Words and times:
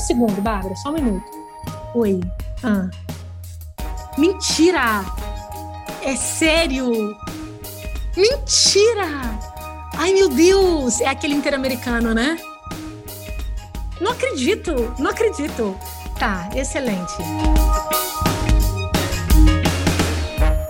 segundo, 0.00 0.40
Bárbara, 0.40 0.74
só 0.76 0.90
um 0.90 0.94
minuto. 0.94 1.24
Oi. 1.94 2.20
Ah. 2.62 2.88
Mentira! 4.18 5.04
É 6.02 6.16
sério? 6.16 7.16
Mentira! 8.16 9.38
Ai, 9.94 10.12
meu 10.12 10.28
Deus! 10.28 11.00
É 11.00 11.08
aquele 11.08 11.34
interamericano, 11.34 12.14
né? 12.14 12.38
Não 14.00 14.12
acredito! 14.12 14.94
Não 14.98 15.10
acredito! 15.10 15.76
Tá, 16.18 16.48
excelente. 16.54 17.14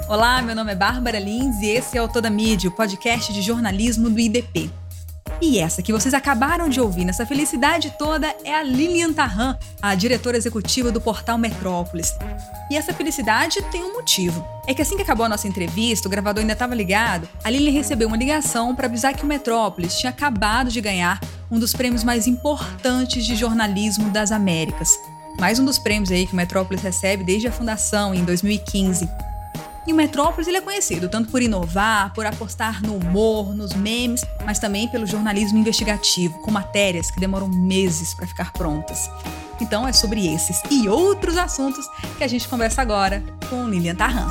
Olá, 0.09 0.43
meu 0.43 0.57
nome 0.57 0.73
é 0.73 0.75
Bárbara 0.75 1.21
Lins 1.21 1.61
e 1.61 1.71
esse 1.71 1.97
é 1.97 2.03
o 2.03 2.09
Toda 2.09 2.29
Mídia, 2.29 2.69
o 2.69 2.73
podcast 2.73 3.33
de 3.33 3.41
jornalismo 3.41 4.11
do 4.11 4.19
IDP. 4.19 4.71
E 5.43 5.59
essa 5.59 5.83
que 5.83 5.93
vocês 5.93 6.13
acabaram 6.13 6.69
de 6.69 6.81
ouvir 6.81 7.05
nessa 7.05 7.25
felicidade 7.25 7.95
toda 7.99 8.35
é 8.45 8.55
a 8.55 8.63
Lilian 8.63 9.11
Tarran, 9.13 9.57
a 9.81 9.95
diretora 9.95 10.37
executiva 10.37 10.93
do 10.93 11.01
portal 11.01 11.39
Metrópolis. 11.39 12.15
E 12.71 12.77
essa 12.77 12.93
felicidade 12.93 13.63
tem 13.73 13.83
um 13.83 13.95
motivo. 13.95 14.47
É 14.67 14.75
que 14.75 14.83
assim 14.83 14.97
que 14.97 15.03
acabou 15.03 15.25
a 15.25 15.29
nossa 15.31 15.49
entrevista, 15.49 16.07
o 16.07 16.11
gravador 16.11 16.43
ainda 16.43 16.53
estava 16.53 16.75
ligado, 16.75 17.27
a 17.43 17.49
Lilian 17.49 17.73
recebeu 17.73 18.07
uma 18.07 18.19
ligação 18.19 18.77
para 18.77 18.87
avisar 18.87 19.15
que 19.15 19.25
o 19.25 19.27
Metrópolis 19.27 19.99
tinha 19.99 20.11
acabado 20.11 20.69
de 20.69 20.81
ganhar 20.81 21.19
um 21.51 21.59
dos 21.59 21.73
prêmios 21.73 22.05
mais 22.05 22.27
importantes 22.27 23.25
de 23.25 23.35
jornalismo 23.35 24.11
das 24.11 24.31
Américas. 24.31 24.91
Mais 25.39 25.59
um 25.59 25.65
dos 25.65 25.79
prêmios 25.79 26.13
aí 26.13 26.27
que 26.27 26.35
o 26.35 26.37
Metrópolis 26.37 26.83
recebe 26.83 27.25
desde 27.25 27.49
a 27.49 27.53
fundação, 27.53 28.15
em 28.15 28.25
2015. 28.25 29.09
E 29.91 29.93
o 29.93 29.97
Metrópolis 29.97 30.47
ele 30.47 30.59
é 30.59 30.61
conhecido 30.61 31.09
tanto 31.09 31.33
por 31.33 31.43
inovar, 31.43 32.15
por 32.15 32.25
apostar 32.25 32.81
no 32.81 32.95
humor, 32.95 33.53
nos 33.53 33.75
memes, 33.75 34.25
mas 34.45 34.61
também 34.61 34.87
pelo 34.87 35.05
jornalismo 35.05 35.59
investigativo, 35.59 36.39
com 36.43 36.51
matérias 36.53 37.11
que 37.11 37.19
demoram 37.19 37.49
meses 37.49 38.15
para 38.15 38.25
ficar 38.25 38.53
prontas. 38.53 39.11
Então 39.61 39.89
é 39.89 39.93
sobre 39.93 40.33
esses 40.33 40.63
e 40.71 40.89
outros 40.89 41.37
assuntos 41.37 41.85
que 42.17 42.23
a 42.23 42.29
gente 42.29 42.47
conversa 42.47 42.81
agora 42.81 43.21
com 43.49 43.69
Lilian 43.69 43.97
Tarran. 43.97 44.31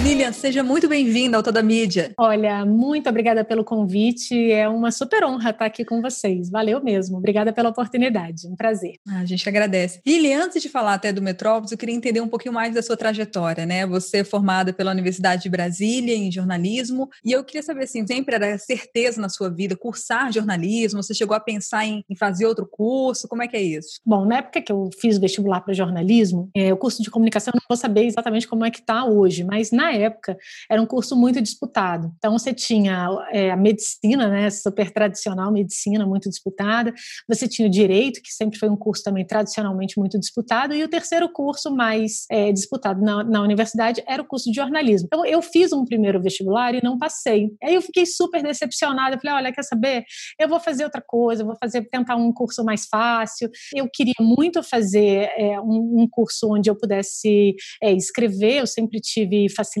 Lilian, 0.00 0.32
seja 0.32 0.62
muito 0.62 0.88
bem-vinda 0.88 1.36
ao 1.36 1.42
Toda 1.42 1.60
Mídia. 1.60 2.14
Olha, 2.16 2.64
muito 2.64 3.08
obrigada 3.10 3.44
pelo 3.44 3.64
convite. 3.64 4.52
É 4.52 4.68
uma 4.68 4.92
super 4.92 5.24
honra 5.24 5.50
estar 5.50 5.66
aqui 5.66 5.84
com 5.84 6.00
vocês. 6.00 6.48
Valeu 6.48 6.82
mesmo. 6.82 7.18
Obrigada 7.18 7.52
pela 7.52 7.70
oportunidade. 7.70 8.46
Um 8.46 8.54
prazer. 8.54 8.94
Ah, 9.08 9.18
a 9.18 9.24
gente 9.24 9.46
agradece. 9.48 10.00
Lilian, 10.06 10.44
antes 10.44 10.62
de 10.62 10.68
falar 10.68 10.94
até 10.94 11.12
do 11.12 11.20
Metrópolis, 11.20 11.72
eu 11.72 11.78
queria 11.78 11.96
entender 11.96 12.20
um 12.20 12.28
pouquinho 12.28 12.54
mais 12.54 12.72
da 12.72 12.80
sua 12.80 12.96
trajetória, 12.96 13.66
né? 13.66 13.84
Você 13.86 14.18
é 14.18 14.24
formada 14.24 14.72
pela 14.72 14.92
Universidade 14.92 15.42
de 15.42 15.48
Brasília 15.48 16.14
em 16.14 16.30
jornalismo, 16.30 17.08
e 17.24 17.32
eu 17.32 17.42
queria 17.42 17.62
saber 17.62 17.84
assim, 17.84 18.06
sempre 18.06 18.36
era 18.36 18.56
certeza 18.56 19.20
na 19.20 19.28
sua 19.28 19.50
vida 19.50 19.76
cursar 19.76 20.32
jornalismo? 20.32 21.02
Você 21.02 21.12
chegou 21.12 21.36
a 21.36 21.40
pensar 21.40 21.84
em, 21.84 22.04
em 22.08 22.14
fazer 22.14 22.46
outro 22.46 22.68
curso? 22.70 23.26
Como 23.26 23.42
é 23.42 23.48
que 23.48 23.56
é 23.56 23.62
isso? 23.62 24.00
Bom, 24.06 24.24
na 24.24 24.38
época 24.38 24.62
que 24.62 24.70
eu 24.70 24.90
fiz 25.00 25.18
vestibular 25.18 25.60
para 25.60 25.74
jornalismo, 25.74 26.48
é, 26.54 26.72
o 26.72 26.76
curso 26.76 27.02
de 27.02 27.10
comunicação 27.10 27.50
eu 27.52 27.56
não 27.56 27.66
vou 27.68 27.76
saber 27.76 28.04
exatamente 28.04 28.46
como 28.46 28.64
é 28.64 28.70
que 28.70 28.78
está 28.78 29.04
hoje, 29.04 29.42
mas 29.42 29.72
na 29.72 29.88
época 29.98 30.36
era 30.70 30.80
um 30.80 30.86
curso 30.86 31.16
muito 31.16 31.40
disputado. 31.40 32.12
Então 32.18 32.38
você 32.38 32.54
tinha 32.54 33.08
é, 33.32 33.50
a 33.50 33.56
medicina, 33.56 34.28
né, 34.28 34.50
super 34.50 34.90
tradicional, 34.90 35.52
medicina 35.52 36.06
muito 36.06 36.28
disputada. 36.28 36.92
Você 37.28 37.48
tinha 37.48 37.66
o 37.66 37.70
direito, 37.70 38.22
que 38.22 38.32
sempre 38.32 38.58
foi 38.58 38.68
um 38.68 38.76
curso 38.76 39.02
também 39.02 39.26
tradicionalmente 39.26 39.98
muito 39.98 40.18
disputado, 40.18 40.74
e 40.74 40.82
o 40.84 40.88
terceiro 40.88 41.28
curso 41.28 41.74
mais 41.74 42.24
é, 42.30 42.52
disputado 42.52 43.02
na, 43.02 43.24
na 43.24 43.42
universidade 43.42 44.02
era 44.06 44.22
o 44.22 44.26
curso 44.26 44.50
de 44.50 44.56
jornalismo. 44.56 45.06
Então 45.06 45.24
eu 45.24 45.42
fiz 45.42 45.72
um 45.72 45.84
primeiro 45.84 46.20
vestibular 46.22 46.74
e 46.74 46.82
não 46.82 46.98
passei. 46.98 47.50
Aí 47.62 47.74
eu 47.74 47.82
fiquei 47.82 48.06
super 48.06 48.42
decepcionada. 48.42 49.16
Eu 49.16 49.20
falei, 49.20 49.36
olha, 49.36 49.52
quer 49.52 49.62
saber? 49.62 50.04
Eu 50.38 50.48
vou 50.48 50.60
fazer 50.60 50.84
outra 50.84 51.02
coisa, 51.04 51.44
vou 51.44 51.56
fazer 51.60 51.82
tentar 51.88 52.16
um 52.16 52.32
curso 52.32 52.64
mais 52.64 52.86
fácil. 52.86 53.50
Eu 53.74 53.88
queria 53.92 54.14
muito 54.20 54.62
fazer 54.62 55.30
é, 55.36 55.60
um, 55.60 56.02
um, 56.02 56.08
curso 56.10 56.52
onde 56.52 56.70
eu 56.70 56.76
pudesse 56.76 57.54
é, 57.82 57.92
escrever. 57.92 58.60
Eu 58.60 58.66
sempre 58.66 59.00
tive 59.00 59.48
facilidade 59.50 59.77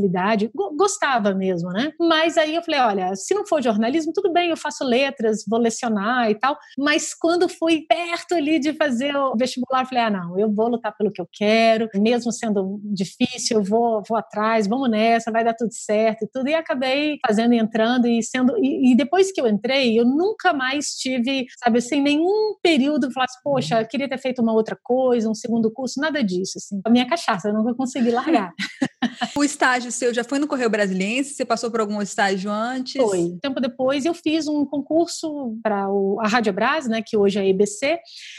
gostava 0.76 1.34
mesmo, 1.34 1.70
né? 1.70 1.92
Mas 1.98 2.36
aí 2.36 2.54
eu 2.54 2.62
falei, 2.62 2.80
olha, 2.80 3.16
se 3.16 3.34
não 3.34 3.46
for 3.46 3.62
jornalismo, 3.62 4.12
tudo 4.12 4.32
bem, 4.32 4.50
eu 4.50 4.56
faço 4.56 4.84
letras, 4.84 5.44
vou 5.48 5.58
lecionar 5.58 6.30
e 6.30 6.34
tal. 6.34 6.56
Mas 6.78 7.14
quando 7.14 7.48
fui 7.48 7.84
perto 7.88 8.34
ali 8.34 8.58
de 8.58 8.72
fazer 8.74 9.14
o 9.16 9.34
vestibular, 9.36 9.86
falei, 9.86 10.04
ah, 10.04 10.10
não, 10.10 10.38
eu 10.38 10.52
vou 10.52 10.68
lutar 10.68 10.94
pelo 10.96 11.10
que 11.10 11.20
eu 11.20 11.28
quero, 11.32 11.88
mesmo 11.94 12.32
sendo 12.32 12.80
difícil, 12.84 13.58
eu 13.58 13.64
vou, 13.64 14.02
vou 14.08 14.16
atrás, 14.16 14.66
vamos 14.66 14.90
nessa, 14.90 15.30
vai 15.30 15.44
dar 15.44 15.54
tudo 15.54 15.72
certo 15.72 16.24
e 16.24 16.28
tudo. 16.28 16.48
E 16.48 16.54
acabei 16.54 17.18
fazendo 17.26 17.54
entrando 17.54 18.06
e 18.06 18.22
sendo. 18.22 18.56
E, 18.58 18.92
e 18.92 18.96
depois 18.96 19.32
que 19.32 19.40
eu 19.40 19.46
entrei, 19.46 19.98
eu 19.98 20.04
nunca 20.04 20.52
mais 20.52 20.94
tive, 20.94 21.46
sabe, 21.62 21.78
assim, 21.78 22.00
nenhum 22.00 22.56
período 22.62 23.10
falasse, 23.12 23.38
poxa, 23.42 23.80
eu 23.80 23.86
queria 23.86 24.08
ter 24.08 24.18
feito 24.18 24.42
uma 24.42 24.52
outra 24.52 24.76
coisa, 24.82 25.28
um 25.28 25.34
segundo 25.34 25.70
curso, 25.72 26.00
nada 26.00 26.22
disso, 26.22 26.54
assim. 26.56 26.80
A 26.84 26.90
minha 26.90 27.06
cachaça, 27.08 27.48
eu 27.48 27.54
nunca 27.54 27.74
consegui 27.74 28.10
largar. 28.10 28.52
o 29.36 29.44
estágio 29.44 29.87
seu 29.90 30.12
já 30.12 30.24
foi 30.24 30.38
no 30.38 30.46
Correio 30.46 30.70
Brasiliense? 30.70 31.34
Você 31.34 31.44
passou 31.44 31.70
por 31.70 31.80
algum 31.80 32.00
estágio 32.00 32.50
antes? 32.50 33.00
Foi. 33.00 33.36
Tempo 33.40 33.60
depois 33.60 34.04
eu 34.04 34.14
fiz 34.14 34.46
um 34.46 34.64
concurso 34.64 35.58
para 35.62 35.86
a 36.20 36.28
Rádio 36.28 36.52
Brás, 36.52 36.86
né, 36.86 37.02
que 37.02 37.16
hoje 37.16 37.38
é 37.38 37.42
a 37.42 37.46
EBC. 37.46 37.98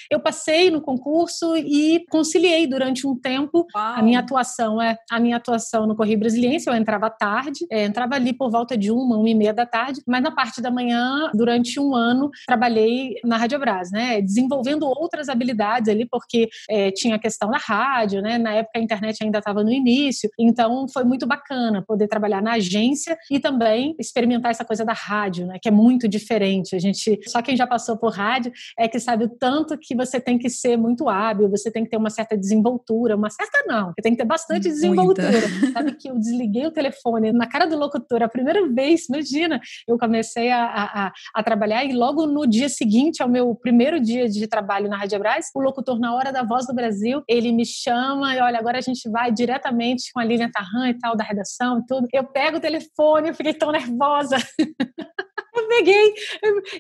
Eu 0.10 0.20
passei 0.20 0.70
no 0.70 0.82
concurso 0.82 1.56
e 1.58 2.06
conciliei 2.10 2.68
durante 2.68 3.08
um 3.08 3.16
tempo 3.16 3.66
Uau. 3.76 3.96
a 3.96 4.02
minha 4.02 4.20
atuação, 4.20 4.82
é 4.82 4.98
a 5.10 5.20
minha 5.20 5.38
atuação 5.38 5.88
no 5.88 5.96
Correio 5.96 6.20
Brasiliense. 6.20 6.68
Eu 6.68 6.76
entrava 6.76 7.10
tarde, 7.10 7.66
é, 7.72 7.84
entrava 7.84 8.16
ali 8.16 8.34
por 8.34 8.50
volta 8.50 8.78
de 8.78 8.92
uma, 8.92 9.18
uma 9.18 9.30
e 9.30 9.36
meia 9.36 9.54
da 9.54 9.66
tarde, 9.66 10.02
mas 10.08 10.22
na 10.22 10.32
parte 10.32 10.62
da 10.62 10.72
manhã, 10.72 11.30
durante 11.34 11.80
um 11.80 11.96
ano, 11.96 12.30
trabalhei 12.46 13.16
na 13.24 13.38
Rádio 13.38 13.60
Brás, 13.60 13.92
né, 13.92 14.22
desenvolvendo 14.22 14.84
outras 14.84 15.30
habilidades 15.30 15.90
ali, 15.90 16.08
porque 16.10 16.50
é, 16.70 16.92
tinha 16.92 17.16
a 17.16 17.20
questão 17.20 17.50
da 17.50 17.58
rádio, 17.58 18.22
né, 18.22 18.38
na 18.38 18.54
época 18.54 18.80
a 18.80 18.82
internet 18.82 19.24
ainda 19.24 19.40
estava 19.40 19.64
no 19.64 19.72
início, 19.72 20.30
então 20.40 20.88
foi 20.88 21.04
muito 21.04 21.26
bacana 21.28 21.39
bacana 21.40 21.82
poder 21.82 22.08
trabalhar 22.08 22.42
na 22.42 22.54
agência 22.54 23.18
e 23.32 23.40
também 23.40 23.96
experimentar 23.98 24.52
essa 24.52 24.66
coisa 24.66 24.84
da 24.84 24.94
rádio, 24.94 25.48
né, 25.48 25.58
que 25.62 25.70
é 25.70 25.72
muito 25.72 26.08
diferente. 26.08 26.76
A 26.76 26.80
gente, 26.80 27.20
só 27.28 27.42
quem 27.42 27.56
já 27.56 27.66
passou 27.66 27.98
por 27.98 28.12
rádio 28.12 28.52
é 28.78 28.88
que 28.88 29.00
sabe 29.00 29.26
o 29.26 29.30
tanto 29.30 29.78
que 29.78 29.96
você 29.96 30.20
tem 30.20 30.38
que 30.38 30.50
ser 30.50 30.78
muito 30.78 31.08
hábil, 31.08 31.50
você 31.50 31.72
tem 31.72 31.84
que 31.84 31.90
ter 31.90 31.98
uma 31.98 32.10
certa 32.10 32.38
desenvoltura, 32.38 33.16
uma 33.16 33.30
certa 33.30 33.64
não, 33.66 33.88
você 33.88 34.02
tem 34.02 34.12
que 34.12 34.18
ter 34.18 34.26
bastante 34.26 34.68
desenvoltura. 34.68 35.32
Muita. 35.32 35.72
Sabe 35.72 35.96
que 35.96 36.10
eu 36.10 36.20
desliguei 36.20 36.66
o 36.66 36.72
telefone 36.72 37.32
na 37.32 37.48
cara 37.48 37.66
do 37.66 37.78
locutor 37.78 38.22
a 38.22 38.28
primeira 38.28 38.68
vez, 38.68 39.08
imagina, 39.08 39.62
eu 39.88 39.98
comecei 39.98 40.52
a, 40.52 40.66
a, 40.66 41.12
a 41.34 41.44
trabalhar 41.44 41.86
e 41.86 41.94
logo 41.94 42.26
no 42.26 42.46
dia 42.46 42.68
seguinte 42.68 43.24
ao 43.24 43.30
meu 43.30 43.56
primeiro 43.56 44.00
dia 44.00 44.28
de 44.28 44.48
trabalho 44.48 44.90
na 44.90 44.98
Rádio 44.98 45.20
Brás, 45.20 45.48
o 45.56 45.62
locutor 45.62 46.00
na 46.00 46.14
hora 46.14 46.32
da 46.32 46.44
Voz 46.44 46.68
do 46.68 46.74
Brasil, 46.74 47.24
ele 47.28 47.52
me 47.52 47.66
chama 47.66 48.36
e 48.36 48.40
olha, 48.40 48.60
agora 48.60 48.78
a 48.78 48.82
gente 48.82 49.10
vai 49.10 49.32
diretamente 49.32 50.12
com 50.14 50.20
a 50.20 50.24
Lilian 50.24 50.50
Tarran 50.50 50.90
e 50.90 50.94
tal 50.98 51.16
da 51.16 51.24
redação 51.30 51.80
e 51.80 51.86
tudo. 51.86 52.08
Eu 52.14 52.26
pego 52.26 52.58
o 52.58 52.62
telefone, 52.62 53.30
eu 53.30 53.36
fiquei 53.36 53.54
tão 53.54 53.72
nervosa. 53.72 54.38
eu 55.56 55.68
peguei 55.68 56.14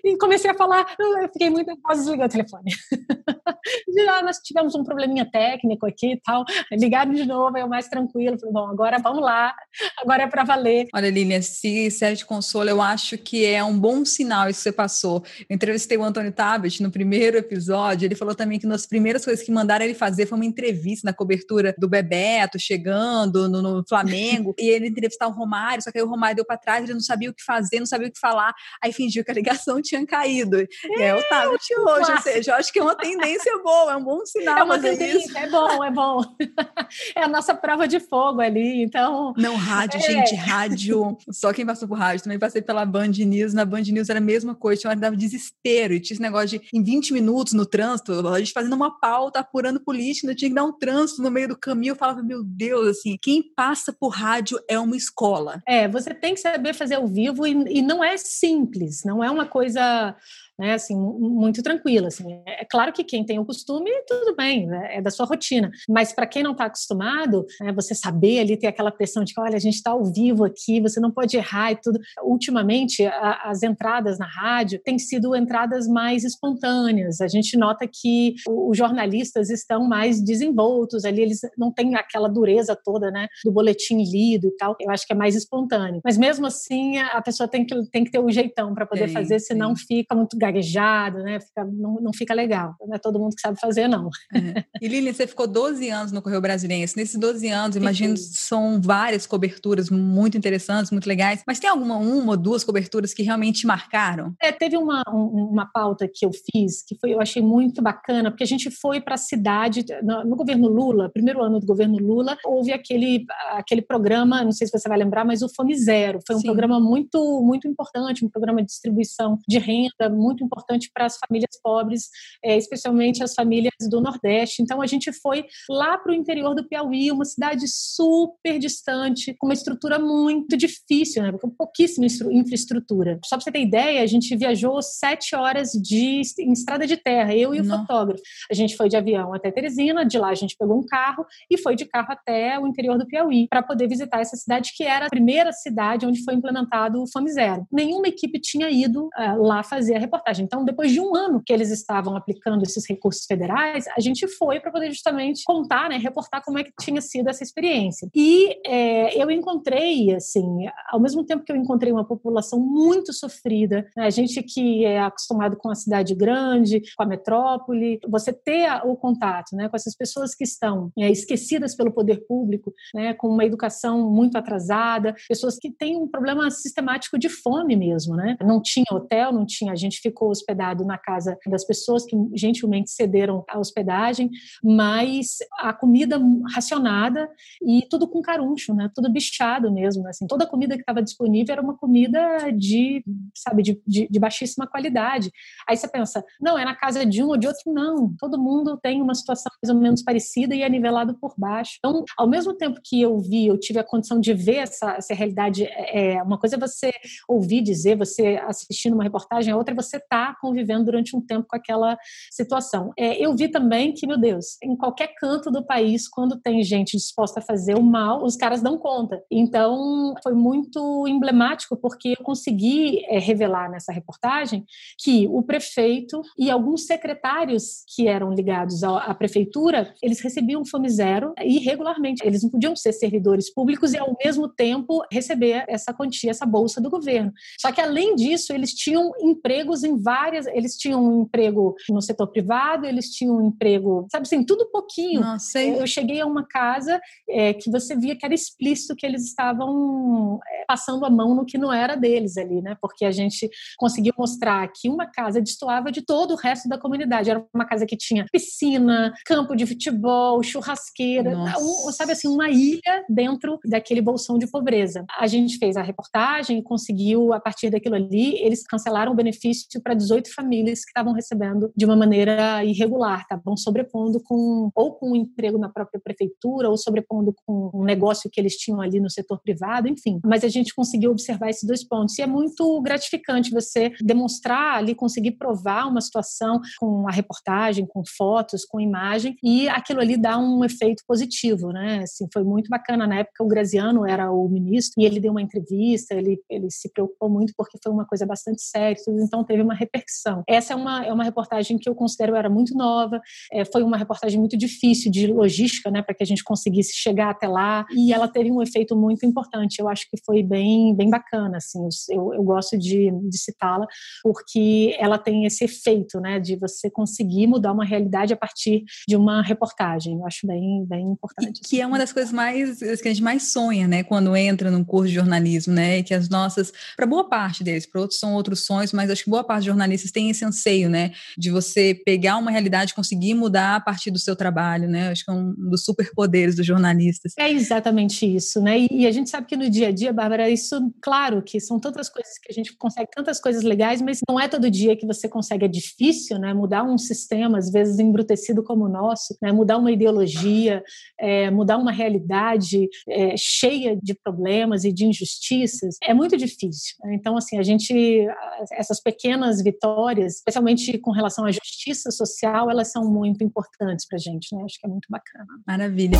e 0.03 0.17
comecei 0.17 0.51
a 0.51 0.53
falar, 0.53 0.85
eu 0.99 1.29
fiquei 1.31 1.49
muito 1.49 1.67
nervosa, 1.67 2.01
desliguei 2.01 2.25
o 2.25 2.29
telefone. 2.29 2.71
ah, 4.09 4.21
nós 4.23 4.37
tivemos 4.37 4.75
um 4.75 4.83
probleminha 4.83 5.29
técnico 5.29 5.85
aqui 5.85 6.13
e 6.13 6.21
tal, 6.21 6.43
ligaram 6.71 7.13
de 7.13 7.25
novo, 7.25 7.57
eu 7.57 7.67
mais 7.67 7.87
tranquilo, 7.87 8.39
falei, 8.39 8.53
bom, 8.53 8.67
agora 8.67 8.99
vamos 8.99 9.21
lá, 9.21 9.55
agora 9.97 10.23
é 10.23 10.27
para 10.27 10.43
valer. 10.43 10.87
Olha, 10.93 11.09
Línia, 11.09 11.41
se 11.41 11.91
serve 11.91 12.17
de 12.17 12.25
consolo, 12.25 12.69
eu 12.69 12.81
acho 12.81 13.17
que 13.17 13.45
é 13.45 13.63
um 13.63 13.77
bom 13.77 14.03
sinal 14.05 14.49
isso 14.49 14.59
que 14.59 14.63
você 14.63 14.71
passou. 14.71 15.23
Eu 15.49 15.55
entrevistei 15.55 15.97
o 15.97 16.03
Antônio 16.03 16.31
Tabet 16.31 16.81
no 16.81 16.91
primeiro 16.91 17.37
episódio, 17.37 18.05
ele 18.05 18.15
falou 18.15 18.35
também 18.35 18.59
que 18.59 18.67
nas 18.67 18.85
primeiras 18.85 19.23
coisas 19.23 19.43
que 19.43 19.51
mandaram 19.51 19.85
ele 19.85 19.93
fazer 19.93 20.25
foi 20.25 20.37
uma 20.37 20.45
entrevista 20.45 21.05
na 21.05 21.13
cobertura 21.13 21.73
do 21.77 21.87
Bebeto 21.87 22.59
chegando 22.59 23.49
no, 23.49 23.61
no 23.61 23.83
Flamengo, 23.87 24.53
e 24.59 24.69
ele 24.69 24.87
entrevistar 24.87 25.27
o 25.27 25.31
Romário, 25.31 25.83
só 25.83 25.91
que 25.91 25.97
aí 25.97 26.03
o 26.03 26.09
Romário 26.09 26.37
deu 26.37 26.45
para 26.45 26.57
trás, 26.57 26.83
ele 26.83 26.93
não 26.93 27.01
sabia 27.01 27.29
o 27.29 27.33
que 27.33 27.43
fazer, 27.43 27.79
não 27.79 27.85
sabia 27.85 28.07
o 28.07 28.11
que 28.11 28.19
falar, 28.19 28.53
aí 28.83 28.91
fingiu 28.91 29.23
que 29.23 29.31
a 29.31 29.33
ligação 29.33 29.81
tinha 29.83 30.05
caído. 30.05 30.57
É, 30.97 31.05
é 31.05 31.15
o 31.15 31.23
Tabet 31.27 31.63
hoje, 31.77 32.11
ou 32.11 32.17
seja, 32.19 32.51
eu 32.51 32.55
acho 32.55 32.71
que 32.71 32.79
é 32.79 32.83
uma 32.83 32.95
tendência 32.95 33.57
boa, 33.59 33.93
é 33.93 33.95
um 33.95 34.03
bom 34.03 34.25
sinal. 34.27 34.59
É 34.59 34.63
uma 34.63 34.79
tendência, 34.79 35.27
isso. 35.27 35.37
é 35.37 35.49
bom, 35.49 35.83
é 35.83 35.91
bom. 35.91 36.21
É 37.15 37.23
a 37.23 37.27
nossa 37.27 37.53
prova 37.53 37.87
de 37.87 37.99
fogo 37.99 38.41
ali, 38.41 38.81
então. 38.81 39.33
Não, 39.37 39.55
rádio, 39.55 39.97
é. 39.97 40.01
gente, 40.01 40.35
rádio. 40.35 41.17
Só 41.31 41.53
quem 41.53 41.65
passou 41.65 41.87
por 41.87 41.97
rádio, 41.97 42.23
também 42.23 42.39
passei 42.39 42.61
pela 42.61 42.85
Band 42.85 43.09
News, 43.09 43.53
na 43.53 43.63
Band 43.63 43.81
News 43.81 44.09
era 44.09 44.19
a 44.19 44.21
mesma 44.21 44.55
coisa, 44.55 44.81
tinha 44.81 44.89
hora 44.89 44.99
dava 44.99 45.15
desespero, 45.15 45.93
e 45.93 45.99
tinha 45.99 46.15
esse 46.15 46.21
negócio 46.21 46.59
de 46.59 46.61
em 46.73 46.83
20 46.83 47.13
minutos 47.13 47.53
no 47.53 47.65
trânsito, 47.65 48.27
a 48.27 48.39
gente 48.39 48.51
fazendo 48.51 48.73
uma 48.73 48.99
pauta, 48.99 49.39
apurando 49.39 49.79
política, 49.79 50.33
tinha 50.35 50.49
que 50.49 50.55
dar 50.55 50.63
um 50.63 50.73
trânsito 50.73 51.21
no 51.21 51.31
meio 51.31 51.49
do 51.49 51.57
caminho, 51.57 51.91
eu 51.91 51.95
falava, 51.95 52.23
meu 52.23 52.43
Deus, 52.43 52.87
assim, 52.87 53.17
quem 53.21 53.43
passa 53.55 53.93
por 53.93 54.09
rádio 54.09 54.59
é 54.67 54.79
uma 54.79 54.95
escola. 54.95 55.61
É, 55.67 55.87
você 55.87 56.13
tem 56.13 56.33
que 56.33 56.39
saber 56.39 56.73
fazer 56.73 56.95
ao 56.95 57.07
vivo 57.07 57.45
e, 57.45 57.51
e 57.51 57.81
não 57.81 58.03
é 58.03 58.17
simples, 58.49 59.03
não 59.03 59.23
é 59.23 59.29
uma 59.29 59.45
coisa 59.45 60.15
né? 60.59 60.73
Assim, 60.73 60.95
muito 60.95 61.63
tranquila. 61.63 62.09
Assim. 62.09 62.41
É 62.45 62.65
claro 62.69 62.91
que 62.93 63.03
quem 63.03 63.25
tem 63.25 63.39
o 63.39 63.45
costume, 63.45 63.89
tudo 64.07 64.35
bem, 64.35 64.67
né? 64.67 64.89
é 64.89 65.01
da 65.01 65.09
sua 65.09 65.25
rotina. 65.25 65.71
Mas 65.87 66.13
para 66.13 66.27
quem 66.27 66.43
não 66.43 66.51
está 66.51 66.65
acostumado, 66.65 67.45
né, 67.61 67.71
você 67.71 67.95
saber 67.95 68.39
ali 68.39 68.57
ter 68.57 68.67
aquela 68.67 68.91
pressão 68.91 69.23
de 69.23 69.33
que, 69.33 69.39
olha, 69.39 69.55
a 69.55 69.59
gente 69.59 69.75
está 69.75 69.91
ao 69.91 70.03
vivo 70.05 70.43
aqui, 70.43 70.81
você 70.81 70.99
não 70.99 71.11
pode 71.11 71.37
errar 71.37 71.71
e 71.71 71.75
tudo. 71.75 71.99
Ultimamente, 72.23 73.05
a, 73.05 73.49
as 73.49 73.63
entradas 73.63 74.19
na 74.19 74.27
rádio 74.27 74.79
têm 74.83 74.99
sido 74.99 75.35
entradas 75.35 75.87
mais 75.87 76.23
espontâneas. 76.23 77.21
A 77.21 77.27
gente 77.27 77.57
nota 77.57 77.87
que 77.87 78.35
os 78.47 78.77
jornalistas 78.77 79.49
estão 79.49 79.87
mais 79.87 80.21
desenvoltos 80.21 81.05
ali, 81.05 81.21
eles 81.21 81.39
não 81.57 81.71
têm 81.71 81.95
aquela 81.95 82.27
dureza 82.27 82.75
toda, 82.75 83.11
né, 83.11 83.27
do 83.43 83.51
boletim 83.51 84.03
lido 84.03 84.47
e 84.47 84.55
tal. 84.57 84.75
Eu 84.79 84.91
acho 84.91 85.05
que 85.05 85.13
é 85.13 85.15
mais 85.15 85.35
espontâneo. 85.35 86.01
Mas 86.03 86.17
mesmo 86.17 86.45
assim, 86.45 86.97
a 86.97 87.21
pessoa 87.21 87.47
tem 87.47 87.65
que, 87.65 87.89
tem 87.89 88.03
que 88.03 88.11
ter 88.11 88.19
o 88.19 88.25
um 88.25 88.31
jeitão 88.31 88.73
para 88.73 88.85
poder 88.85 89.07
sim, 89.07 89.13
fazer, 89.13 89.39
senão 89.39 89.75
sim. 89.75 89.85
fica 89.87 90.15
muito 90.15 90.37
gaguejado, 90.51 91.19
né? 91.19 91.39
Fica, 91.39 91.63
não, 91.63 91.95
não 92.01 92.13
fica 92.13 92.33
legal. 92.33 92.75
Não 92.85 92.95
é 92.95 92.99
todo 92.99 93.19
mundo 93.19 93.35
que 93.35 93.41
sabe 93.41 93.59
fazer, 93.59 93.87
não. 93.87 94.09
É. 94.33 94.63
E 94.81 94.87
Lili, 94.87 95.13
você 95.13 95.27
ficou 95.27 95.47
12 95.47 95.89
anos 95.89 96.11
no 96.11 96.21
Correio 96.21 96.41
Brasiliense. 96.41 96.97
Nesses 96.97 97.17
12 97.17 97.47
anos, 97.49 97.75
imagino 97.75 98.13
que 98.13 98.19
são 98.19 98.81
várias 98.81 99.25
coberturas 99.25 99.89
muito 99.89 100.37
interessantes, 100.37 100.91
muito 100.91 101.07
legais. 101.07 101.43
Mas 101.45 101.59
tem 101.59 101.69
alguma 101.69 101.97
uma 101.97 102.31
ou 102.31 102.37
duas 102.37 102.63
coberturas 102.63 103.13
que 103.13 103.23
realmente 103.23 103.65
marcaram? 103.65 104.33
É, 104.41 104.51
teve 104.51 104.77
uma, 104.77 105.03
um, 105.09 105.49
uma 105.51 105.65
pauta 105.65 106.07
que 106.07 106.25
eu 106.25 106.31
fiz 106.31 106.83
que 106.83 106.95
foi, 106.95 107.13
eu 107.13 107.21
achei 107.21 107.41
muito 107.41 107.81
bacana, 107.81 108.31
porque 108.31 108.43
a 108.43 108.47
gente 108.47 108.69
foi 108.69 109.01
para 109.01 109.15
a 109.15 109.17
cidade, 109.17 109.85
no, 110.01 110.23
no, 110.23 110.35
governo 110.35 110.67
Lula, 110.67 111.09
primeiro 111.09 111.41
ano 111.41 111.59
do 111.59 111.65
governo 111.65 111.97
Lula, 111.97 112.37
houve 112.45 112.71
aquele, 112.71 113.25
aquele 113.51 113.81
programa, 113.81 114.43
não 114.43 114.51
sei 114.51 114.67
se 114.67 114.77
você 114.77 114.87
vai 114.87 114.97
lembrar, 114.97 115.25
mas 115.25 115.41
o 115.41 115.49
Fome 115.49 115.75
Zero. 115.75 116.19
Foi 116.25 116.35
um 116.35 116.39
Sim. 116.39 116.47
programa 116.47 116.79
muito, 116.79 117.41
muito 117.41 117.67
importante, 117.67 118.25
um 118.25 118.29
programa 118.29 118.61
de 118.61 118.67
distribuição 118.67 119.37
de 119.47 119.59
renda 119.59 120.09
muito 120.09 120.38
importante 120.43 120.89
para 120.93 121.05
as 121.05 121.17
famílias 121.17 121.59
pobres, 121.63 122.09
é, 122.43 122.57
especialmente 122.57 123.23
as 123.23 123.33
famílias 123.33 123.73
do 123.89 124.01
Nordeste. 124.01 124.61
Então 124.61 124.81
a 124.81 124.87
gente 124.87 125.11
foi 125.11 125.45
lá 125.69 125.97
para 125.97 126.11
o 126.11 126.15
interior 126.15 126.53
do 126.55 126.67
Piauí, 126.67 127.11
uma 127.11 127.25
cidade 127.25 127.65
super 127.67 128.59
distante, 128.59 129.33
com 129.37 129.47
uma 129.47 129.53
estrutura 129.53 129.99
muito 129.99 130.57
difícil, 130.57 131.23
né? 131.23 131.31
com 131.39 131.49
pouquíssima 131.49 132.05
infraestrutura. 132.31 133.19
Só 133.25 133.35
para 133.35 133.43
você 133.43 133.51
ter 133.51 133.61
ideia, 133.61 134.01
a 134.01 134.07
gente 134.07 134.35
viajou 134.35 134.81
sete 134.81 135.35
horas 135.35 135.71
de, 135.71 136.21
em 136.39 136.51
estrada 136.51 136.85
de 136.85 136.97
terra, 136.97 137.35
eu 137.35 137.53
e 137.53 137.61
o 137.61 137.63
Não. 137.63 137.79
fotógrafo. 137.79 138.21
A 138.51 138.53
gente 138.53 138.75
foi 138.75 138.89
de 138.89 138.97
avião 138.97 139.33
até 139.33 139.51
Teresina, 139.51 140.05
de 140.05 140.17
lá 140.17 140.29
a 140.29 140.35
gente 140.35 140.55
pegou 140.57 140.77
um 140.77 140.85
carro 140.85 141.25
e 141.49 141.57
foi 141.57 141.75
de 141.75 141.85
carro 141.85 142.11
até 142.11 142.59
o 142.59 142.67
interior 142.67 142.97
do 142.97 143.05
Piauí 143.05 143.47
para 143.47 143.63
poder 143.63 143.87
visitar 143.87 144.19
essa 144.19 144.35
cidade 144.35 144.71
que 144.75 144.83
era 144.83 145.05
a 145.05 145.09
primeira 145.09 145.51
cidade 145.51 146.05
onde 146.05 146.23
foi 146.23 146.33
implementado 146.33 147.01
o 147.01 147.07
Fome 147.11 147.31
Zero. 147.31 147.65
Nenhuma 147.71 148.07
equipe 148.07 148.39
tinha 148.39 148.69
ido 148.69 149.05
uh, 149.05 149.41
lá 149.41 149.63
fazer 149.63 149.95
a 149.95 149.99
reportagem. 149.99 150.18
Então, 150.39 150.63
depois 150.63 150.91
de 150.91 150.99
um 150.99 151.15
ano 151.15 151.41
que 151.45 151.53
eles 151.53 151.71
estavam 151.71 152.15
aplicando 152.15 152.63
esses 152.63 152.87
recursos 152.87 153.25
federais, 153.25 153.85
a 153.95 153.99
gente 153.99 154.27
foi 154.27 154.59
para 154.59 154.71
poder 154.71 154.91
justamente 154.91 155.43
contar, 155.45 155.89
né, 155.89 155.97
reportar 155.97 156.43
como 156.43 156.59
é 156.59 156.63
que 156.63 156.71
tinha 156.79 157.01
sido 157.01 157.29
essa 157.29 157.43
experiência. 157.43 158.09
E 158.15 158.57
é, 158.65 159.21
eu 159.21 159.29
encontrei, 159.29 160.13
assim, 160.13 160.65
ao 160.91 160.99
mesmo 160.99 161.23
tempo 161.23 161.43
que 161.43 161.51
eu 161.51 161.55
encontrei 161.55 161.91
uma 161.91 162.05
população 162.05 162.59
muito 162.59 163.13
sofrida, 163.13 163.87
né, 163.95 164.05
a 164.05 164.09
gente 164.09 164.41
que 164.43 164.85
é 164.85 164.99
acostumado 164.99 165.55
com 165.57 165.69
a 165.69 165.75
cidade 165.75 166.13
grande, 166.15 166.81
com 166.95 167.03
a 167.03 167.05
metrópole, 167.05 167.99
você 168.07 168.33
ter 168.33 168.69
o 168.85 168.95
contato, 168.95 169.55
né, 169.55 169.69
com 169.69 169.75
essas 169.75 169.95
pessoas 169.95 170.35
que 170.35 170.43
estão 170.43 170.91
é, 170.97 171.09
esquecidas 171.09 171.75
pelo 171.75 171.91
poder 171.91 172.25
público, 172.27 172.73
né, 172.93 173.13
com 173.13 173.27
uma 173.27 173.45
educação 173.45 174.09
muito 174.09 174.37
atrasada, 174.37 175.15
pessoas 175.27 175.57
que 175.57 175.71
têm 175.71 175.97
um 175.97 176.07
problema 176.07 176.49
sistemático 176.49 177.17
de 177.17 177.29
fome 177.29 177.75
mesmo, 177.75 178.15
né? 178.15 178.37
Não 178.41 178.61
tinha 178.61 178.85
hotel, 178.91 179.31
não 179.31 179.45
tinha, 179.45 179.71
a 179.71 179.75
gente 179.75 180.01
ficou 180.09 180.29
hospedado 180.29 180.83
na 180.83 180.97
casa 180.97 181.37
das 181.47 181.63
pessoas 181.63 182.05
que 182.05 182.15
gentilmente 182.33 182.91
cederam 182.91 183.43
a 183.47 183.59
hospedagem, 183.59 184.29
mas 184.63 185.37
a 185.59 185.73
comida 185.73 186.19
racionada 186.53 187.29
e 187.61 187.85
tudo 187.89 188.07
com 188.07 188.21
caruncho, 188.21 188.73
né? 188.73 188.89
Tudo 188.93 189.11
bichado 189.11 189.71
mesmo, 189.71 190.07
assim. 190.07 190.27
Toda 190.27 190.43
a 190.43 190.47
comida 190.47 190.75
que 190.75 190.81
estava 190.81 191.01
disponível 191.01 191.53
era 191.53 191.61
uma 191.61 191.77
comida 191.77 192.51
de, 192.51 193.03
sabe, 193.35 193.63
de, 193.63 193.81
de, 193.85 194.07
de 194.09 194.19
baixíssima 194.19 194.67
qualidade. 194.67 195.31
Aí 195.67 195.77
você 195.77 195.87
pensa, 195.87 196.23
não, 196.41 196.57
é 196.57 196.65
na 196.65 196.75
casa 196.75 197.05
de 197.05 197.23
um 197.23 197.27
ou 197.27 197.37
de 197.37 197.47
outro, 197.47 197.71
não. 197.71 198.13
Todo 198.17 198.39
mundo 198.39 198.77
tem 198.81 199.01
uma 199.01 199.15
situação 199.15 199.51
mais 199.61 199.75
ou 199.75 199.81
menos 199.81 200.01
parecida 200.01 200.55
e 200.55 200.61
é 200.61 200.69
nivelado 200.69 201.15
por 201.15 201.33
baixo. 201.37 201.73
Então, 201.77 202.03
ao 202.17 202.27
mesmo 202.27 202.53
tempo 202.53 202.79
que 202.83 203.01
eu 203.01 203.19
vi, 203.19 203.47
eu 203.47 203.59
tive 203.59 203.79
a 203.79 203.83
condição 203.83 204.19
de 204.19 204.33
ver 204.33 204.57
essa, 204.57 204.91
essa 204.93 205.13
realidade, 205.13 205.65
é, 205.65 206.13
é 206.13 206.23
uma 206.23 206.37
coisa 206.37 206.55
é 206.55 206.59
você 206.59 206.91
ouvir 207.27 207.61
dizer, 207.61 207.95
você 207.95 208.41
assistindo 208.47 208.93
uma 208.93 209.03
reportagem, 209.03 209.53
a 209.53 209.57
outra 209.57 209.73
é 209.73 209.75
você 209.75 209.98
estar 209.99 210.33
tá 210.33 210.37
convivendo 210.41 210.85
durante 210.85 211.15
um 211.15 211.21
tempo 211.21 211.47
com 211.47 211.55
aquela 211.55 211.97
situação. 212.31 212.91
É, 212.97 213.23
eu 213.23 213.35
vi 213.35 213.49
também 213.49 213.93
que, 213.93 214.07
meu 214.07 214.19
Deus, 214.19 214.57
em 214.63 214.75
qualquer 214.75 215.13
canto 215.17 215.51
do 215.51 215.65
país, 215.65 216.07
quando 216.07 216.39
tem 216.39 216.63
gente 216.63 216.97
disposta 216.97 217.39
a 217.39 217.43
fazer 217.43 217.77
o 217.77 217.83
mal, 217.83 218.23
os 218.23 218.35
caras 218.35 218.61
dão 218.61 218.77
conta. 218.77 219.21
Então, 219.31 220.13
foi 220.23 220.33
muito 220.33 221.07
emblemático, 221.07 221.77
porque 221.77 222.15
eu 222.17 222.23
consegui 222.23 223.03
é, 223.05 223.19
revelar 223.19 223.69
nessa 223.69 223.91
reportagem 223.91 224.65
que 224.97 225.27
o 225.27 225.43
prefeito 225.43 226.21
e 226.37 226.49
alguns 226.49 226.85
secretários 226.85 227.83
que 227.95 228.07
eram 228.07 228.33
ligados 228.33 228.83
à, 228.83 228.97
à 228.97 229.13
prefeitura, 229.13 229.93
eles 230.01 230.19
recebiam 230.21 230.65
fome 230.65 230.89
zero 230.89 231.33
irregularmente. 231.41 232.25
Eles 232.25 232.43
não 232.43 232.49
podiam 232.49 232.75
ser 232.75 232.93
servidores 232.93 233.53
públicos 233.53 233.93
e, 233.93 233.97
ao 233.97 234.15
mesmo 234.23 234.47
tempo, 234.47 235.03
receber 235.11 235.65
essa 235.67 235.93
quantia, 235.93 236.31
essa 236.31 236.45
bolsa 236.45 236.81
do 236.81 236.89
governo. 236.89 237.31
Só 237.59 237.71
que, 237.71 237.81
além 237.81 238.15
disso, 238.15 238.53
eles 238.53 238.71
tinham 238.71 239.11
empregos 239.21 239.83
em 239.89 240.01
várias. 240.01 240.47
Eles 240.47 240.75
tinham 240.77 241.03
um 241.03 241.21
emprego 241.23 241.75
no 241.89 242.01
setor 242.01 242.27
privado, 242.27 242.85
eles 242.85 243.09
tinham 243.09 243.37
um 243.37 243.47
emprego, 243.47 244.07
sabe 244.11 244.23
assim, 244.23 244.43
tudo 244.43 244.69
pouquinho. 244.71 245.21
Nossa, 245.21 245.61
eu 245.61 245.87
cheguei 245.87 246.21
a 246.21 246.25
uma 246.25 246.45
casa 246.45 246.99
é, 247.29 247.53
que 247.53 247.69
você 247.69 247.95
via 247.95 248.15
que 248.15 248.25
era 248.25 248.33
explícito 248.33 248.95
que 248.95 249.05
eles 249.05 249.25
estavam 249.25 250.39
é, 250.47 250.65
passando 250.67 251.05
a 251.05 251.09
mão 251.09 251.35
no 251.35 251.45
que 251.45 251.57
não 251.57 251.71
era 251.71 251.95
deles 251.95 252.37
ali, 252.37 252.61
né? 252.61 252.77
Porque 252.81 253.05
a 253.05 253.11
gente 253.11 253.49
conseguiu 253.77 254.13
mostrar 254.17 254.67
que 254.73 254.89
uma 254.89 255.05
casa 255.05 255.41
destoava 255.41 255.91
de 255.91 256.01
todo 256.01 256.31
o 256.31 256.37
resto 256.37 256.67
da 256.69 256.77
comunidade. 256.77 257.29
Era 257.29 257.45
uma 257.53 257.65
casa 257.65 257.85
que 257.85 257.97
tinha 257.97 258.25
piscina, 258.31 259.13
campo 259.25 259.55
de 259.55 259.65
futebol, 259.65 260.41
churrasqueira, 260.43 261.37
um, 261.37 261.91
sabe 261.91 262.11
assim, 262.11 262.27
uma 262.27 262.49
ilha 262.49 263.05
dentro 263.09 263.59
daquele 263.65 264.01
bolsão 264.01 264.37
de 264.37 264.47
pobreza. 264.47 265.05
A 265.19 265.27
gente 265.27 265.57
fez 265.57 265.75
a 265.77 265.81
reportagem 265.81 266.59
e 266.59 266.63
conseguiu, 266.63 267.33
a 267.33 267.39
partir 267.39 267.69
daquilo 267.69 267.95
ali, 267.95 268.37
eles 268.39 268.63
cancelaram 268.63 269.11
o 269.11 269.15
benefício 269.15 269.78
para 269.79 269.93
18 269.93 270.33
famílias 270.33 270.83
que 270.83 270.89
estavam 270.89 271.13
recebendo 271.13 271.71
de 271.75 271.85
uma 271.85 271.95
maneira 271.95 272.63
irregular, 272.63 273.21
estavam 273.21 273.55
sobrepondo 273.57 274.21
com 274.23 274.69
ou 274.75 274.93
com 274.93 275.11
um 275.11 275.15
emprego 275.15 275.57
na 275.57 275.69
própria 275.69 275.99
prefeitura 275.99 276.69
ou 276.69 276.77
sobrepondo 276.77 277.33
com 277.45 277.71
um 277.73 277.83
negócio 277.83 278.29
que 278.31 278.39
eles 278.39 278.55
tinham 278.55 278.81
ali 278.81 278.99
no 278.99 279.09
setor 279.09 279.39
privado, 279.41 279.87
enfim. 279.87 280.19
Mas 280.23 280.43
a 280.43 280.47
gente 280.47 280.73
conseguiu 280.73 281.11
observar 281.11 281.49
esses 281.49 281.67
dois 281.67 281.83
pontos 281.83 282.17
e 282.17 282.21
é 282.21 282.27
muito 282.27 282.81
gratificante 282.81 283.51
você 283.51 283.91
demonstrar 284.01 284.77
ali, 284.77 284.95
conseguir 284.95 285.31
provar 285.31 285.87
uma 285.87 286.01
situação 286.01 286.59
com 286.79 287.07
a 287.07 287.11
reportagem, 287.11 287.85
com 287.85 288.03
fotos, 288.05 288.65
com 288.65 288.79
imagem 288.79 289.35
e 289.43 289.67
aquilo 289.69 290.01
ali 290.01 290.17
dá 290.17 290.37
um 290.37 290.63
efeito 290.63 291.03
positivo, 291.07 291.71
né? 291.71 291.99
Assim, 292.03 292.27
foi 292.31 292.43
muito 292.43 292.69
bacana 292.69 293.07
na 293.07 293.19
época 293.19 293.43
o 293.43 293.47
Graziano 293.47 294.05
era 294.05 294.31
o 294.31 294.47
ministro 294.47 295.01
e 295.01 295.05
ele 295.05 295.19
deu 295.19 295.31
uma 295.31 295.41
entrevista, 295.41 296.13
ele, 296.13 296.39
ele 296.49 296.69
se 296.69 296.91
preocupou 296.91 297.29
muito 297.29 297.53
porque 297.57 297.77
foi 297.81 297.91
uma 297.91 298.05
coisa 298.05 298.25
bastante 298.25 298.61
séria, 298.61 298.95
então 299.07 299.43
teve 299.43 299.61
uma 299.69 299.75
repercussão. 299.75 300.43
Essa 300.47 300.73
é 300.73 300.75
uma, 300.75 301.05
é 301.05 301.13
uma 301.13 301.23
reportagem 301.23 301.77
que 301.77 301.87
eu 301.87 301.93
considero 301.93 302.35
era 302.35 302.49
muito 302.49 302.73
nova, 302.75 303.21
é, 303.53 303.63
foi 303.63 303.83
uma 303.83 303.97
reportagem 303.97 304.39
muito 304.39 304.57
difícil 304.57 305.11
de 305.11 305.27
logística, 305.27 305.91
né, 305.91 306.01
para 306.01 306.15
que 306.15 306.23
a 306.23 306.25
gente 306.25 306.43
conseguisse 306.43 306.93
chegar 306.95 307.29
até 307.29 307.47
lá, 307.47 307.85
e 307.91 308.11
ela 308.11 308.27
teve 308.27 308.51
um 308.51 308.61
efeito 308.61 308.95
muito 308.95 309.25
importante. 309.25 309.79
Eu 309.79 309.87
acho 309.87 310.09
que 310.09 310.17
foi 310.25 310.41
bem, 310.41 310.95
bem 310.95 311.09
bacana, 311.09 311.57
assim, 311.57 311.79
eu, 312.09 312.33
eu 312.33 312.43
gosto 312.43 312.77
de, 312.77 313.11
de 313.29 313.37
citá-la, 313.37 313.85
porque 314.23 314.95
ela 314.99 315.17
tem 315.17 315.45
esse 315.45 315.63
efeito, 315.63 316.19
né, 316.19 316.39
de 316.39 316.55
você 316.55 316.89
conseguir 316.89 317.47
mudar 317.47 317.71
uma 317.71 317.85
realidade 317.85 318.33
a 318.33 318.37
partir 318.37 318.83
de 319.07 319.15
uma 319.15 319.41
reportagem. 319.41 320.15
Eu 320.15 320.25
acho 320.25 320.47
bem, 320.47 320.85
bem 320.85 321.11
importante. 321.11 321.59
E 321.59 321.67
que 321.67 321.81
é 321.81 321.85
uma 321.85 321.97
das 321.97 322.11
coisas 322.11 322.31
mais 322.31 322.79
que 322.79 323.07
a 323.07 323.13
gente 323.13 323.23
mais 323.23 323.51
sonha, 323.51 323.87
né, 323.87 324.03
quando 324.03 324.35
entra 324.35 324.71
num 324.71 324.83
curso 324.83 325.09
de 325.09 325.15
jornalismo, 325.15 325.73
né, 325.73 326.01
que 326.01 326.13
as 326.13 326.29
nossas, 326.29 326.71
para 326.95 327.05
boa 327.05 327.29
parte 327.29 327.63
deles, 327.63 327.85
para 327.85 328.01
outros 328.01 328.19
são 328.19 328.33
outros 328.33 328.65
sonhos, 328.65 328.93
mas 328.93 329.09
acho 329.09 329.23
que 329.23 329.29
boa 329.29 329.43
parte 329.43 329.58
dos 329.59 329.65
jornalistas 329.65 330.11
tem 330.11 330.29
esse 330.29 330.43
anseio, 330.43 330.89
né, 330.89 331.11
de 331.37 331.49
você 331.49 331.93
pegar 332.05 332.37
uma 332.37 332.51
realidade, 332.51 332.93
conseguir 332.93 333.33
mudar 333.33 333.75
a 333.75 333.79
partir 333.79 334.11
do 334.11 334.19
seu 334.19 334.35
trabalho, 334.35 334.87
né? 334.87 335.09
Acho 335.09 335.25
que 335.25 335.31
é 335.31 335.33
um 335.33 335.53
dos 335.53 335.83
superpoderes 335.83 336.55
dos 336.55 336.65
jornalistas. 336.65 337.33
É 337.37 337.51
exatamente 337.51 338.25
isso, 338.25 338.61
né? 338.61 338.87
E, 338.91 339.07
a 339.07 339.11
gente 339.11 339.29
sabe 339.29 339.47
que 339.47 339.57
no 339.57 339.69
dia 339.69 339.87
a 339.87 339.91
dia, 339.91 340.13
Bárbara, 340.13 340.49
isso, 340.49 340.93
claro, 341.01 341.41
que 341.41 341.59
são 341.59 341.79
tantas 341.79 342.09
coisas 342.09 342.37
que 342.37 342.51
a 342.51 342.53
gente 342.53 342.75
consegue, 342.75 343.09
tantas 343.13 343.39
coisas 343.39 343.63
legais, 343.63 344.01
mas 344.01 344.19
não 344.27 344.39
é 344.39 344.47
todo 344.47 344.69
dia 344.69 344.95
que 344.95 345.05
você 345.05 345.27
consegue, 345.27 345.65
é 345.65 345.67
difícil, 345.67 346.37
né? 346.39 346.53
Mudar 346.53 346.83
um 346.83 346.97
sistema, 346.97 347.57
às 347.57 347.71
vezes 347.71 347.99
embrutecido 347.99 348.63
como 348.63 348.85
o 348.85 348.89
nosso, 348.89 349.35
né? 349.41 349.51
Mudar 349.51 349.77
uma 349.77 349.91
ideologia, 349.91 350.83
é, 351.19 351.49
mudar 351.49 351.77
uma 351.77 351.91
realidade 351.91 352.87
é, 353.07 353.35
cheia 353.37 353.95
de 353.95 354.13
problemas 354.13 354.83
e 354.83 354.91
de 354.91 355.05
injustiças, 355.05 355.97
é 356.03 356.13
muito 356.13 356.37
difícil. 356.37 356.95
Né? 357.03 357.15
Então, 357.15 357.37
assim, 357.37 357.57
a 357.57 357.63
gente, 357.63 358.25
essas 358.71 359.01
pequenas 359.01 359.48
pequenas 359.49 359.61
vitórias, 359.61 360.35
especialmente 360.35 360.97
com 360.99 361.11
relação 361.11 361.45
à 361.45 361.51
justiça 361.51 362.11
social, 362.11 362.69
elas 362.69 362.91
são 362.91 363.03
muito 363.03 363.43
importantes 363.43 364.07
para 364.07 364.17
a 364.17 364.19
gente, 364.19 364.55
né? 364.55 364.63
Acho 364.63 364.79
que 364.79 364.87
é 364.87 364.89
muito 364.89 365.07
bacana. 365.09 365.47
Maravilha. 365.67 366.19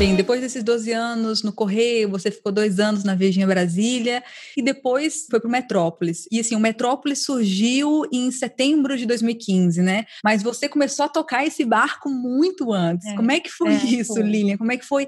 Bem, 0.00 0.16
depois 0.16 0.40
desses 0.40 0.64
12 0.64 0.92
anos 0.92 1.42
no 1.42 1.52
Correio, 1.52 2.08
você 2.08 2.30
ficou 2.30 2.50
dois 2.50 2.80
anos 2.80 3.04
na 3.04 3.14
Virgínia 3.14 3.46
Brasília 3.46 4.24
e 4.56 4.62
depois 4.62 5.26
foi 5.30 5.38
para 5.38 5.46
o 5.46 5.50
Metrópolis. 5.50 6.26
E 6.32 6.40
assim, 6.40 6.56
o 6.56 6.58
Metrópolis 6.58 7.22
surgiu 7.22 8.04
em 8.10 8.30
setembro 8.30 8.96
de 8.96 9.04
2015, 9.04 9.82
né? 9.82 10.06
Mas 10.24 10.42
você 10.42 10.70
começou 10.70 11.04
a 11.04 11.08
tocar 11.10 11.46
esse 11.46 11.66
barco 11.66 12.08
muito 12.08 12.72
antes. 12.72 13.06
É, 13.08 13.14
Como 13.14 13.30
é 13.30 13.40
que 13.40 13.50
foi 13.50 13.74
é, 13.74 13.84
isso, 13.84 14.14
foi. 14.14 14.22
Lilian? 14.22 14.56
Como 14.56 14.72
é 14.72 14.78
que 14.78 14.86
foi 14.86 15.06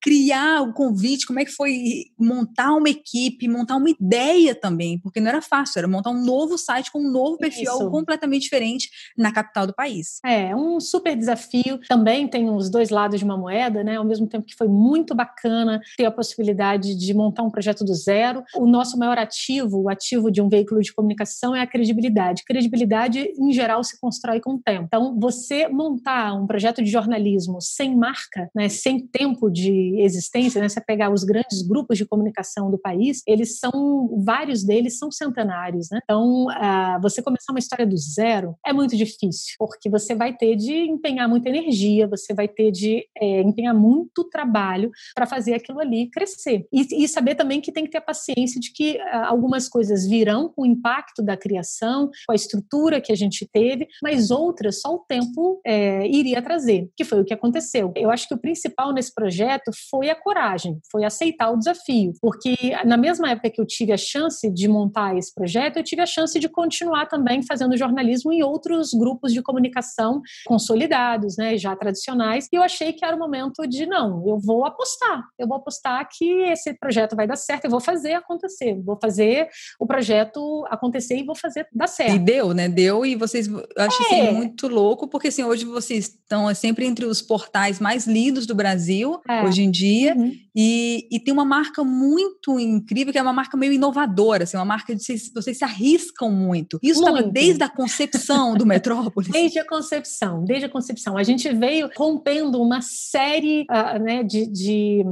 criar 0.00 0.62
o 0.62 0.72
convite? 0.72 1.26
Como 1.26 1.38
é 1.38 1.44
que 1.44 1.52
foi 1.52 2.06
montar 2.18 2.72
uma 2.72 2.88
equipe, 2.88 3.46
montar 3.46 3.76
uma 3.76 3.90
ideia 3.90 4.54
também? 4.54 4.98
Porque 5.00 5.20
não 5.20 5.28
era 5.28 5.42
fácil, 5.42 5.80
era 5.80 5.86
montar 5.88 6.12
um 6.12 6.24
novo 6.24 6.56
site 6.56 6.90
com 6.90 7.00
um 7.00 7.12
novo 7.12 7.36
perfil 7.36 7.90
completamente 7.90 8.44
diferente 8.44 8.88
na 9.18 9.30
capital 9.30 9.66
do 9.66 9.74
país. 9.74 10.18
É, 10.24 10.56
um 10.56 10.80
super 10.80 11.14
desafio. 11.14 11.78
Também 11.86 12.26
tem 12.26 12.48
os 12.48 12.70
dois 12.70 12.88
lados 12.88 13.18
de 13.18 13.24
uma 13.26 13.36
moeda, 13.36 13.84
né? 13.84 13.96
Ao 13.96 14.04
mesmo 14.04 14.29
tempo 14.30 14.46
que 14.46 14.54
foi 14.54 14.68
muito 14.68 15.14
bacana 15.14 15.80
ter 15.96 16.04
a 16.04 16.10
possibilidade 16.10 16.94
de 16.96 17.14
montar 17.14 17.42
um 17.42 17.50
projeto 17.50 17.84
do 17.84 17.94
zero. 17.94 18.42
O 18.56 18.66
nosso 18.66 18.98
maior 18.98 19.18
ativo, 19.18 19.82
o 19.82 19.88
ativo 19.88 20.30
de 20.30 20.40
um 20.40 20.48
veículo 20.48 20.80
de 20.80 20.92
comunicação 20.92 21.54
é 21.54 21.60
a 21.60 21.66
credibilidade. 21.66 22.44
Credibilidade, 22.44 23.32
em 23.38 23.52
geral, 23.52 23.82
se 23.84 23.98
constrói 24.00 24.40
com 24.40 24.54
o 24.54 24.58
tempo. 24.58 24.84
Então, 24.84 25.18
você 25.18 25.68
montar 25.68 26.34
um 26.34 26.46
projeto 26.46 26.82
de 26.82 26.90
jornalismo 26.90 27.60
sem 27.60 27.96
marca, 27.96 28.50
né, 28.54 28.68
sem 28.68 29.06
tempo 29.06 29.50
de 29.50 30.00
existência, 30.00 30.60
né, 30.60 30.68
você 30.68 30.80
pegar 30.80 31.12
os 31.12 31.24
grandes 31.24 31.62
grupos 31.62 31.98
de 31.98 32.06
comunicação 32.06 32.70
do 32.70 32.78
país, 32.78 33.22
eles 33.26 33.58
são, 33.58 34.22
vários 34.24 34.64
deles 34.64 34.98
são 34.98 35.10
centenários. 35.10 35.88
Né? 35.90 36.00
Então, 36.02 36.46
uh, 36.46 37.00
você 37.02 37.22
começar 37.22 37.52
uma 37.52 37.58
história 37.58 37.86
do 37.86 37.96
zero 37.96 38.56
é 38.64 38.72
muito 38.72 38.96
difícil, 38.96 39.54
porque 39.58 39.90
você 39.90 40.14
vai 40.14 40.36
ter 40.36 40.56
de 40.56 40.72
empenhar 40.72 41.28
muita 41.28 41.48
energia, 41.48 42.06
você 42.06 42.34
vai 42.34 42.48
ter 42.48 42.70
de 42.70 43.06
é, 43.16 43.42
empenhar 43.42 43.74
muito 43.74 44.19
muito 44.20 44.30
trabalho 44.30 44.90
para 45.14 45.26
fazer 45.26 45.54
aquilo 45.54 45.80
ali 45.80 46.10
crescer. 46.10 46.66
E, 46.72 47.04
e, 47.04 47.08
saber 47.08 47.34
também 47.34 47.60
que 47.60 47.72
tem 47.72 47.84
que 47.84 47.90
ter 47.90 47.98
a 47.98 48.02
paciência 48.02 48.60
de 48.60 48.72
que 48.72 48.96
uh, 48.96 49.26
algumas 49.26 49.68
coisas 49.68 50.06
virão 50.06 50.48
com 50.48 50.62
o 50.62 50.66
impacto 50.66 51.22
da 51.22 51.36
criação, 51.36 52.10
com 52.26 52.32
a 52.32 52.34
estrutura 52.34 53.00
que 53.00 53.12
a 53.12 53.16
gente 53.16 53.48
teve, 53.50 53.88
mas 54.02 54.30
outras 54.30 54.80
só 54.80 54.94
o 54.94 54.98
tempo 54.98 55.60
é, 55.64 56.06
iria 56.06 56.42
trazer, 56.42 56.88
que 56.96 57.04
foi 57.04 57.20
o 57.20 57.24
que 57.24 57.34
aconteceu. 57.34 57.92
Eu 57.96 58.10
acho 58.10 58.28
que 58.28 58.34
o 58.34 58.38
principal 58.38 58.92
nesse 58.92 59.12
projeto 59.14 59.70
foi 59.90 60.10
a 60.10 60.14
coragem, 60.14 60.78
foi 60.90 61.04
aceitar 61.04 61.50
o 61.50 61.56
desafio, 61.56 62.12
porque 62.20 62.56
na 62.84 62.96
mesma 62.96 63.30
época 63.30 63.50
que 63.50 63.60
eu 63.60 63.66
tive 63.66 63.92
a 63.92 63.96
chance 63.96 64.50
de 64.50 64.68
montar 64.68 65.16
esse 65.16 65.34
projeto, 65.34 65.78
eu 65.78 65.82
tive 65.82 66.02
a 66.02 66.06
chance 66.06 66.38
de 66.38 66.48
continuar 66.48 67.06
também 67.06 67.42
fazendo 67.42 67.76
jornalismo 67.76 68.32
em 68.32 68.42
outros 68.42 68.92
grupos 68.92 69.32
de 69.32 69.42
comunicação 69.42 70.20
consolidados, 70.46 71.36
né, 71.36 71.56
já 71.56 71.74
tradicionais, 71.74 72.48
e 72.52 72.56
eu 72.56 72.62
achei 72.62 72.92
que 72.92 73.04
era 73.04 73.16
o 73.16 73.18
momento 73.18 73.66
de 73.66 73.86
não, 73.86 73.99
não, 74.00 74.26
eu 74.26 74.38
vou 74.38 74.64
apostar. 74.64 75.24
Eu 75.38 75.46
vou 75.46 75.56
apostar 75.56 76.08
que 76.10 76.24
esse 76.44 76.72
projeto 76.74 77.14
vai 77.14 77.26
dar 77.26 77.36
certo, 77.36 77.64
eu 77.64 77.70
vou 77.70 77.80
fazer 77.80 78.14
acontecer. 78.14 78.80
Vou 78.82 78.98
fazer 79.00 79.48
o 79.78 79.86
projeto 79.86 80.64
acontecer 80.70 81.18
e 81.18 81.24
vou 81.24 81.34
fazer 81.34 81.66
dar 81.72 81.86
certo. 81.86 82.14
E 82.14 82.18
deu, 82.18 82.54
né? 82.54 82.68
Deu 82.68 83.04
e 83.04 83.14
vocês 83.14 83.48
acho 83.76 84.02
assim, 84.02 84.14
é. 84.14 84.28
assim, 84.28 84.36
muito 84.36 84.68
louco, 84.68 85.08
porque 85.08 85.28
assim, 85.28 85.44
hoje 85.44 85.64
vocês 85.64 86.06
estão 86.06 86.52
sempre 86.54 86.86
entre 86.86 87.04
os 87.04 87.20
portais 87.20 87.80
mais 87.80 88.06
lidos 88.06 88.46
do 88.46 88.54
Brasil, 88.54 89.20
é. 89.28 89.42
hoje 89.44 89.62
em 89.62 89.70
dia, 89.70 90.14
uhum. 90.16 90.32
e, 90.54 91.08
e 91.10 91.20
tem 91.20 91.32
uma 91.32 91.44
marca 91.44 91.84
muito 91.84 92.58
incrível, 92.58 93.12
que 93.12 93.18
é 93.18 93.22
uma 93.22 93.32
marca 93.32 93.56
meio 93.56 93.72
inovadora, 93.72 94.44
assim, 94.44 94.56
uma 94.56 94.64
marca 94.64 94.94
de 94.94 95.02
vocês, 95.02 95.30
vocês 95.34 95.58
se 95.58 95.64
arriscam 95.64 96.30
muito. 96.30 96.78
Isso 96.82 97.00
estava 97.00 97.22
desde 97.22 97.62
a 97.62 97.68
concepção 97.68 98.54
do 98.54 98.64
Metrópolis? 98.66 99.30
Desde 99.30 99.58
a 99.58 99.66
concepção, 99.66 100.44
desde 100.44 100.66
a 100.66 100.68
concepção. 100.68 101.16
A 101.16 101.22
gente 101.22 101.52
veio 101.52 101.90
rompendo 101.96 102.60
uma 102.60 102.80
série 102.80 103.62
uh, 103.62 103.89
né, 103.98 104.22
de, 104.22 104.46
de, 104.46 105.04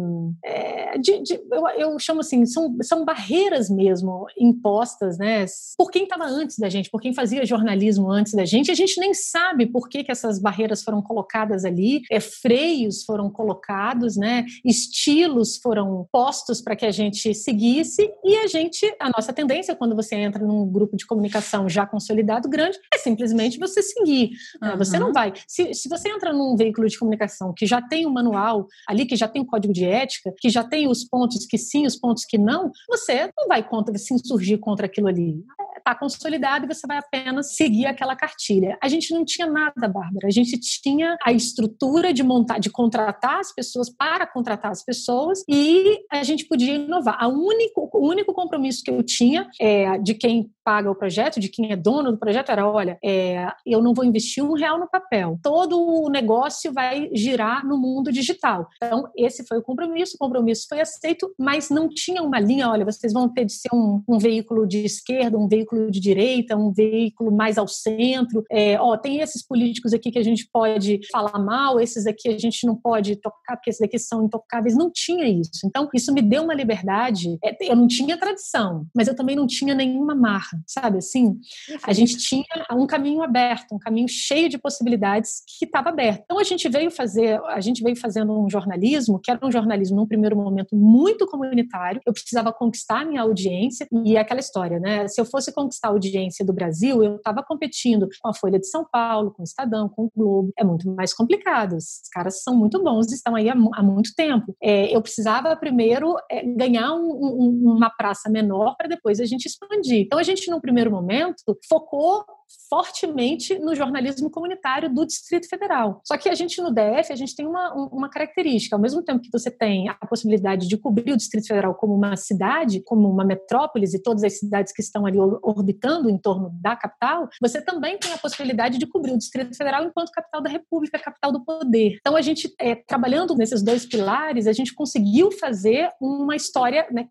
é, 0.44 0.98
de, 0.98 1.22
de 1.22 1.40
eu, 1.50 1.68
eu, 1.76 1.98
chamo 1.98 2.20
assim, 2.20 2.44
são, 2.46 2.76
são 2.82 3.04
barreiras 3.04 3.68
mesmo 3.68 4.26
impostas, 4.38 5.18
né, 5.18 5.44
por 5.76 5.90
quem 5.90 6.04
estava 6.04 6.24
antes 6.24 6.58
da 6.58 6.68
gente, 6.68 6.90
por 6.90 7.00
quem 7.00 7.12
fazia 7.12 7.44
jornalismo 7.44 8.10
antes 8.10 8.34
da 8.34 8.44
gente, 8.44 8.70
a 8.70 8.74
gente 8.74 8.98
nem 9.00 9.12
sabe 9.14 9.66
por 9.66 9.88
que, 9.88 10.04
que 10.04 10.12
essas 10.12 10.38
barreiras 10.38 10.82
foram 10.82 11.02
colocadas 11.02 11.64
ali, 11.64 12.02
é, 12.10 12.20
freios 12.20 13.04
foram 13.04 13.30
colocados, 13.30 14.16
né, 14.16 14.44
estilos 14.64 15.56
foram 15.56 16.06
postos 16.12 16.60
para 16.60 16.76
que 16.76 16.86
a 16.86 16.90
gente 16.90 17.34
seguisse 17.34 18.10
e 18.24 18.36
a 18.36 18.46
gente, 18.46 18.86
a 19.00 19.10
nossa 19.10 19.32
tendência 19.32 19.74
quando 19.74 19.96
você 19.96 20.14
entra 20.14 20.44
num 20.44 20.66
grupo 20.66 20.96
de 20.96 21.06
comunicação 21.06 21.68
já 21.68 21.86
consolidado 21.86 22.48
grande 22.48 22.78
é 22.92 22.98
simplesmente 22.98 23.58
você 23.58 23.82
seguir, 23.82 24.30
uhum. 24.62 24.68
né? 24.68 24.76
você 24.76 24.98
não 24.98 25.12
vai, 25.12 25.32
se, 25.46 25.74
se 25.74 25.88
você 25.88 26.08
entra 26.08 26.32
num 26.32 26.56
veículo 26.56 26.88
de 26.88 26.98
comunicação 26.98 27.52
que 27.54 27.66
já 27.66 27.80
tem 27.80 28.06
um 28.06 28.10
manual 28.10 28.67
ali 28.86 29.06
que 29.06 29.16
já 29.16 29.28
tem 29.28 29.42
o 29.42 29.46
código 29.46 29.72
de 29.72 29.84
ética, 29.84 30.32
que 30.38 30.48
já 30.48 30.64
tem 30.64 30.88
os 30.88 31.04
pontos 31.04 31.46
que 31.46 31.58
sim, 31.58 31.86
os 31.86 31.96
pontos 31.96 32.24
que 32.24 32.38
não, 32.38 32.70
você 32.88 33.30
não 33.36 33.48
vai 33.48 33.66
contra, 33.66 33.96
se 33.98 34.14
insurgir 34.14 34.58
contra 34.58 34.86
aquilo 34.86 35.08
ali. 35.08 35.44
Está 35.76 35.94
consolidado 35.94 36.64
e 36.64 36.74
você 36.74 36.86
vai 36.86 36.98
apenas 36.98 37.56
seguir 37.56 37.86
aquela 37.86 38.14
cartilha. 38.14 38.76
A 38.82 38.88
gente 38.88 39.12
não 39.14 39.24
tinha 39.24 39.46
nada, 39.46 39.88
Bárbara. 39.88 40.26
A 40.26 40.30
gente 40.30 40.58
tinha 40.58 41.16
a 41.22 41.32
estrutura 41.32 42.12
de 42.12 42.22
montar, 42.22 42.58
de 42.58 42.70
contratar 42.70 43.40
as 43.40 43.54
pessoas 43.54 43.88
para 43.88 44.26
contratar 44.26 44.70
as 44.70 44.84
pessoas 44.84 45.42
e 45.48 46.00
a 46.10 46.22
gente 46.22 46.46
podia 46.46 46.74
inovar. 46.74 47.16
A 47.18 47.28
único, 47.28 47.88
o 47.92 48.06
único 48.06 48.32
compromisso 48.34 48.82
que 48.82 48.90
eu 48.90 49.02
tinha 49.02 49.48
é, 49.60 49.98
de 49.98 50.14
quem 50.14 50.50
paga 50.68 50.90
o 50.90 50.94
projeto, 50.94 51.40
de 51.40 51.48
quem 51.48 51.72
é 51.72 51.76
dono 51.76 52.12
do 52.12 52.18
projeto, 52.18 52.50
era: 52.50 52.68
olha, 52.68 52.98
é, 53.02 53.50
eu 53.64 53.80
não 53.80 53.94
vou 53.94 54.04
investir 54.04 54.44
um 54.44 54.52
real 54.52 54.78
no 54.78 54.88
papel. 54.88 55.38
Todo 55.42 55.80
o 55.80 56.10
negócio 56.10 56.72
vai 56.72 57.08
girar 57.14 57.66
no 57.66 57.78
mundo 57.78 58.12
digital. 58.12 58.57
Então, 58.76 59.08
esse 59.16 59.46
foi 59.46 59.58
o 59.58 59.62
compromisso, 59.62 60.16
o 60.16 60.18
compromisso 60.18 60.66
foi 60.68 60.80
aceito, 60.80 61.32
mas 61.38 61.70
não 61.70 61.88
tinha 61.88 62.22
uma 62.22 62.40
linha, 62.40 62.68
olha, 62.68 62.84
vocês 62.84 63.12
vão 63.12 63.28
ter 63.28 63.44
de 63.44 63.52
ser 63.52 63.68
um, 63.72 64.02
um 64.08 64.18
veículo 64.18 64.66
de 64.66 64.84
esquerda, 64.84 65.38
um 65.38 65.48
veículo 65.48 65.90
de 65.90 66.00
direita, 66.00 66.56
um 66.56 66.72
veículo 66.72 67.30
mais 67.34 67.58
ao 67.58 67.68
centro. 67.68 68.44
É, 68.50 68.80
ó, 68.80 68.96
tem 68.96 69.20
esses 69.20 69.44
políticos 69.46 69.92
aqui 69.92 70.10
que 70.10 70.18
a 70.18 70.24
gente 70.24 70.48
pode 70.52 71.00
falar 71.10 71.38
mal, 71.38 71.80
esses 71.80 72.06
aqui 72.06 72.28
a 72.28 72.38
gente 72.38 72.66
não 72.66 72.76
pode 72.76 73.16
tocar, 73.16 73.56
porque 73.56 73.70
esses 73.70 73.82
aqui 73.82 73.98
são 73.98 74.24
intocáveis. 74.24 74.76
Não 74.76 74.90
tinha 74.90 75.26
isso. 75.26 75.66
Então, 75.66 75.88
isso 75.94 76.12
me 76.12 76.22
deu 76.22 76.44
uma 76.44 76.54
liberdade. 76.54 77.38
É, 77.44 77.70
eu 77.70 77.76
não 77.76 77.86
tinha 77.86 78.18
tradição, 78.18 78.86
mas 78.94 79.08
eu 79.08 79.16
também 79.16 79.36
não 79.36 79.46
tinha 79.46 79.74
nenhuma 79.74 80.14
marra, 80.14 80.60
sabe 80.66 80.98
assim? 80.98 81.38
A 81.82 81.92
gente 81.92 82.16
tinha 82.16 82.44
um 82.72 82.86
caminho 82.86 83.22
aberto, 83.22 83.74
um 83.74 83.78
caminho 83.78 84.08
cheio 84.08 84.48
de 84.48 84.58
possibilidades 84.58 85.42
que 85.46 85.64
estava 85.64 85.90
aberto. 85.90 86.22
Então, 86.24 86.38
a 86.38 86.44
gente 86.44 86.68
veio 86.68 86.90
fazer, 86.90 87.40
a 87.46 87.60
gente 87.60 87.82
veio 87.82 87.96
fazendo 87.96 88.32
um 88.32 88.47
jornalismo 88.50 89.18
que 89.18 89.30
era 89.30 89.44
um 89.44 89.50
jornalismo 89.50 89.96
num 89.96 90.06
primeiro 90.06 90.36
momento 90.36 90.74
muito 90.76 91.26
comunitário, 91.26 92.00
eu 92.06 92.12
precisava 92.12 92.52
conquistar 92.52 93.04
minha 93.04 93.22
audiência 93.22 93.86
e 94.04 94.16
é 94.16 94.20
aquela 94.20 94.40
história, 94.40 94.78
né? 94.78 95.06
Se 95.08 95.20
eu 95.20 95.24
fosse 95.24 95.52
conquistar 95.52 95.88
a 95.88 95.90
audiência 95.90 96.44
do 96.44 96.52
Brasil, 96.52 97.02
eu 97.02 97.16
estava 97.16 97.42
competindo 97.42 98.08
com 98.20 98.28
a 98.28 98.34
Folha 98.34 98.58
de 98.58 98.66
São 98.66 98.84
Paulo, 98.90 99.32
com 99.32 99.42
o 99.42 99.44
Estadão, 99.44 99.88
com 99.88 100.04
o 100.04 100.10
Globo. 100.14 100.52
É 100.58 100.64
muito 100.64 100.88
mais 100.94 101.12
complicado. 101.12 101.76
Os 101.76 102.00
caras 102.12 102.42
são 102.42 102.56
muito 102.56 102.82
bons, 102.82 103.10
estão 103.12 103.34
aí 103.34 103.48
há, 103.48 103.54
há 103.74 103.82
muito 103.82 104.14
tempo. 104.16 104.54
É, 104.62 104.94
eu 104.94 105.02
precisava 105.02 105.54
primeiro 105.56 106.14
é, 106.30 106.42
ganhar 106.44 106.94
um, 106.94 107.08
um, 107.08 107.74
uma 107.76 107.90
praça 107.90 108.30
menor 108.30 108.76
para 108.76 108.88
depois 108.88 109.20
a 109.20 109.24
gente 109.24 109.46
expandir. 109.46 110.00
Então 110.00 110.18
a 110.18 110.22
gente, 110.22 110.50
no 110.50 110.60
primeiro 110.60 110.90
momento, 110.90 111.42
focou 111.68 112.24
fortemente 112.68 113.58
no 113.58 113.74
jornalismo 113.74 114.30
comunitário 114.30 114.92
do 114.92 115.06
Distrito 115.06 115.48
Federal. 115.48 116.00
Só 116.04 116.16
que 116.16 116.28
a 116.28 116.34
gente 116.34 116.60
no 116.60 116.70
DF, 116.70 117.12
a 117.12 117.16
gente 117.16 117.34
tem 117.34 117.46
uma, 117.46 117.72
uma 117.92 118.08
característica, 118.10 118.76
ao 118.76 118.82
mesmo 118.82 119.02
tempo 119.02 119.20
que 119.20 119.30
você 119.32 119.50
tem 119.50 119.88
a 119.88 120.06
possibilidade 120.06 120.68
de 120.68 120.76
cobrir 120.76 121.12
o 121.12 121.16
Distrito 121.16 121.46
Federal 121.46 121.74
como 121.74 121.94
uma 121.94 122.16
cidade, 122.16 122.82
como 122.84 123.08
uma 123.08 123.24
metrópole 123.24 123.86
e 123.86 124.02
todas 124.02 124.22
as 124.22 124.38
cidades 124.38 124.72
que 124.72 124.82
estão 124.82 125.06
ali 125.06 125.18
orbitando 125.18 126.10
em 126.10 126.18
torno 126.18 126.50
da 126.60 126.76
capital, 126.76 127.28
você 127.40 127.60
também 127.60 127.98
tem 127.98 128.12
a 128.12 128.18
possibilidade 128.18 128.78
de 128.78 128.86
cobrir 128.86 129.12
o 129.12 129.18
Distrito 129.18 129.56
Federal 129.56 129.84
enquanto 129.84 130.12
capital 130.12 130.42
da 130.42 130.50
República, 130.50 130.98
capital 130.98 131.32
do 131.32 131.44
poder. 131.44 131.96
Então 132.00 132.16
a 132.16 132.22
gente, 132.22 132.52
é, 132.60 132.74
trabalhando 132.74 133.34
nesses 133.34 133.62
dois 133.62 133.86
pilares, 133.86 134.46
a 134.46 134.52
gente 134.52 134.74
conseguiu 134.74 135.30
fazer 135.32 135.90
uma 136.00 136.36
história, 136.36 136.86
né, 136.90 137.06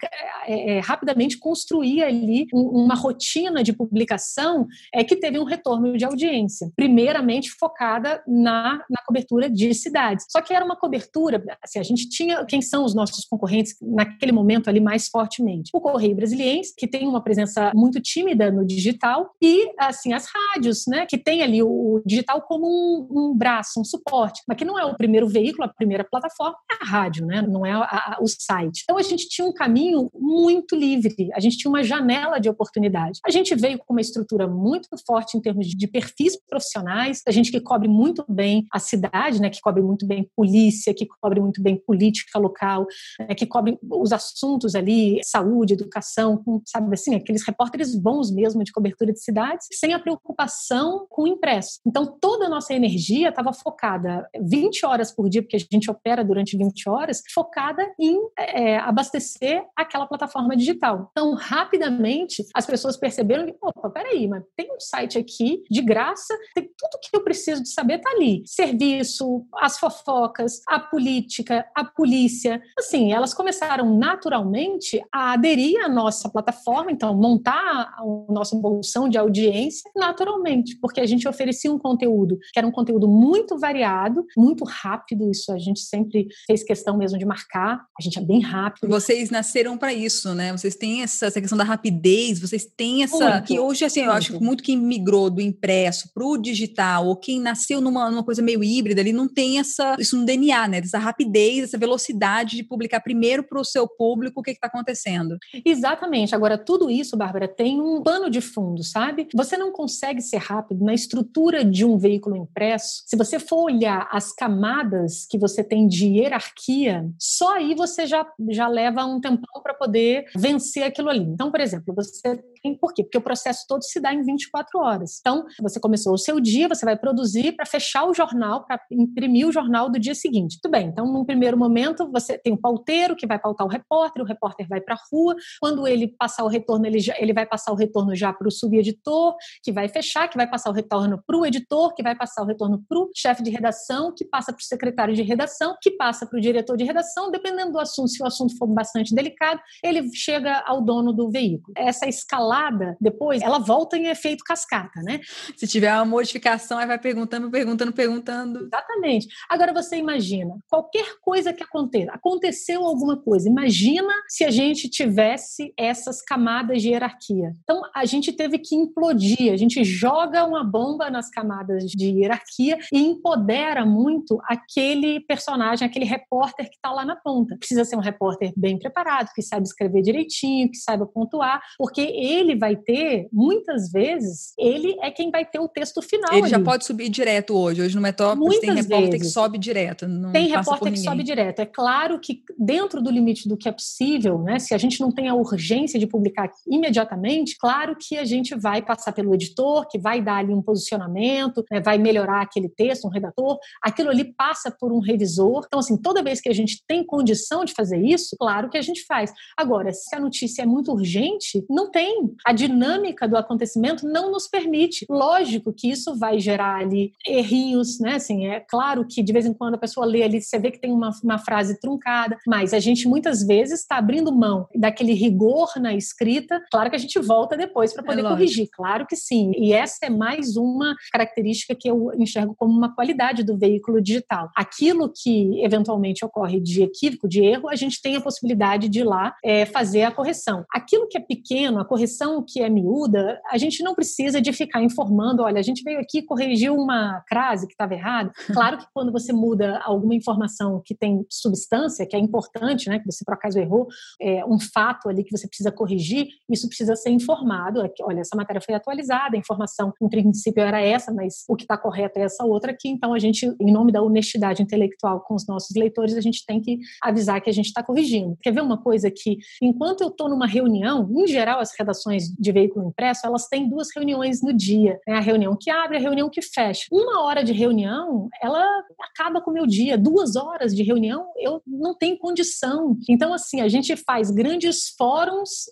é, 0.46 0.78
é, 0.78 0.80
rapidamente 0.80 1.38
construir 1.38 2.04
ali 2.04 2.48
uma 2.54 2.96
rotina 2.96 3.64
de 3.64 3.74
publicação 3.74 4.68
é, 4.94 5.04
que 5.04 5.16
teve 5.16 5.27
um 5.36 5.44
retorno 5.44 5.98
de 5.98 6.06
audiência, 6.06 6.72
primeiramente 6.76 7.52
focada 7.52 8.24
na, 8.28 8.84
na 8.90 9.02
cobertura 9.06 9.50
de 9.50 9.74
cidades. 9.74 10.26
Só 10.30 10.42
que 10.42 10.54
era 10.54 10.64
uma 10.64 10.76
cobertura, 10.76 11.44
assim, 11.64 11.80
a 11.80 11.84
gente 11.84 12.10
tinha 12.10 12.46
quem 12.46 12.62
são 12.62 12.84
os 12.86 12.94
nossos 12.94 13.26
concorrentes 13.26 13.76
naquele 13.82 14.32
momento 14.32 14.70
ali 14.70 14.80
mais 14.80 15.08
fortemente. 15.08 15.72
O 15.74 15.82
Correio 15.82 16.16
Brasiliense, 16.16 16.74
que 16.76 16.88
tem 16.88 17.08
uma 17.08 17.22
presença 17.22 17.72
muito 17.76 18.00
tímida 18.02 18.52
no 18.52 18.66
digital, 18.66 19.32
e 19.42 19.72
assim 19.78 20.14
as 20.14 20.28
rádios, 20.28 20.86
né, 20.88 21.06
que 21.06 21.18
tem 21.18 21.42
ali 21.42 21.62
o 21.64 22.02
digital 22.06 22.42
como 22.42 22.68
um, 22.68 23.08
um 23.10 23.36
braço, 23.36 23.80
um 23.80 23.86
suporte, 23.86 24.42
mas 24.48 24.58
que 24.58 24.66
não 24.66 24.80
é 24.80 24.86
o 24.86 24.96
primeiro 24.96 25.28
veículo, 25.28 25.66
a 25.66 25.74
primeira 25.74 26.04
plataforma 26.04 26.56
é 26.72 26.84
a 26.84 26.86
rádio, 26.86 27.26
né, 27.26 27.42
não 27.42 27.66
é 27.66 27.72
a, 27.72 27.82
a, 27.82 28.18
o 28.22 28.28
site. 28.28 28.82
Então 28.84 28.98
a 28.98 29.02
gente 29.02 29.28
tinha 29.28 29.48
um 29.48 29.54
caminho 29.54 30.10
muito 30.14 30.76
livre, 30.76 31.30
a 31.34 31.40
gente 31.40 31.58
tinha 31.58 31.70
uma 31.70 31.84
janela 31.84 32.40
de 32.40 32.50
oportunidade. 32.50 33.20
A 33.26 33.32
gente 33.32 33.56
veio 33.56 33.78
com 33.80 33.94
uma 33.94 34.02
estrutura 34.02 34.48
muito 34.48 34.90
forte 35.06 35.17
em 35.38 35.42
termos 35.42 35.68
de 35.68 35.88
perfis 35.88 36.38
profissionais, 36.48 37.22
a 37.28 37.32
gente 37.32 37.52
que 37.52 37.60
cobre 37.60 37.88
muito 37.88 38.24
bem 38.28 38.66
a 38.72 38.80
cidade, 38.80 39.42
né, 39.42 39.50
que 39.50 39.62
cobre 39.62 39.82
muito 39.82 40.06
bem 40.06 40.30
polícia, 40.36 40.94
que 40.94 41.06
cobre 41.22 41.40
muito 41.40 41.62
bem 41.62 41.78
política 41.78 42.38
local, 42.38 42.86
né, 43.20 43.34
que 43.36 43.46
cobre 43.46 43.78
os 43.82 44.12
assuntos 44.12 44.76
ali, 44.76 45.20
saúde, 45.24 45.74
educação, 45.74 46.44
sabe 46.66 46.94
assim, 46.94 47.16
aqueles 47.16 47.46
repórteres 47.46 47.96
bons 47.96 48.32
mesmo 48.32 48.64
de 48.64 48.72
cobertura 48.72 49.12
de 49.12 49.22
cidades, 49.22 49.68
sem 49.74 49.94
a 49.94 50.00
preocupação 50.00 51.06
com 51.10 51.24
o 51.24 51.28
impresso. 51.28 51.80
Então 51.86 52.18
toda 52.20 52.46
a 52.46 52.50
nossa 52.50 52.74
energia 52.74 53.30
estava 53.30 53.54
focada 53.54 54.28
20 54.40 54.86
horas 54.86 55.12
por 55.12 55.30
dia, 55.30 55.42
porque 55.42 55.56
a 55.56 55.60
gente 55.60 55.90
opera 55.90 56.24
durante 56.24 56.58
20 56.58 56.90
horas, 56.90 57.22
focada 57.34 57.88
em 58.00 58.20
é, 58.38 58.78
abastecer 58.78 59.64
aquela 59.76 60.06
plataforma 60.08 60.56
digital. 60.56 61.10
Então, 61.12 61.34
rapidamente, 61.34 62.46
as 62.54 62.66
pessoas 62.66 62.98
perceberam 62.98 63.46
que, 63.46 63.56
opa, 63.62 63.90
peraí, 63.90 64.28
mas 64.28 64.44
tem 64.56 64.72
um 64.72 64.80
site 64.80 65.07
aqui 65.16 65.64
de 65.70 65.82
graça, 65.84 66.36
tem 66.56 66.64
tudo 66.64 67.00
que 67.00 67.16
eu 67.16 67.24
preciso 67.24 67.62
de 67.62 67.70
saber 67.70 68.00
tá 68.00 68.10
ali. 68.10 68.42
Serviço, 68.48 69.46
as 69.56 69.78
fofocas, 69.78 70.62
a 70.68 70.80
política, 70.80 71.66
a 71.76 71.86
polícia. 71.86 72.60
Assim, 72.78 73.12
elas 73.14 73.34
começaram 73.34 73.96
naturalmente 73.96 75.00
a 75.14 75.34
aderir 75.34 75.84
à 75.84 75.88
nossa 75.88 76.30
plataforma, 76.30 76.92
então 76.92 77.16
montar 77.16 77.96
o 78.04 78.32
nosso 78.34 78.60
bolsão 78.60 79.08
de 79.08 79.18
audiência 79.18 79.90
naturalmente, 79.96 80.78
porque 80.82 81.00
a 81.00 81.06
gente 81.06 81.28
oferecia 81.28 81.72
um 81.72 81.78
conteúdo 81.78 82.38
que 82.52 82.58
era 82.58 82.68
um 82.68 82.72
conteúdo 82.72 83.08
muito 83.08 83.58
variado, 83.58 84.26
muito 84.36 84.64
rápido, 84.66 85.30
isso 85.30 85.52
a 85.52 85.60
gente 85.60 85.82
sempre 85.82 86.28
fez 86.46 86.64
questão 86.64 86.98
mesmo 86.98 87.20
de 87.20 87.26
marcar, 87.26 87.86
a 87.98 88.02
gente 88.02 88.18
é 88.18 88.22
bem 88.22 88.42
rápido. 88.42 88.88
Vocês 88.88 89.30
nasceram 89.30 89.78
para 89.78 89.94
isso, 89.94 90.34
né? 90.34 90.52
Vocês 90.52 90.76
têm 90.76 91.04
essa, 91.04 91.28
essa, 91.28 91.42
questão 91.42 91.58
da 91.58 91.64
rapidez, 91.64 92.40
vocês 92.40 92.66
têm 92.66 93.04
essa. 93.04 93.32
Muito, 93.32 93.44
que 93.46 93.60
hoje, 93.60 93.86
assim, 93.86 94.02
muito. 94.02 94.12
eu 94.12 94.18
acho 94.18 94.34
que 94.34 94.44
muito 94.44 94.64
quem 94.64 94.78
migrou 94.98 95.30
do 95.30 95.40
impresso 95.40 96.10
para 96.14 96.26
o 96.26 96.38
digital, 96.38 97.08
ou 97.08 97.16
quem 97.16 97.40
nasceu 97.40 97.80
numa, 97.80 98.10
numa 98.10 98.24
coisa 98.24 98.42
meio 98.42 98.64
híbrida 98.64 99.02
ali, 99.02 99.14
não 99.14 99.28
tem 99.28 99.60
essa, 99.60 99.96
isso 100.00 100.18
no 100.18 100.26
DNA, 100.26 100.68
né? 100.68 100.78
Essa 100.80 100.98
rapidez, 100.98 101.66
essa 101.66 101.78
velocidade 101.78 102.58
de 102.58 102.64
publicar 102.64 103.00
primeiro 103.00 103.44
para 103.44 103.60
o 103.60 103.64
seu 103.64 103.88
público 103.88 104.40
o 104.40 104.44
que 104.44 104.52
está 104.52 104.68
acontecendo. 104.68 105.38
Exatamente. 105.64 106.34
Agora, 106.34 106.58
tudo 106.58 106.90
isso, 106.90 107.16
Bárbara, 107.16 107.48
tem 107.48 107.80
um 107.80 108.02
pano 108.02 108.30
de 108.30 108.42
fundo, 108.42 108.84
sabe? 108.84 109.28
Você 109.34 109.56
não 109.56 109.72
consegue 109.72 110.22
ser 110.22 110.38
rápido 110.38 110.84
na 110.84 110.94
estrutura 110.94 111.64
de 111.64 111.86
um 111.86 111.98
veículo 111.98 112.36
impresso. 112.36 113.04
Se 113.06 113.16
você 113.16 113.40
for 113.40 113.66
olhar 113.66 114.08
as 114.12 114.34
camadas 114.34 115.26
que 115.30 115.38
você 115.38 115.64
tem 115.64 115.88
de 115.88 116.08
hierarquia, 116.08 117.08
só 117.20 117.56
aí 117.56 117.76
você 117.76 118.06
já, 118.08 118.26
já 118.50 118.68
leva 118.68 119.06
um 119.06 119.20
tempão 119.20 119.62
para 119.62 119.74
poder 119.74 120.26
vencer 120.36 120.84
aquilo 120.84 121.10
ali. 121.10 121.24
Então, 121.24 121.52
por 121.52 121.60
exemplo, 121.60 121.94
você 121.94 122.42
por 122.80 122.94
quê? 122.94 123.04
Porque 123.04 123.18
o 123.18 123.22
processo 123.22 123.66
todo 123.68 123.84
se 123.84 124.00
dá 124.00 124.14
em 124.14 124.22
24 124.22 124.80
horas. 124.80 125.18
Então, 125.20 125.46
você 125.62 125.80
começou 125.80 126.14
o 126.14 126.18
seu 126.18 126.40
dia, 126.40 126.68
você 126.68 126.86
vai 126.86 126.98
produzir 126.98 127.54
para 127.54 127.66
fechar 127.66 128.06
o 128.06 128.14
jornal, 128.14 128.66
para 128.66 128.80
imprimir 128.92 129.48
o 129.48 129.52
jornal 129.52 129.90
do 129.90 130.00
dia 130.00 130.16
seguinte. 130.16 130.60
Tudo 130.62 130.72
bem, 130.72 130.88
então, 130.88 131.06
num 131.06 131.26
primeiro 131.26 131.58
momento, 131.58 132.10
você 132.12 132.38
tem 132.38 132.54
o 132.54 132.58
pauteiro 132.58 133.16
que 133.16 133.28
vai 133.28 133.40
pautar 133.40 133.66
o 133.66 133.70
repórter, 133.70 134.22
o 134.22 134.26
repórter 134.26 134.68
vai 134.68 134.82
para 134.82 134.96
a 134.96 135.00
rua. 135.12 135.36
Quando 135.60 135.88
ele 135.88 136.08
passar 136.08 136.44
o 136.44 136.48
retorno, 136.48 136.86
ele, 136.86 137.00
já, 137.00 137.16
ele 137.18 137.34
vai 137.34 137.46
passar 137.46 137.72
o 137.72 137.76
retorno 137.76 138.16
já 138.16 138.34
para 138.34 138.48
o 138.48 138.52
subeditor, 138.52 139.36
que 139.64 139.72
vai 139.72 139.88
fechar, 139.88 140.28
que 140.28 140.38
vai 140.38 140.50
passar 140.50 140.70
o 140.70 140.74
retorno 140.74 141.22
para 141.26 141.38
o 141.38 141.46
editor, 141.46 141.94
que 141.94 142.04
vai 142.04 142.16
passar 142.16 142.44
o 142.44 142.46
retorno 142.46 142.84
para 142.88 143.00
o 143.00 143.10
chefe 143.16 143.44
de 143.44 143.50
redação, 143.50 144.14
que 144.16 144.26
passa 144.26 144.52
para 144.52 144.62
o 144.62 144.64
secretário 144.64 145.14
de 145.14 145.22
redação, 145.22 145.76
que 145.82 145.92
passa 145.92 146.26
para 146.26 146.38
o 146.38 146.42
diretor 146.42 146.78
de 146.78 146.84
redação, 146.84 147.32
dependendo 147.32 147.74
do 147.74 147.80
assunto, 147.80 148.10
se 148.10 148.22
o 148.22 148.26
assunto 148.26 148.58
for 148.58 148.68
bastante 148.68 149.14
delicado, 149.14 149.60
ele 149.84 150.10
chega 150.14 150.64
ao 150.66 150.82
dono 150.82 151.14
do 151.14 151.30
veículo. 151.30 151.74
Essa 151.76 152.08
escalada 152.48 152.98
depois, 153.00 153.42
ela 153.42 153.60
volta 153.60 153.98
em 153.98 154.08
efeito 154.08 154.44
cascata, 154.44 155.02
né? 155.02 155.20
Se 155.56 155.68
tiver 155.68 155.94
uma 155.94 156.06
modificação, 156.06 156.78
aí 156.78 156.88
vai 156.88 157.00
perguntando, 157.00 157.52
perguntando, 157.52 157.92
perguntando. 157.92 158.66
Exatamente. 158.66 159.28
Agora 159.50 159.74
você 159.74 159.98
imagina, 159.98 160.56
qualquer 160.70 161.20
coisa 161.22 161.54
que 161.54 161.64
aconteça, 161.64 162.12
aconteceu 162.12 162.84
alguma 162.84 163.18
coisa, 163.18 163.50
imagina 163.50 164.14
se 164.28 164.44
a 164.44 164.52
gente 164.52 164.90
tivesse 164.90 165.74
essas 165.78 166.22
camadas 166.22 166.82
de 166.82 166.90
hierarquia. 166.90 167.56
Então, 167.64 167.82
a 167.94 168.06
gente 168.06 168.32
teve 168.32 168.58
que 168.60 168.76
implodir, 168.76 169.52
a 169.52 169.58
gente 169.58 169.84
joga 169.84 170.46
uma 170.46 170.64
bomba 170.64 171.10
nas 171.10 171.30
camadas 171.30 171.84
de 171.86 172.08
hierarquia 172.08 172.78
e 172.92 173.00
empodera 173.00 173.86
muito 173.86 174.40
aquele 174.46 175.20
personagem, 175.22 175.86
aquele 175.86 176.06
repórter 176.06 176.70
que 176.70 176.76
está 176.76 176.92
lá 176.92 177.04
na 177.06 177.16
ponta. 177.16 177.58
Precisa 177.58 177.84
ser 177.84 177.96
um 177.96 178.02
repórter 178.02 178.54
bem 178.56 178.78
preparado, 178.78 179.30
que 179.34 179.42
saiba 179.42 179.64
escrever 179.64 180.02
direitinho, 180.02 180.70
que 180.70 180.78
saiba 180.78 181.06
pontuar, 181.06 181.62
porque 181.78 182.02
ele 182.02 182.37
ele 182.40 182.56
vai 182.56 182.76
ter, 182.76 183.28
muitas 183.32 183.92
vezes, 183.92 184.54
ele 184.58 184.98
é 185.02 185.12
quem 185.12 185.30
vai 185.32 185.46
ter 185.46 185.60
o 185.60 185.68
texto 185.68 186.02
final. 186.02 186.32
Ele 186.32 186.42
ali. 186.42 186.50
já 186.50 186.60
pode 186.60 186.86
subir 186.86 187.10
direto 187.10 187.56
hoje. 187.56 187.82
Hoje 187.82 187.96
no 187.96 188.02
Metrópolis 188.02 188.60
tem 188.60 188.74
repórter 188.74 189.12
vezes. 189.12 189.28
que 189.28 189.34
sobe 189.34 189.58
direto. 189.58 190.06
tem 190.32 190.48
repórter 190.48 190.92
que 190.92 191.00
sobe 191.00 191.24
direto. 191.24 191.60
É 191.60 191.66
claro 191.66 192.20
que 192.20 192.42
dentro 192.58 193.02
do 193.02 193.10
limite 193.10 193.48
do 193.48 193.58
que 193.58 193.68
é 193.68 193.72
possível, 193.72 194.40
né? 194.40 194.60
Se 194.60 194.74
a 194.74 194.78
gente 194.78 195.00
não 195.00 195.12
tem 195.12 195.28
a 195.28 195.36
urgência 195.36 196.00
de 196.00 196.08
publicar 196.08 196.52
imediatamente, 196.68 197.58
claro 197.58 197.96
que 197.96 198.18
a 198.18 198.26
gente 198.26 198.56
vai 198.56 198.82
passar 198.82 199.12
pelo 199.12 199.34
editor, 199.34 199.88
que 199.88 199.98
vai 199.98 200.22
dar 200.22 200.38
ali 200.38 200.54
um 200.54 200.62
posicionamento, 200.62 201.64
né, 201.72 201.80
vai 201.80 201.98
melhorar 201.98 202.42
aquele 202.42 202.70
texto, 202.70 203.06
um 203.06 203.12
redator. 203.12 203.58
Aquilo 203.82 204.10
ali 204.10 204.26
passa 204.34 204.72
por 204.72 204.92
um 204.92 205.00
revisor. 205.00 205.64
Então, 205.66 205.80
assim, 205.80 205.98
toda 205.98 206.24
vez 206.24 206.42
que 206.42 206.50
a 206.50 206.54
gente 206.54 206.84
tem 206.88 207.06
condição 207.06 207.66
de 207.66 207.74
fazer 207.74 208.00
isso, 208.00 208.36
claro 208.38 208.70
que 208.70 208.78
a 208.78 208.82
gente 208.82 209.06
faz. 209.06 209.32
Agora, 209.56 209.92
se 209.92 210.16
a 210.16 210.20
notícia 210.20 210.64
é 210.64 210.66
muito 210.66 210.92
urgente, 210.92 211.66
não 211.70 211.90
tem 211.90 212.27
a 212.46 212.54
dinâmica 212.54 213.28
do 213.28 213.38
acontecimento 213.38 214.08
não 214.08 214.32
nos 214.32 214.48
permite. 214.48 215.06
Lógico 215.10 215.74
que 215.74 215.90
isso 215.90 216.16
vai 216.18 216.40
gerar 216.40 216.78
ali 216.78 217.14
errinhos, 217.26 218.00
né? 218.00 218.16
Assim, 218.16 218.48
é 218.48 218.60
claro 218.60 219.06
que 219.08 219.22
de 219.22 219.34
vez 219.34 219.46
em 219.46 219.54
quando 219.54 219.76
a 219.76 219.80
pessoa 219.80 220.06
lê 220.06 220.24
ali, 220.24 220.42
você 220.42 220.60
vê 220.60 220.72
que 220.72 220.80
tem 220.80 220.92
uma, 220.92 221.12
uma 221.24 221.38
frase 221.38 221.80
truncada, 221.80 222.38
mas 222.48 222.74
a 222.74 222.80
gente 222.80 223.08
muitas 223.08 223.46
vezes 223.46 223.82
está 223.82 223.98
abrindo 223.98 224.34
mão 224.34 224.68
daquele 224.76 225.14
rigor 225.14 225.72
na 225.78 225.94
escrita. 225.94 226.62
Claro 226.72 226.90
que 226.90 226.96
a 226.96 227.00
gente 227.00 227.20
volta 227.20 227.58
depois 227.58 227.94
para 227.94 228.04
poder 228.04 228.26
é 228.26 228.30
corrigir, 228.30 228.68
claro 228.72 229.06
que 229.06 229.16
sim. 229.16 229.52
E 229.56 229.74
essa 229.74 230.06
é 230.06 230.10
mais 230.10 230.56
uma 230.56 230.96
característica 231.12 231.76
que 231.76 231.90
eu 231.90 232.12
enxergo 232.18 232.56
como 232.56 232.76
uma 232.76 232.94
qualidade 232.94 233.44
do 233.44 233.58
veículo 233.58 234.02
digital. 234.02 234.50
Aquilo 234.56 235.12
que 235.14 235.64
eventualmente 235.64 236.24
ocorre 236.24 236.60
de 236.60 236.84
equívoco, 236.84 237.28
de 237.28 237.44
erro, 237.44 237.70
a 237.70 237.76
gente 237.76 238.02
tem 238.02 238.16
a 238.16 238.22
possibilidade 238.22 238.90
de 238.90 239.00
ir 239.00 239.04
lá 239.04 239.36
é, 239.44 239.66
fazer 239.66 240.04
a 240.04 240.12
correção. 240.12 240.66
Aquilo 240.72 241.08
que 241.08 241.18
é 241.18 241.22
pequeno, 241.22 241.80
a 241.80 241.86
correção 241.86 242.17
que 242.44 242.62
é 242.62 242.70
miúda, 242.70 243.40
a 243.50 243.58
gente 243.58 243.84
não 243.84 243.94
precisa 243.94 244.42
de 244.42 244.54
ficar 244.54 244.82
informando, 244.82 245.44
olha, 245.44 245.60
a 245.60 245.64
gente 245.64 245.84
veio 245.84 246.00
aqui 246.00 246.22
corrigir 246.22 246.72
uma 246.72 247.22
crase 247.28 247.68
que 247.68 247.74
estava 247.74 247.94
errada. 247.94 248.32
Claro 248.68 248.80
que 248.80 248.86
quando 248.94 249.12
você 249.12 249.32
muda 249.32 249.80
alguma 249.84 250.16
informação 250.16 250.82
que 250.84 250.96
tem 250.96 251.26
substância, 251.30 252.06
que 252.08 252.16
é 252.16 252.20
importante, 252.20 252.90
né, 252.90 252.98
que 252.98 253.06
você 253.06 253.24
por 253.24 253.34
acaso 253.34 253.60
errou, 253.60 253.88
é, 254.20 254.44
um 254.46 254.60
fato 254.60 255.10
ali 255.10 255.24
que 255.24 255.36
você 255.36 255.48
precisa 255.48 255.72
corrigir, 255.72 256.28
isso 256.50 256.68
precisa 256.68 256.96
ser 256.96 257.12
informado. 257.12 257.82
É 257.82 257.90
que, 257.90 258.04
olha, 258.04 258.22
essa 258.22 258.36
matéria 258.36 258.62
foi 258.62 258.74
atualizada, 258.74 259.36
a 259.36 259.40
informação 259.40 259.94
em 260.02 260.10
princípio 260.10 260.64
era 260.64 260.82
essa, 260.82 261.14
mas 261.14 261.44
o 261.48 261.56
que 261.56 261.64
está 261.64 261.78
correto 261.78 262.20
é 262.20 262.24
essa 262.24 262.44
outra 262.46 262.72
aqui. 262.72 262.90
Então 262.90 263.14
a 263.14 263.20
gente, 263.20 263.46
em 263.60 263.72
nome 263.72 263.92
da 263.92 264.02
honestidade 264.02 264.62
intelectual 264.62 265.22
com 265.22 265.36
os 265.36 265.46
nossos 265.48 265.76
leitores, 265.76 266.16
a 266.16 266.22
gente 266.22 266.46
tem 266.46 266.60
que 266.60 266.80
avisar 267.02 267.42
que 267.42 267.50
a 267.50 267.54
gente 267.54 267.68
está 267.68 267.84
corrigindo. 267.84 268.38
Quer 268.42 268.52
ver 268.52 268.62
uma 268.62 268.82
coisa 268.82 269.12
que, 269.12 269.38
enquanto 269.62 270.02
eu 270.02 270.08
estou 270.08 270.30
numa 270.30 270.48
reunião, 270.48 271.08
em 271.12 271.28
geral 271.28 271.60
as 271.60 271.72
redações 271.78 272.07
de 272.38 272.52
veículo 272.52 272.88
impresso, 272.88 273.26
elas 273.26 273.48
têm 273.48 273.70
duas 273.70 273.88
reuniões 273.96 274.42
no 274.42 274.54
dia. 274.54 275.00
Né? 275.08 275.16
A 275.16 275.20
reunião 275.20 275.58
que 275.60 275.70
abre 275.70 275.98
a 275.98 276.00
reunião 276.00 276.30
que 276.30 276.42
fecha. 276.42 276.86
Uma 276.92 277.24
hora 277.24 277.44
de 277.44 277.54
reunião, 277.54 278.30
ela 278.42 278.64
acaba 279.00 279.42
com 279.42 279.52
o 279.52 279.54
meu 279.54 279.66
dia. 279.66 279.98
Duas 279.98 280.36
horas 280.36 280.76
de 280.76 280.84
reunião, 280.84 281.28
eu 281.38 281.62
não 281.66 281.96
tenho 281.96 282.18
condição. 282.18 282.98
Então, 283.10 283.34
assim, 283.34 283.62
a 283.62 283.68
gente 283.68 283.96
faz 283.96 284.32
grandes 284.32 284.90
fóruns, 284.98 285.66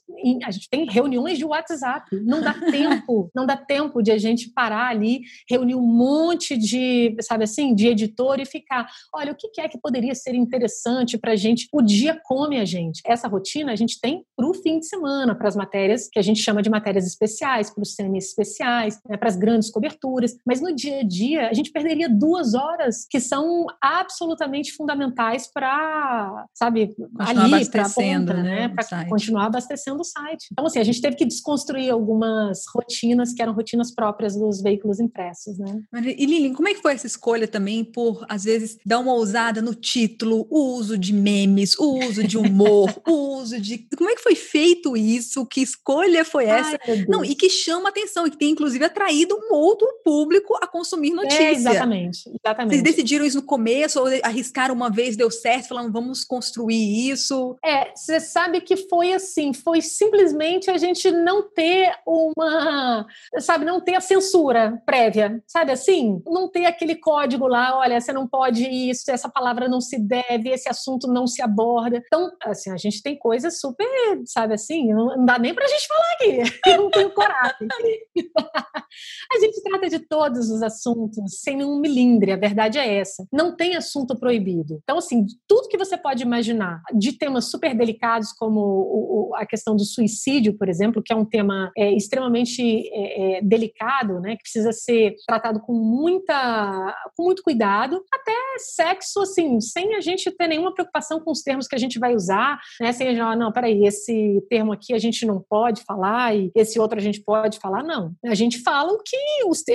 a 0.45 0.52
gente 0.52 0.69
tem 0.69 0.86
reuniões 0.86 1.38
de 1.38 1.45
WhatsApp. 1.45 2.10
Não 2.24 2.41
dá 2.41 2.54
tempo, 2.71 3.30
não 3.36 3.45
dá 3.45 3.58
tempo 3.58 4.02
de 4.02 4.12
a 4.12 4.17
gente 4.17 4.50
parar 4.50 4.89
ali, 4.89 5.21
reunir 5.50 5.76
um 5.76 5.86
monte 5.86 6.58
de, 6.58 7.15
sabe 7.21 7.43
assim, 7.43 7.74
de 7.74 7.88
editor 7.88 8.39
e 8.39 8.45
ficar, 8.45 8.88
olha, 9.13 9.32
o 9.32 9.36
que 9.36 9.62
é 9.62 9.67
que 9.67 9.80
poderia 9.80 10.15
ser 10.15 10.36
interessante 10.36 11.17
para 11.17 11.34
a 11.34 11.36
gente? 11.36 11.67
O 11.71 11.82
dia 11.82 12.19
come 12.24 12.60
a 12.60 12.65
gente. 12.65 13.02
Essa 13.06 13.28
rotina 13.28 13.71
a 13.71 13.76
gente 13.76 14.00
tem 14.00 14.26
para 14.36 14.48
o 14.48 14.54
fim 14.54 14.80
de 14.80 14.88
semana, 14.88 15.36
para 15.36 15.48
as 15.48 15.56
matérias 15.56 16.08
que 16.12 16.19
a 16.19 16.21
gente 16.25 16.41
chama 16.41 16.61
de 16.61 16.69
matérias 16.69 17.05
especiais, 17.05 17.69
para 17.69 17.81
os 17.81 17.93
semis 17.93 18.25
especiais, 18.25 18.99
né, 19.07 19.17
para 19.17 19.29
as 19.29 19.35
grandes 19.35 19.69
coberturas, 19.69 20.35
mas 20.45 20.61
no 20.61 20.73
dia 20.75 20.99
a 20.99 21.03
dia 21.03 21.49
a 21.49 21.53
gente 21.53 21.71
perderia 21.71 22.09
duas 22.09 22.53
horas 22.53 23.05
que 23.09 23.19
são 23.19 23.65
absolutamente 23.81 24.73
fundamentais 24.73 25.47
para, 25.51 26.45
sabe, 26.53 26.95
continuar 26.95 27.55
ali, 27.55 27.69
para 27.69 28.33
né, 28.33 28.43
né 28.43 28.69
para 28.69 29.05
continuar 29.05 29.45
abastecendo 29.45 30.01
o 30.01 30.03
site. 30.03 30.47
Então, 30.51 30.65
assim, 30.65 30.79
a 30.79 30.83
gente 30.83 31.01
teve 31.01 31.15
que 31.15 31.25
desconstruir 31.25 31.91
algumas 31.91 32.63
rotinas 32.73 33.33
que 33.33 33.41
eram 33.41 33.53
rotinas 33.53 33.93
próprias 33.93 34.35
dos 34.35 34.61
veículos 34.61 34.99
impressos, 34.99 35.57
né? 35.57 35.81
E 36.17 36.25
Lili, 36.25 36.53
como 36.53 36.67
é 36.67 36.73
que 36.73 36.81
foi 36.81 36.93
essa 36.93 37.07
escolha 37.07 37.47
também 37.47 37.83
por, 37.83 38.25
às 38.29 38.43
vezes, 38.43 38.77
dar 38.85 38.99
uma 38.99 39.13
ousada 39.13 39.61
no 39.61 39.73
título, 39.73 40.47
o 40.49 40.75
uso 40.75 40.97
de 40.97 41.13
memes, 41.13 41.77
o 41.77 41.99
uso 41.99 42.23
de 42.23 42.38
humor, 42.38 42.89
o 43.07 43.38
uso 43.39 43.59
de... 43.59 43.88
Como 43.97 44.09
é 44.09 44.15
que 44.15 44.21
foi 44.21 44.35
feito 44.35 44.95
isso? 44.95 45.45
Que 45.45 45.61
escolha 45.61 46.14
foi 46.23 46.45
essa? 46.45 46.80
Ai, 46.88 47.06
Não, 47.08 47.23
e 47.23 47.36
que 47.36 47.49
chama 47.49 47.89
atenção, 47.89 48.25
e 48.28 48.32
que 48.32 48.38
tem, 48.38 48.51
inclusive, 48.51 48.84
atraído 48.84 49.36
um 49.36 49.54
outro 49.54 49.88
público 50.04 50.56
a 50.62 50.67
consumir 50.67 51.12
é, 51.12 51.15
notícia. 51.15 51.43
É, 51.43 51.51
exatamente, 51.51 52.30
exatamente. 52.30 52.71
Vocês 52.71 52.84
decidiram 52.84 53.25
isso 53.25 53.38
no 53.38 53.43
começo 53.43 53.99
ou 53.99 54.08
arriscaram 54.23 54.73
uma 54.73 54.89
vez, 54.89 55.15
deu 55.15 55.32
certo, 55.32 55.69
falando, 55.69 55.91
vamos 55.91 56.23
construir 56.23 57.10
isso? 57.10 57.58
É, 57.63 57.91
você 57.95 58.19
sabe 58.19 58.62
que 58.62 58.78
foi 58.78 59.13
assim, 59.13 59.54
foi 59.54 59.82
simplesmente 59.82 60.69
a 60.69 60.78
gente 60.78 61.12
não 61.12 61.41
ter 61.41 61.93
uma, 62.06 63.06
sabe, 63.39 63.65
não 63.65 63.82
ter 63.82 63.95
a 63.95 64.01
censura 64.01 64.82
prévia, 64.86 65.41
sabe 65.47 65.71
assim? 65.71 66.21
Não 66.25 66.49
ter 66.49 66.65
aquele 66.65 66.95
código 66.95 67.47
lá, 67.47 67.78
olha, 67.78 67.99
você 67.99 68.13
não 68.13 68.28
pode 68.28 68.63
isso, 68.63 69.10
essa 69.10 69.30
palavra 69.30 69.67
não 69.67 69.82
se 69.82 69.97
deve, 69.99 70.49
esse 70.49 70.69
assunto 70.69 71.08
não 71.08 71.28
se 71.28 71.41
aborda. 71.41 72.01
Então, 72.06 72.32
assim, 72.43 72.71
a 72.71 72.78
gente 72.78 73.01
tem 73.01 73.17
coisas 73.17 73.60
super, 73.60 73.86
sabe 74.25 74.54
assim, 74.54 74.93
não 74.93 75.25
dá 75.25 75.39
nem 75.39 75.54
pra 75.54 75.67
gente 75.67 75.88
falar 75.88 76.04
aqui, 76.13 76.53
eu 76.67 76.77
não 76.77 76.89
tenho 76.89 77.11
coragem. 77.11 77.67
a 79.31 79.39
gente 79.39 79.61
trata 79.63 79.89
de 79.89 79.99
todos 79.99 80.49
os 80.49 80.61
assuntos 80.61 81.39
sem 81.41 81.57
nenhum 81.57 81.79
milindre, 81.79 82.31
a 82.31 82.37
verdade 82.37 82.77
é 82.77 82.97
essa. 82.97 83.25
Não 83.31 83.55
tem 83.55 83.75
assunto 83.75 84.17
proibido. 84.17 84.79
Então, 84.83 84.97
assim, 84.97 85.25
tudo 85.47 85.67
que 85.67 85.77
você 85.77 85.97
pode 85.97 86.23
imaginar 86.23 86.81
de 86.93 87.13
temas 87.13 87.49
super 87.49 87.75
delicados, 87.75 88.31
como 88.31 88.59
o, 88.59 89.29
o, 89.29 89.35
a 89.35 89.45
questão 89.45 89.75
do 89.75 89.83
suicídio, 89.83 90.57
por 90.57 90.69
exemplo, 90.69 91.01
que 91.03 91.13
é 91.13 91.15
um 91.15 91.25
tema 91.25 91.71
é, 91.77 91.91
extremamente 91.91 92.61
é, 92.61 93.37
é, 93.37 93.41
delicado, 93.41 94.19
né, 94.19 94.35
que 94.35 94.43
precisa 94.43 94.71
ser 94.71 95.15
tratado 95.27 95.59
com 95.59 95.73
muita, 95.73 96.95
com 97.15 97.23
muito 97.23 97.43
cuidado, 97.43 98.03
até 98.13 98.33
sexo, 98.57 99.21
assim, 99.21 99.59
sem 99.59 99.95
a 99.95 100.01
gente 100.01 100.31
ter 100.31 100.47
nenhuma 100.47 100.73
preocupação 100.73 101.19
com 101.19 101.31
os 101.31 101.41
termos 101.41 101.67
que 101.67 101.75
a 101.75 101.79
gente 101.79 101.99
vai 101.99 102.15
usar, 102.15 102.59
né, 102.79 102.91
sem 102.91 103.07
a 103.07 103.13
gente, 103.13 103.37
não, 103.37 103.51
peraí, 103.51 103.85
esse 103.85 104.41
termo 104.49 104.71
aqui 104.71 104.93
a 104.93 104.97
gente 104.97 105.25
não 105.25 105.43
pode 105.49 105.83
falar 105.86 106.36
e 106.36 106.52
esse 106.56 106.80
outro 106.80 106.98
a 106.98 107.02
gente 107.02 107.21
pode 107.21 107.60
falar, 107.60 107.84
não. 107.84 108.13
A 108.26 108.36
gente 108.36 108.62
fala 108.62 108.91
o 108.91 109.02
que 109.04 109.15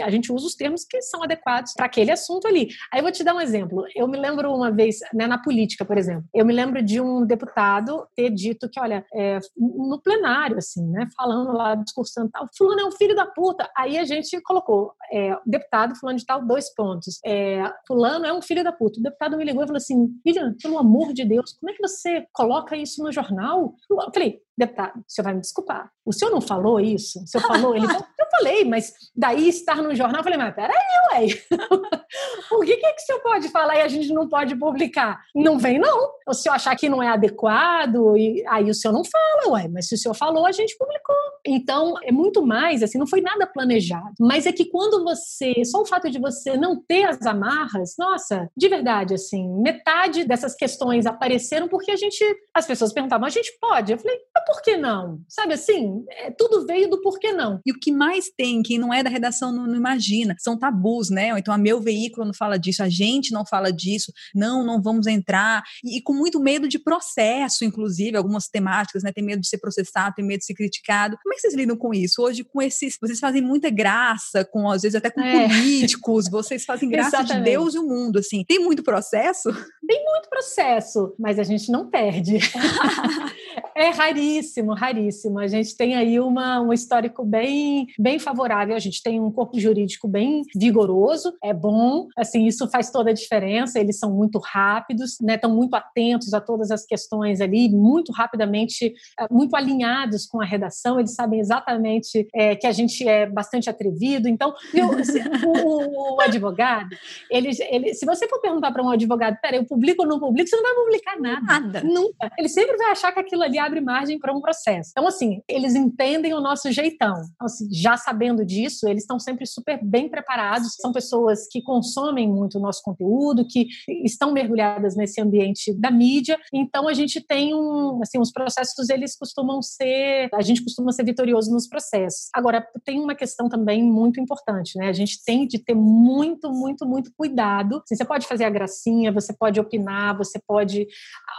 a 0.02 0.10
gente 0.10 0.32
usa 0.32 0.46
os 0.46 0.54
termos 0.54 0.84
que 0.84 1.00
são 1.02 1.22
adequados 1.22 1.72
para 1.74 1.86
aquele 1.86 2.10
assunto 2.10 2.46
ali. 2.46 2.68
Aí 2.92 3.00
eu 3.00 3.02
vou 3.02 3.12
te 3.12 3.24
dar 3.24 3.34
um 3.34 3.40
exemplo. 3.40 3.84
Eu 3.94 4.06
me 4.08 4.18
lembro 4.18 4.52
uma 4.52 4.70
vez, 4.70 4.98
né, 5.14 5.26
na 5.26 5.38
política, 5.38 5.84
por 5.84 5.96
exemplo, 5.96 6.24
eu 6.34 6.44
me 6.44 6.52
lembro 6.52 6.82
de 6.82 7.00
um 7.00 7.24
deputado 7.24 8.06
ter 8.14 8.30
dito 8.30 8.68
que, 8.68 8.80
olha, 8.80 9.04
é, 9.14 9.38
no 9.56 10.00
plenário, 10.02 10.58
assim, 10.58 10.86
né, 10.86 11.06
falando 11.16 11.52
lá, 11.52 11.74
discursando 11.74 12.30
tal, 12.30 12.46
fulano 12.56 12.80
é 12.80 12.84
um 12.84 12.92
filho 12.92 13.14
da 13.14 13.26
puta. 13.26 13.68
Aí 13.76 13.98
a 13.98 14.04
gente 14.04 14.40
colocou, 14.42 14.92
é, 15.12 15.36
deputado 15.46 15.96
fulano 15.96 16.18
de 16.18 16.26
tal, 16.26 16.44
dois 16.44 16.72
pontos. 16.74 17.18
É, 17.24 17.62
fulano 17.86 18.26
é 18.26 18.32
um 18.32 18.42
filho 18.42 18.64
da 18.64 18.72
puta. 18.72 18.98
O 18.98 19.02
deputado 19.02 19.36
me 19.36 19.44
ligou 19.44 19.62
e 19.62 19.66
falou 19.66 19.76
assim, 19.76 20.08
Vivian, 20.24 20.54
pelo 20.62 20.78
amor 20.78 21.12
de 21.12 21.24
Deus, 21.24 21.52
como 21.58 21.70
é 21.70 21.74
que 21.74 21.86
você 21.86 22.26
coloca 22.32 22.76
isso 22.76 23.02
no 23.02 23.12
jornal? 23.12 23.74
Eu 23.90 24.12
falei, 24.12 24.40
deputado, 24.56 24.98
o 24.98 25.04
senhor 25.06 25.24
vai 25.24 25.34
me 25.34 25.40
desculpar. 25.40 25.90
O 26.04 26.12
senhor 26.12 26.30
não 26.30 26.40
falou 26.40 26.80
isso? 26.80 27.22
O 27.22 27.26
senhor 27.26 27.46
falou? 27.46 27.74
Ele 27.74 27.86
falou, 27.86 28.06
eu 28.18 28.26
falei, 28.30 28.64
mas 28.64 28.92
daí 29.14 29.48
estar 29.48 29.76
no 29.76 29.94
jornal, 29.94 30.20
eu 30.20 30.24
falei, 30.24 30.38
mas 30.38 30.54
peraí, 30.54 30.74
ué. 31.12 31.26
o 32.52 32.60
que, 32.60 32.76
que 32.76 32.86
é 32.86 32.92
que 32.92 33.02
o 33.02 33.06
senhor 33.06 33.20
pode 33.20 33.48
falar 33.48 33.76
e 33.76 33.82
a 33.82 33.88
gente 33.88 34.12
não 34.12 34.28
pode 34.28 34.56
publicar? 34.56 35.20
Não 35.34 35.58
vem, 35.58 35.78
não. 35.78 36.10
O 36.26 36.34
senhor 36.34 36.54
achar 36.54 36.76
que 36.76 36.88
não 36.88 37.02
é 37.02 37.08
adequado, 37.08 38.16
e 38.16 38.44
aí 38.48 38.68
o 38.70 38.74
senhor 38.74 38.92
não 38.92 39.02
fala, 39.04 39.54
ué, 39.54 39.68
mas 39.68 39.88
se 39.88 39.94
o 39.94 39.98
senhor 39.98 40.14
falou, 40.14 40.46
a 40.46 40.52
gente 40.52 40.76
publicou. 40.76 41.16
Então, 41.46 41.94
é 42.02 42.12
muito 42.12 42.44
mais, 42.44 42.82
assim, 42.82 42.98
não 42.98 43.06
foi 43.06 43.20
nada 43.20 43.46
planejado. 43.46 44.14
Mas 44.18 44.46
é 44.46 44.52
que 44.52 44.66
quando 44.66 45.02
você, 45.04 45.64
só 45.64 45.80
o 45.80 45.86
fato 45.86 46.10
de 46.10 46.18
você 46.18 46.56
não 46.56 46.80
ter 46.80 47.04
as 47.04 47.24
amarras, 47.24 47.94
nossa, 47.98 48.48
de 48.56 48.68
verdade, 48.68 49.14
assim, 49.14 49.48
metade 49.62 50.24
dessas 50.24 50.54
questões 50.54 51.06
apareceram 51.06 51.68
porque 51.68 51.90
a 51.90 51.96
gente, 51.96 52.24
as 52.54 52.66
pessoas 52.66 52.92
perguntavam, 52.92 53.26
a 53.26 53.30
gente 53.30 53.56
pode? 53.60 53.92
Eu 53.92 53.98
falei, 53.98 54.18
mas 54.34 54.44
por 54.50 54.62
que 54.62 54.76
não? 54.76 55.20
Sabe 55.28 55.54
assim, 55.54 56.04
é, 56.10 56.30
tudo 56.32 56.66
veio 56.66 56.90
do 56.90 57.00
por 57.00 57.20
que 57.20 57.32
não. 57.32 57.60
E 57.64 57.70
o 57.70 57.78
que 57.78 57.92
mais 57.92 58.30
tem, 58.36 58.62
quem 58.62 58.78
não 58.78 58.92
é 58.92 59.00
da 59.00 59.08
redação 59.08 59.52
não, 59.52 59.64
não 59.64 59.76
imagina, 59.76 60.34
são 60.40 60.58
tabus, 60.58 61.08
né? 61.08 61.28
Então, 61.38 61.54
a 61.54 61.58
meu 61.58 61.80
veículo 61.80 62.26
não 62.26 62.34
fala 62.34 62.58
disso, 62.58 62.82
a 62.82 62.88
gente 62.88 63.32
não 63.32 63.46
fala 63.46 63.72
disso, 63.72 64.12
não, 64.34 64.64
não 64.64 64.82
vamos 64.82 65.06
entrar. 65.06 65.62
E, 65.84 65.98
e 65.98 66.02
com 66.02 66.12
muito 66.12 66.40
medo 66.40 66.66
de 66.66 66.80
processo, 66.80 67.64
inclusive, 67.64 68.16
algumas 68.16 68.48
temáticas, 68.48 69.04
né? 69.04 69.12
Tem 69.12 69.24
medo 69.24 69.40
de 69.40 69.48
ser 69.48 69.58
processado, 69.58 70.16
tem 70.16 70.24
medo 70.24 70.40
de 70.40 70.46
ser 70.46 70.54
criticado. 70.54 71.16
Como 71.22 71.32
é 71.32 71.36
que 71.36 71.42
vocês 71.42 71.54
lidam 71.54 71.76
com 71.76 71.94
isso? 71.94 72.20
Hoje, 72.20 72.42
com 72.42 72.60
esses. 72.60 72.98
Vocês 73.00 73.20
fazem 73.20 73.40
muita 73.40 73.70
graça, 73.70 74.44
com 74.44 74.68
às 74.68 74.82
vezes 74.82 74.96
até 74.96 75.10
com 75.10 75.20
é. 75.20 75.48
políticos, 75.48 76.28
vocês 76.28 76.64
fazem 76.64 76.88
graça 76.90 77.22
de 77.22 77.40
Deus 77.40 77.76
e 77.76 77.78
o 77.78 77.86
mundo, 77.86 78.18
assim. 78.18 78.44
Tem 78.44 78.58
muito 78.58 78.82
processo? 78.82 79.52
Tem 79.86 80.04
muito 80.04 80.28
processo, 80.28 81.14
mas 81.16 81.38
a 81.38 81.44
gente 81.44 81.70
não 81.70 81.88
perde. 81.88 82.38
é 83.74 83.88
raríssimo, 83.90 84.74
raríssimo. 84.74 85.38
A 85.38 85.46
gente 85.46 85.76
tem 85.76 85.94
aí 85.94 86.20
uma, 86.20 86.60
um 86.60 86.72
histórico 86.72 87.24
bem, 87.24 87.86
bem 87.98 88.18
favorável. 88.18 88.74
A 88.74 88.78
gente 88.78 89.02
tem 89.02 89.20
um 89.20 89.30
corpo 89.30 89.58
jurídico 89.58 90.08
bem 90.08 90.42
vigoroso, 90.54 91.32
é 91.42 91.52
bom. 91.52 92.08
Assim, 92.16 92.46
isso 92.46 92.68
faz 92.70 92.90
toda 92.90 93.10
a 93.10 93.14
diferença. 93.14 93.78
Eles 93.78 93.98
são 93.98 94.12
muito 94.12 94.38
rápidos, 94.38 95.16
né? 95.20 95.34
Estão 95.34 95.54
muito 95.54 95.74
atentos 95.74 96.34
a 96.34 96.40
todas 96.40 96.70
as 96.70 96.84
questões 96.84 97.40
ali, 97.40 97.68
muito 97.68 98.12
rapidamente, 98.12 98.92
eh, 99.18 99.26
muito 99.30 99.54
alinhados 99.56 100.26
com 100.26 100.40
a 100.40 100.44
redação. 100.44 100.98
Eles 100.98 101.14
sabem 101.14 101.40
exatamente 101.40 102.28
é, 102.34 102.56
que 102.56 102.66
a 102.66 102.72
gente 102.72 103.06
é 103.06 103.26
bastante 103.26 103.68
atrevido. 103.70 104.28
Então, 104.28 104.54
viu, 104.72 104.86
o, 104.86 105.58
o, 105.58 106.16
o, 106.16 106.20
advogado, 106.20 106.96
ele, 107.30 107.50
ele, 107.70 107.94
se 107.94 108.04
você 108.04 108.28
for 108.28 108.40
perguntar 108.40 108.72
para 108.72 108.82
um 108.82 108.90
advogado, 108.90 109.38
peraí, 109.40 109.58
eu 109.58 109.64
publico 109.64 110.02
ou 110.02 110.08
não 110.08 110.18
publico, 110.18 110.48
você 110.48 110.56
não 110.56 110.62
vai 110.62 110.74
publicar 110.74 111.20
nada. 111.20 111.60
Nada. 111.60 111.82
Nunca. 111.82 112.30
Ele 112.38 112.48
sempre 112.48 112.76
vai 112.76 112.90
achar 112.90 113.12
que 113.12 113.20
aquilo 113.20 113.42
ali 113.42 113.49
abre 113.58 113.80
margem 113.80 114.18
para 114.18 114.32
um 114.32 114.40
processo. 114.40 114.90
Então, 114.90 115.06
assim, 115.06 115.42
eles 115.48 115.74
entendem 115.74 116.34
o 116.34 116.40
nosso 116.40 116.70
jeitão. 116.70 117.14
Então, 117.34 117.46
assim, 117.46 117.68
já 117.72 117.96
sabendo 117.96 118.44
disso, 118.44 118.88
eles 118.88 119.02
estão 119.02 119.18
sempre 119.18 119.46
super 119.46 119.82
bem 119.82 120.08
preparados. 120.08 120.74
São 120.80 120.92
pessoas 120.92 121.46
que 121.50 121.62
consomem 121.62 122.28
muito 122.28 122.58
o 122.58 122.60
nosso 122.60 122.82
conteúdo, 122.82 123.46
que 123.46 123.66
estão 124.04 124.32
mergulhadas 124.32 124.96
nesse 124.96 125.20
ambiente 125.20 125.72
da 125.72 125.90
mídia. 125.90 126.38
Então, 126.52 126.88
a 126.88 126.94
gente 126.94 127.20
tem 127.20 127.54
um, 127.54 128.00
assim, 128.02 128.18
os 128.18 128.32
processos, 128.32 128.88
eles 128.88 129.16
costumam 129.16 129.62
ser, 129.62 130.28
a 130.34 130.42
gente 130.42 130.62
costuma 130.62 130.92
ser 130.92 131.04
vitorioso 131.04 131.50
nos 131.50 131.68
processos. 131.68 132.28
Agora, 132.34 132.66
tem 132.84 133.00
uma 133.00 133.14
questão 133.14 133.48
também 133.48 133.82
muito 133.82 134.20
importante, 134.20 134.78
né? 134.78 134.88
A 134.88 134.92
gente 134.92 135.22
tem 135.24 135.46
de 135.46 135.58
ter 135.58 135.74
muito, 135.74 136.50
muito, 136.50 136.86
muito 136.86 137.12
cuidado. 137.16 137.82
Assim, 137.84 137.96
você 137.96 138.04
pode 138.04 138.26
fazer 138.26 138.44
a 138.44 138.50
gracinha, 138.50 139.12
você 139.12 139.32
pode 139.32 139.60
opinar, 139.60 140.16
você 140.16 140.38
pode. 140.38 140.86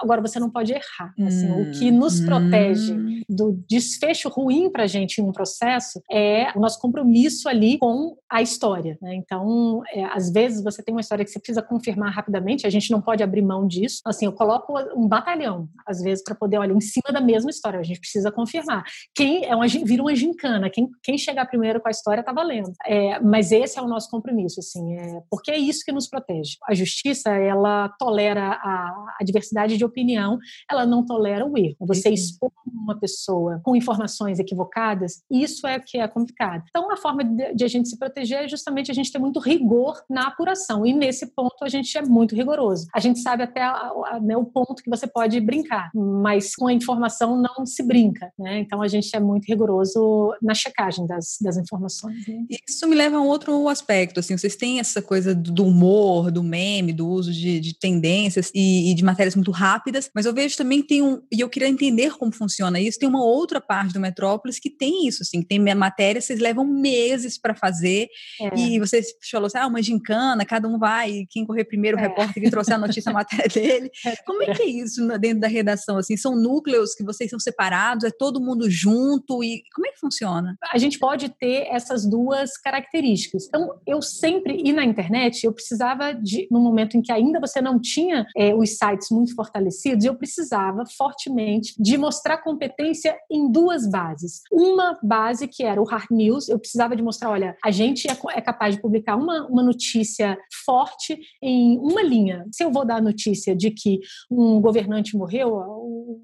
Agora, 0.02 0.22
você 0.22 0.40
não 0.40 0.50
pode 0.50 0.74
errar. 0.74 1.14
Assim, 1.26 1.50
hum, 1.52 1.62
o 1.62 1.72
que 1.72 1.92
nos 2.02 2.20
hum. 2.20 2.26
protege 2.26 3.12
do 3.30 3.64
desfecho 3.70 4.28
ruim 4.28 4.70
para 4.70 4.84
a 4.84 4.88
gente 4.88 5.20
em 5.20 5.24
um 5.24 5.32
processo 5.32 6.02
é 6.12 6.52
o 6.56 6.60
nosso 6.60 6.80
compromisso 6.80 7.48
ali 7.48 7.78
com 7.78 8.18
a 8.30 8.42
história. 8.42 8.98
Né? 9.02 9.16
Então, 9.16 9.82
é, 9.94 10.04
às 10.06 10.32
vezes 10.32 10.64
você 10.64 10.84
tem 10.84 10.94
uma 10.94 11.02
história 11.02 11.24
que 11.24 11.32
você 11.32 11.40
precisa 11.40 11.62
confirmar 11.62 12.12
rapidamente, 12.12 12.66
a 12.66 12.70
gente 12.70 12.92
não 12.92 13.02
pode 13.02 13.24
abrir 13.24 13.42
mão 13.42 13.68
disso. 13.68 14.02
Assim, 14.06 14.26
eu 14.26 14.34
coloco 14.34 14.74
um 14.96 15.08
batalhão, 15.08 15.70
às 15.86 16.02
vezes, 16.02 16.24
para 16.24 16.36
poder 16.36 16.58
olhar 16.58 16.76
em 16.76 16.82
cima 16.82 17.12
da 17.12 17.22
mesma 17.22 17.50
história, 17.50 17.80
a 17.80 17.84
gente 17.84 18.00
precisa 18.00 18.32
confirmar. 18.32 18.84
Quem 19.16 19.46
é 19.46 19.56
uma, 19.56 19.68
vira 19.68 20.02
uma 20.02 20.16
gincana, 20.16 20.70
quem, 20.70 20.90
quem 21.04 21.18
chegar 21.18 21.46
primeiro 21.46 21.80
com 21.80 21.88
a 21.88 21.92
história 21.92 22.22
está 22.22 22.34
valendo. 22.34 22.72
É, 22.86 23.20
mas 23.20 23.52
esse 23.52 23.78
é 23.78 23.82
o 23.82 23.88
nosso 23.88 24.10
compromisso, 24.10 24.60
assim, 24.60 24.96
é, 24.98 25.22
porque 25.30 25.52
é 25.52 25.58
isso 25.58 25.84
que 25.86 25.92
nos 25.92 26.08
protege. 26.08 26.58
A 26.68 26.74
justiça, 26.74 27.30
ela 27.30 27.90
tolera 28.00 28.60
a, 28.62 29.16
a 29.20 29.24
diversidade 29.24 29.78
de 29.78 29.86
opinião, 29.86 30.38
ela 30.70 30.86
não 30.86 31.06
tolera 31.06 31.46
o 31.46 31.58
erro. 31.58 31.76
Você 31.94 32.10
expor 32.10 32.52
uma 32.66 32.98
pessoa 33.00 33.62
com 33.64 33.76
informações 33.76 34.40
equivocadas, 34.40 35.22
isso 35.30 35.68
é 35.68 35.80
que 35.80 35.98
é 35.98 36.08
complicado. 36.08 36.64
Então, 36.70 36.92
a 36.92 36.98
forma 36.98 37.24
de, 37.24 37.54
de, 37.54 37.64
a 37.64 37.68
gente 37.68 37.90
se 37.90 37.98
proteger 37.98 38.46
é 38.46 38.48
justamente 38.48 38.92
a 38.92 38.94
gente 38.94 39.12
ter 39.12 39.20
muito 39.20 39.40
rigor 39.40 40.02
na 40.10 40.28
apuração. 40.28 40.86
E 40.86 40.94
nesse 40.94 41.28
ponto 41.28 41.64
a 41.64 41.70
gente 41.70 41.98
é 41.98 42.02
muito 42.02 42.36
rigoroso. 42.36 42.88
A 42.94 43.00
gente 43.00 43.20
sabe 43.20 43.44
até 43.44 43.62
a, 43.62 43.92
a, 44.08 44.20
né, 44.22 44.36
o 44.36 44.46
ponto 44.46 44.82
que 44.82 44.90
você 44.90 45.08
pode 45.08 45.40
brincar, 45.40 45.92
mas 45.94 46.56
com 46.56 46.68
a 46.68 46.74
informação 46.74 47.42
não 47.42 47.66
se 47.66 47.84
brinca. 47.84 48.32
Né? 48.38 48.60
Então, 48.60 48.82
a 48.82 48.88
gente 48.88 49.16
é 49.16 49.20
muito 49.20 49.46
rigoroso 49.46 50.34
na 50.42 50.54
checagem 50.54 51.06
das, 51.06 51.38
das 51.42 51.58
informações. 51.58 52.28
Né? 52.28 52.46
Isso 52.68 52.88
me 52.88 52.96
leva 52.96 53.18
a 53.18 53.22
um 53.22 53.28
outro 53.28 53.68
aspecto. 53.68 54.20
Assim, 54.20 54.38
vocês 54.38 54.56
têm 54.56 54.80
essa 54.80 55.02
coisa 55.02 55.34
do 55.34 55.66
humor, 55.66 56.32
do 56.32 56.44
meme, 56.44 56.94
do 56.94 57.08
uso 57.08 57.32
de, 57.32 57.60
de 57.60 57.78
tendências 57.78 58.52
e, 58.54 58.92
e 58.92 58.94
de 58.94 59.04
matérias 59.04 59.36
muito 59.36 59.52
rápidas, 59.52 60.10
mas 60.14 60.26
eu 60.26 60.34
vejo 60.34 60.58
também 60.58 60.82
que 60.82 60.88
tem 60.88 61.02
um. 61.02 61.22
E 61.32 61.40
eu 61.40 61.50
queria 61.50 61.70
entender 61.82 62.12
como 62.18 62.32
funciona 62.32 62.80
isso, 62.80 63.00
tem 63.00 63.10
uma 63.10 63.24
outra 63.24 63.60
parte 63.60 63.94
do 63.94 64.00
Metrópolis 64.00 64.60
que 64.60 64.70
tem 64.70 65.08
isso, 65.08 65.24
assim, 65.24 65.42
tem 65.42 65.60
matéria, 65.74 66.22
vocês 66.22 66.40
levam 66.40 66.66
meses 66.66 67.40
para 67.40 67.56
fazer, 67.56 68.08
é. 68.40 68.56
e 68.56 68.80
você 68.80 69.02
falou 69.30 69.48
assim, 69.48 69.58
ah, 69.58 69.68
uma 69.68 69.82
gincana, 69.82 70.46
cada 70.46 70.68
um 70.68 70.78
vai, 70.78 71.26
quem 71.30 71.46
correr 71.46 71.66
primeiro, 71.66 71.98
o 71.98 72.00
é. 72.00 72.04
repórter 72.04 72.44
que 72.44 72.50
trouxe 72.50 72.72
a 72.72 72.78
notícia, 72.78 73.10
a 73.10 73.14
matéria 73.14 73.48
dele. 73.48 73.90
É. 74.04 74.16
Como 74.26 74.42
é 74.42 74.54
que 74.54 74.64
é 74.64 74.66
isso 74.66 75.08
dentro 75.20 75.42
da 75.42 75.48
redação, 75.48 75.98
assim, 75.98 76.18
são 76.18 76.36
núcleos 76.36 76.96
que 76.96 77.04
vocês 77.04 77.30
são 77.30 77.40
separados, 77.40 78.04
é 78.04 78.10
todo 78.10 78.42
mundo 78.42 78.70
junto, 78.70 79.44
e 79.44 79.64
como 79.76 79.88
é 79.88 79.92
que 79.92 80.00
funciona? 80.00 80.58
A 80.74 80.78
gente 80.78 80.98
pode 80.98 81.30
ter 81.30 81.68
essas 81.68 82.06
duas 82.06 82.58
características. 82.58 83.46
Então, 83.46 83.80
eu 83.86 84.02
sempre, 84.02 84.60
e 84.64 84.74
na 84.74 84.84
internet, 84.84 85.44
eu 85.44 85.54
precisava 85.54 86.14
de, 86.14 86.48
no 86.50 86.60
momento 86.60 86.98
em 86.98 87.02
que 87.02 87.12
ainda 87.12 87.40
você 87.40 87.62
não 87.62 87.80
tinha 87.80 88.26
é, 88.36 88.56
os 88.56 88.78
sites 88.78 89.10
muito 89.12 89.36
fortalecidos, 89.36 90.04
eu 90.04 90.16
precisava 90.16 90.84
fortemente 90.98 91.71
de 91.78 91.98
mostrar 91.98 92.38
competência 92.38 93.18
em 93.30 93.52
duas 93.52 93.90
bases. 93.90 94.42
Uma 94.52 94.98
base 95.02 95.48
que 95.48 95.64
era 95.64 95.82
o 95.82 95.86
hard 95.86 96.10
news, 96.12 96.50
eu 96.50 96.60
precisava 96.60 96.96
de 96.96 97.04
mostrar, 97.04 97.30
olha, 97.30 97.56
a 97.64 97.72
gente 97.72 98.08
é, 98.10 98.18
é 98.36 98.42
capaz 98.42 98.76
de 98.76 98.82
publicar 98.82 99.16
uma, 99.16 99.48
uma 99.48 99.64
notícia 99.64 100.38
forte 100.66 101.20
em 101.42 101.78
uma 101.80 102.02
linha. 102.02 102.46
Se 102.52 102.64
eu 102.64 102.72
vou 102.72 102.86
dar 102.86 102.98
a 102.98 103.02
notícia 103.02 103.56
de 103.56 103.72
que 103.72 104.00
um 104.30 104.60
governante 104.62 105.16
morreu, 105.16 105.52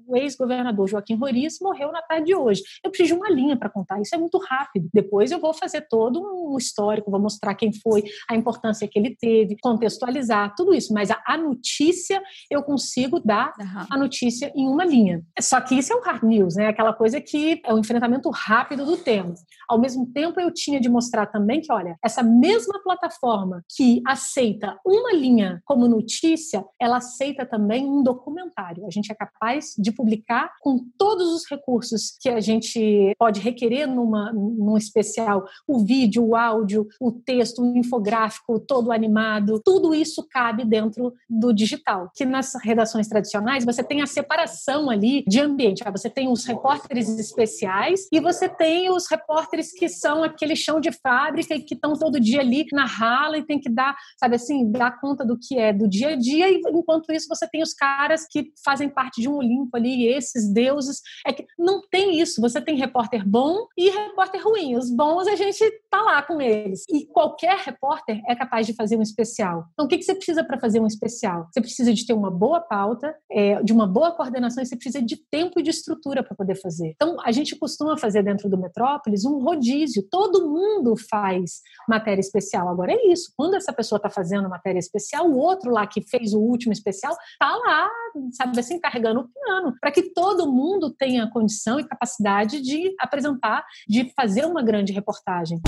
o 0.06 0.16
ex-governador 0.16 0.88
Joaquim 0.88 1.14
Roriz 1.14 1.58
morreu 1.60 1.92
na 1.92 2.02
tarde 2.02 2.26
de 2.26 2.34
hoje, 2.34 2.62
eu 2.84 2.90
preciso 2.90 3.08
de 3.08 3.14
uma 3.14 3.30
linha 3.30 3.56
para 3.56 3.70
contar. 3.70 4.00
Isso 4.00 4.14
é 4.14 4.18
muito 4.18 4.38
rápido. 4.38 4.88
Depois 4.92 5.30
eu 5.30 5.40
vou 5.40 5.54
fazer 5.54 5.86
todo 5.88 6.20
um 6.20 6.56
histórico, 6.56 7.10
vou 7.10 7.20
mostrar 7.20 7.54
quem 7.54 7.72
foi, 7.72 8.04
a 8.28 8.36
importância 8.36 8.86
que 8.86 8.98
ele 8.98 9.16
teve, 9.16 9.56
contextualizar, 9.60 10.54
tudo 10.56 10.74
isso. 10.74 10.92
Mas 10.92 11.10
a, 11.10 11.22
a 11.26 11.36
notícia, 11.36 12.22
eu 12.50 12.62
consigo 12.62 13.20
dar 13.20 13.52
uhum. 13.58 13.86
a 13.90 13.98
notícia 13.98 14.52
em 14.54 14.68
uma 14.68 14.84
linha. 14.84 15.22
Só 15.40 15.60
que 15.60 15.74
isso 15.74 15.92
é 15.92 15.96
o 15.96 16.00
hard 16.00 16.22
news, 16.22 16.56
né? 16.56 16.66
Aquela 16.66 16.92
coisa 16.92 17.20
que 17.20 17.60
é 17.64 17.72
o 17.72 17.78
enfrentamento 17.78 18.30
rápido 18.30 18.84
do 18.84 18.96
tema. 18.96 19.34
Ao 19.68 19.78
mesmo 19.78 20.06
tempo, 20.06 20.40
eu 20.40 20.52
tinha 20.52 20.80
de 20.80 20.88
mostrar 20.88 21.26
também 21.26 21.60
que, 21.60 21.72
olha, 21.72 21.96
essa 22.02 22.22
mesma 22.22 22.80
plataforma 22.82 23.62
que 23.76 24.02
aceita 24.06 24.78
uma 24.84 25.12
linha 25.12 25.60
como 25.64 25.86
notícia, 25.86 26.64
ela 26.80 26.96
aceita 26.96 27.44
também 27.44 27.86
um 27.86 28.02
documentário. 28.02 28.86
A 28.86 28.90
gente 28.90 29.12
é 29.12 29.14
capaz 29.14 29.74
de 29.78 29.92
publicar 29.92 30.52
com 30.60 30.84
todos 30.96 31.28
os 31.34 31.48
recursos 31.48 32.16
que 32.20 32.28
a 32.28 32.40
gente 32.40 33.14
pode 33.18 33.40
requerer 33.40 33.86
numa, 33.86 34.32
num 34.32 34.76
especial, 34.76 35.46
o 35.66 35.78
vídeo, 35.84 36.24
o 36.24 36.36
áudio, 36.36 36.86
o 37.00 37.12
texto, 37.12 37.62
o 37.62 37.76
infográfico, 37.76 38.58
todo 38.58 38.92
animado, 38.92 39.60
tudo 39.64 39.94
isso 39.94 40.26
cabe 40.28 40.64
dentro 40.64 41.12
do 41.28 41.52
digital. 41.52 42.10
Que 42.14 42.24
nas 42.24 42.54
redações 42.62 43.08
tradicionais 43.08 43.64
você 43.64 43.82
tem 43.82 44.00
a 44.00 44.06
separação 44.06 44.90
ali 44.90 45.24
de 45.28 45.40
ambiente. 45.40 45.82
Ah, 45.84 45.90
você 45.90 46.08
tem 46.08 46.30
os 46.30 46.44
repórteres 46.44 47.08
especiais 47.18 48.08
e 48.12 48.20
você 48.20 48.48
tem 48.48 48.90
os 48.90 49.08
repórteres 49.08 49.72
que 49.72 49.88
são 49.88 50.22
aquele 50.22 50.56
chão 50.56 50.80
de 50.80 50.90
fábrica 50.92 51.54
e 51.54 51.62
que 51.62 51.74
estão 51.74 51.92
todo 51.92 52.18
dia 52.20 52.40
ali 52.40 52.66
na 52.72 52.86
rala 52.86 53.38
e 53.38 53.44
tem 53.44 53.60
que 53.60 53.68
dar, 53.68 53.96
sabe 54.18 54.36
assim, 54.36 54.70
dar 54.70 55.00
conta 55.00 55.24
do 55.24 55.38
que 55.38 55.58
é 55.58 55.72
do 55.72 55.88
dia 55.88 56.10
a 56.10 56.16
dia 56.16 56.50
e 56.50 56.60
enquanto 56.68 57.12
isso 57.12 57.28
você 57.28 57.46
tem 57.48 57.62
os 57.62 57.72
caras 57.72 58.26
que 58.28 58.52
fazem 58.64 58.88
parte 58.88 59.20
de 59.20 59.28
um 59.28 59.36
Olimpo 59.36 59.76
ali, 59.76 60.06
esses 60.06 60.52
deuses. 60.52 61.00
É 61.26 61.32
que 61.32 61.46
não 61.58 61.80
tem 61.90 62.20
isso. 62.20 62.40
Você 62.40 62.60
tem 62.60 62.76
repórter 62.76 63.26
bom 63.26 63.66
e 63.76 63.90
repórter 63.90 64.42
ruim. 64.42 64.76
Os 64.76 64.90
bons 64.90 65.26
a 65.26 65.36
gente 65.36 65.64
tá 65.90 66.00
lá 66.02 66.22
com 66.22 66.40
eles. 66.40 66.84
E 66.88 67.06
qualquer 67.06 67.58
repórter 67.58 68.20
é 68.26 68.34
capaz 68.34 68.66
de 68.66 68.74
fazer 68.74 68.96
um 68.96 69.02
especial. 69.02 69.66
Então, 69.72 69.86
o 69.86 69.88
que, 69.88 69.98
que 69.98 70.04
você 70.04 70.14
precisa 70.14 70.44
para 70.44 70.58
fazer 70.58 70.80
um 70.80 70.86
especial? 70.86 71.48
Você 71.52 71.60
precisa 71.60 71.92
de 71.92 72.06
ter 72.06 72.12
uma 72.12 72.30
boa 72.30 72.60
pauta, 72.60 73.14
é, 73.30 73.62
de 73.62 73.72
uma 73.72 73.86
boa 73.86 74.12
coordenação 74.12 74.62
e 74.62 74.66
você 74.66 74.76
precisa 74.76 75.02
de 75.08 75.16
tempo 75.16 75.58
e 75.58 75.62
de 75.62 75.70
estrutura 75.70 76.22
para 76.22 76.36
poder 76.36 76.54
fazer. 76.54 76.92
Então, 76.94 77.16
a 77.24 77.32
gente 77.32 77.56
costuma 77.56 77.96
fazer 77.96 78.22
dentro 78.22 78.48
do 78.48 78.58
Metrópolis 78.58 79.24
um 79.24 79.38
rodízio. 79.38 80.06
Todo 80.10 80.48
mundo 80.48 80.94
faz 81.10 81.62
matéria 81.88 82.20
especial. 82.20 82.68
Agora 82.68 82.92
é 82.92 83.06
isso. 83.10 83.32
Quando 83.36 83.54
essa 83.54 83.72
pessoa 83.72 83.96
está 83.96 84.10
fazendo 84.10 84.48
matéria 84.48 84.78
especial, 84.78 85.28
o 85.28 85.36
outro 85.36 85.70
lá 85.70 85.86
que 85.86 86.02
fez 86.02 86.34
o 86.34 86.40
último 86.40 86.72
especial 86.72 87.16
tá 87.38 87.56
lá, 87.56 87.90
sabe 88.32 88.60
assim, 88.60 88.78
carregando 88.78 89.20
o 89.20 89.28
piano, 89.28 89.74
para 89.80 89.90
que 89.90 90.12
todo 90.12 90.52
mundo 90.52 90.90
tenha 90.90 91.30
condição 91.30 91.80
e 91.80 91.88
capacidade 91.88 92.60
de 92.60 92.94
apresentar, 93.00 93.64
de 93.88 94.12
fazer 94.14 94.44
uma 94.44 94.62
grande 94.62 94.92
reportagem. 94.92 95.60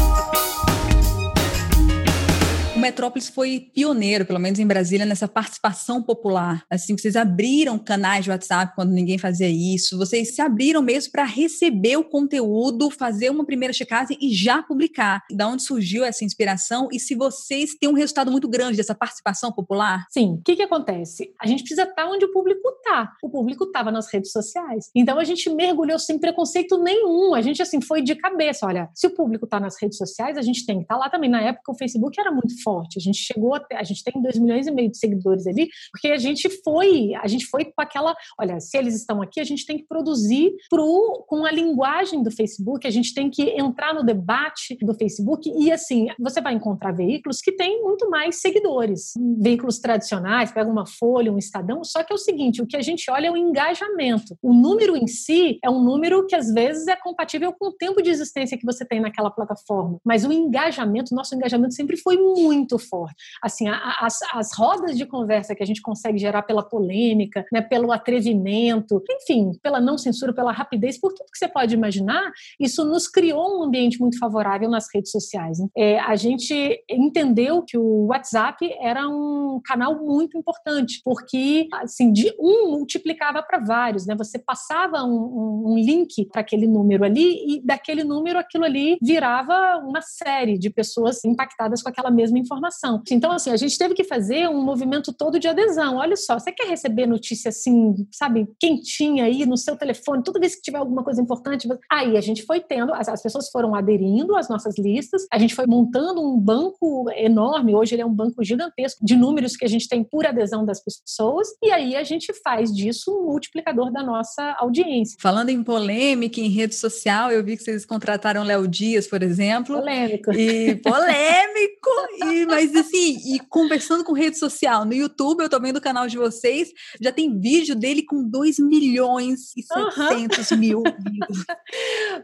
O 2.80 2.82
Metrópolis 2.82 3.28
foi 3.28 3.70
pioneiro, 3.74 4.24
pelo 4.24 4.38
menos 4.38 4.58
em 4.58 4.66
Brasília, 4.66 5.04
nessa 5.04 5.28
participação 5.28 6.02
popular. 6.02 6.64
Assim, 6.70 6.96
vocês 6.96 7.14
abriram 7.14 7.78
canais 7.78 8.24
de 8.24 8.30
WhatsApp 8.30 8.74
quando 8.74 8.90
ninguém 8.90 9.18
fazia 9.18 9.50
isso, 9.50 9.98
vocês 9.98 10.34
se 10.34 10.40
abriram 10.40 10.80
mesmo 10.80 11.12
para 11.12 11.24
receber 11.24 11.98
o 11.98 12.04
conteúdo, 12.04 12.90
fazer 12.90 13.28
uma 13.28 13.44
primeira 13.44 13.74
checagem 13.74 14.16
e 14.18 14.32
já 14.32 14.62
publicar. 14.62 15.22
Da 15.30 15.46
onde 15.46 15.62
surgiu 15.62 16.06
essa 16.06 16.24
inspiração 16.24 16.88
e 16.90 16.98
se 16.98 17.14
vocês 17.14 17.74
têm 17.78 17.86
um 17.86 17.92
resultado 17.92 18.30
muito 18.30 18.48
grande 18.48 18.78
dessa 18.78 18.94
participação 18.94 19.52
popular? 19.52 20.06
Sim. 20.08 20.36
O 20.36 20.42
que, 20.42 20.56
que 20.56 20.62
acontece? 20.62 21.34
A 21.38 21.46
gente 21.46 21.62
precisa 21.62 21.82
estar 21.82 22.06
onde 22.06 22.24
o 22.24 22.32
público 22.32 22.66
está. 22.66 23.12
O 23.22 23.28
público 23.28 23.64
estava 23.64 23.92
nas 23.92 24.10
redes 24.10 24.32
sociais. 24.32 24.90
Então 24.96 25.18
a 25.18 25.24
gente 25.24 25.50
mergulhou 25.50 25.98
sem 25.98 26.18
preconceito 26.18 26.82
nenhum. 26.82 27.34
A 27.34 27.42
gente 27.42 27.60
assim 27.60 27.82
foi 27.82 28.00
de 28.00 28.14
cabeça. 28.14 28.64
Olha, 28.64 28.88
se 28.94 29.06
o 29.06 29.10
público 29.10 29.44
está 29.44 29.60
nas 29.60 29.78
redes 29.78 29.98
sociais, 29.98 30.38
a 30.38 30.42
gente 30.42 30.64
tem 30.64 30.78
que 30.78 30.84
estar 30.84 30.94
tá 30.94 30.98
lá 31.00 31.10
também. 31.10 31.28
Na 31.28 31.42
época 31.42 31.72
o 31.72 31.76
Facebook 31.76 32.18
era 32.18 32.32
muito 32.32 32.54
forte 32.62 32.69
forte. 32.70 32.98
A 32.98 33.02
gente 33.02 33.18
chegou 33.18 33.54
até, 33.54 33.76
a 33.76 33.82
gente 33.82 34.04
tem 34.04 34.22
2 34.22 34.38
milhões 34.38 34.66
e 34.68 34.70
meio 34.70 34.90
de 34.90 34.96
seguidores 34.96 35.46
ali, 35.46 35.68
porque 35.90 36.08
a 36.08 36.16
gente 36.16 36.48
foi, 36.62 37.12
a 37.16 37.26
gente 37.26 37.46
foi 37.46 37.64
com 37.64 37.82
aquela, 37.82 38.14
olha, 38.38 38.60
se 38.60 38.76
eles 38.78 38.94
estão 38.94 39.20
aqui, 39.20 39.40
a 39.40 39.44
gente 39.44 39.66
tem 39.66 39.76
que 39.76 39.86
produzir 39.86 40.52
pro, 40.68 41.24
com 41.26 41.44
a 41.44 41.50
linguagem 41.50 42.22
do 42.22 42.30
Facebook, 42.30 42.86
a 42.86 42.90
gente 42.90 43.12
tem 43.12 43.28
que 43.28 43.42
entrar 43.60 43.92
no 43.92 44.04
debate 44.04 44.76
do 44.80 44.94
Facebook 44.94 45.50
e 45.50 45.72
assim, 45.72 46.06
você 46.18 46.40
vai 46.40 46.54
encontrar 46.54 46.92
veículos 46.92 47.40
que 47.40 47.52
têm 47.52 47.82
muito 47.82 48.08
mais 48.08 48.40
seguidores. 48.40 49.12
Veículos 49.38 49.78
tradicionais, 49.78 50.52
pega 50.52 50.70
uma 50.70 50.86
Folha, 50.86 51.32
um 51.32 51.38
Estadão, 51.38 51.82
só 51.82 52.04
que 52.04 52.12
é 52.12 52.14
o 52.14 52.18
seguinte, 52.18 52.62
o 52.62 52.66
que 52.66 52.76
a 52.76 52.82
gente 52.82 53.10
olha 53.10 53.26
é 53.26 53.30
o 53.30 53.36
engajamento. 53.36 54.36
O 54.42 54.52
número 54.52 54.96
em 54.96 55.06
si 55.06 55.58
é 55.64 55.68
um 55.70 55.82
número 55.82 56.26
que 56.26 56.36
às 56.36 56.52
vezes 56.52 56.86
é 56.86 56.96
compatível 56.96 57.52
com 57.52 57.68
o 57.68 57.72
tempo 57.72 58.02
de 58.02 58.10
existência 58.10 58.56
que 58.56 58.66
você 58.66 58.84
tem 58.84 59.00
naquela 59.00 59.30
plataforma, 59.30 59.98
mas 60.04 60.24
o 60.24 60.32
engajamento, 60.32 61.14
nosso 61.14 61.34
engajamento 61.34 61.74
sempre 61.74 61.96
foi 61.96 62.16
muito 62.16 62.59
muito 62.60 62.78
forte. 62.78 63.16
Assim, 63.42 63.66
as, 63.68 64.18
as 64.32 64.56
rodas 64.56 64.96
de 64.96 65.06
conversa 65.06 65.54
que 65.54 65.62
a 65.62 65.66
gente 65.66 65.82
consegue 65.82 66.18
gerar 66.18 66.42
pela 66.42 66.62
polêmica, 66.62 67.44
né, 67.52 67.60
pelo 67.60 67.90
atrevimento, 67.90 69.02
enfim, 69.10 69.52
pela 69.62 69.80
não 69.80 69.98
censura, 69.98 70.32
pela 70.32 70.52
rapidez, 70.52 70.98
por 70.98 71.12
tudo 71.12 71.30
que 71.30 71.38
você 71.38 71.48
pode 71.48 71.74
imaginar, 71.74 72.30
isso 72.58 72.84
nos 72.84 73.08
criou 73.08 73.58
um 73.58 73.62
ambiente 73.64 73.98
muito 74.00 74.18
favorável 74.18 74.68
nas 74.68 74.86
redes 74.94 75.10
sociais. 75.10 75.58
É, 75.76 75.98
a 76.00 76.16
gente 76.16 76.82
entendeu 76.88 77.62
que 77.66 77.76
o 77.76 78.06
WhatsApp 78.06 78.70
era 78.80 79.08
um 79.08 79.60
canal 79.64 79.98
muito 80.04 80.36
importante, 80.36 81.00
porque 81.04 81.66
assim, 81.72 82.12
de 82.12 82.32
um 82.38 82.70
multiplicava 82.70 83.42
para 83.42 83.58
vários, 83.58 84.06
né? 84.06 84.14
Você 84.16 84.38
passava 84.38 85.02
um, 85.04 85.14
um, 85.14 85.72
um 85.72 85.74
link 85.76 86.26
para 86.26 86.40
aquele 86.40 86.66
número 86.66 87.04
ali 87.04 87.56
e 87.56 87.64
daquele 87.64 88.04
número 88.04 88.38
aquilo 88.38 88.64
ali 88.64 88.98
virava 89.02 89.78
uma 89.78 90.00
série 90.02 90.58
de 90.58 90.70
pessoas 90.70 91.24
impactadas 91.24 91.82
com 91.82 91.88
aquela 91.88 92.10
mesma 92.10 92.38
informação 92.38 92.49
informação. 92.50 93.02
Então, 93.10 93.30
assim, 93.30 93.50
a 93.50 93.56
gente 93.56 93.78
teve 93.78 93.94
que 93.94 94.02
fazer 94.02 94.48
um 94.48 94.62
movimento 94.62 95.12
todo 95.12 95.38
de 95.38 95.46
adesão. 95.46 95.96
Olha 95.96 96.16
só, 96.16 96.38
você 96.38 96.50
quer 96.50 96.66
receber 96.66 97.06
notícia 97.06 97.50
assim, 97.50 97.94
sabe, 98.10 98.48
quentinha 98.58 99.24
aí 99.24 99.46
no 99.46 99.56
seu 99.56 99.76
telefone, 99.76 100.24
toda 100.24 100.40
vez 100.40 100.56
que 100.56 100.62
tiver 100.62 100.78
alguma 100.78 101.04
coisa 101.04 101.22
importante. 101.22 101.68
Aí 101.90 102.16
a 102.16 102.20
gente 102.20 102.42
foi 102.42 102.60
tendo, 102.60 102.92
as, 102.92 103.08
as 103.08 103.22
pessoas 103.22 103.48
foram 103.50 103.74
aderindo 103.74 104.36
às 104.36 104.48
nossas 104.48 104.76
listas, 104.76 105.26
a 105.32 105.38
gente 105.38 105.54
foi 105.54 105.66
montando 105.66 106.20
um 106.20 106.38
banco 106.38 107.06
enorme, 107.14 107.74
hoje 107.74 107.94
ele 107.94 108.02
é 108.02 108.06
um 108.06 108.12
banco 108.12 108.42
gigantesco 108.42 109.04
de 109.04 109.16
números 109.16 109.56
que 109.56 109.64
a 109.64 109.68
gente 109.68 109.88
tem 109.88 110.02
por 110.02 110.26
adesão 110.26 110.64
das 110.64 110.82
pessoas, 110.82 111.48
e 111.62 111.70
aí 111.70 111.94
a 111.94 112.02
gente 112.02 112.32
faz 112.42 112.74
disso 112.74 113.12
um 113.12 113.26
multiplicador 113.26 113.92
da 113.92 114.02
nossa 114.02 114.56
audiência. 114.58 115.16
Falando 115.20 115.50
em 115.50 115.62
polêmica, 115.62 116.40
em 116.40 116.48
rede 116.48 116.74
social, 116.74 117.30
eu 117.30 117.44
vi 117.44 117.56
que 117.56 117.62
vocês 117.62 117.84
contrataram 117.84 118.42
Léo 118.42 118.66
Dias, 118.66 119.06
por 119.06 119.22
exemplo. 119.22 119.76
Polêmico. 119.76 120.32
E 120.32 120.76
polêmico! 120.82 121.90
e 122.24 122.39
mas 122.46 122.74
assim, 122.74 123.16
e 123.34 123.40
conversando 123.48 124.04
com 124.04 124.12
rede 124.12 124.38
social, 124.38 124.84
no 124.84 124.94
YouTube, 124.94 125.42
eu 125.42 125.48
tô 125.48 125.60
vendo 125.60 125.76
o 125.76 125.80
canal 125.80 126.06
de 126.06 126.16
vocês, 126.16 126.70
já 127.00 127.12
tem 127.12 127.38
vídeo 127.38 127.74
dele 127.74 128.02
com 128.02 128.22
2 128.22 128.58
milhões 128.58 129.56
e 129.56 129.62
700 129.62 130.50
uhum. 130.50 130.58
mil 130.58 130.82
views. 130.82 131.44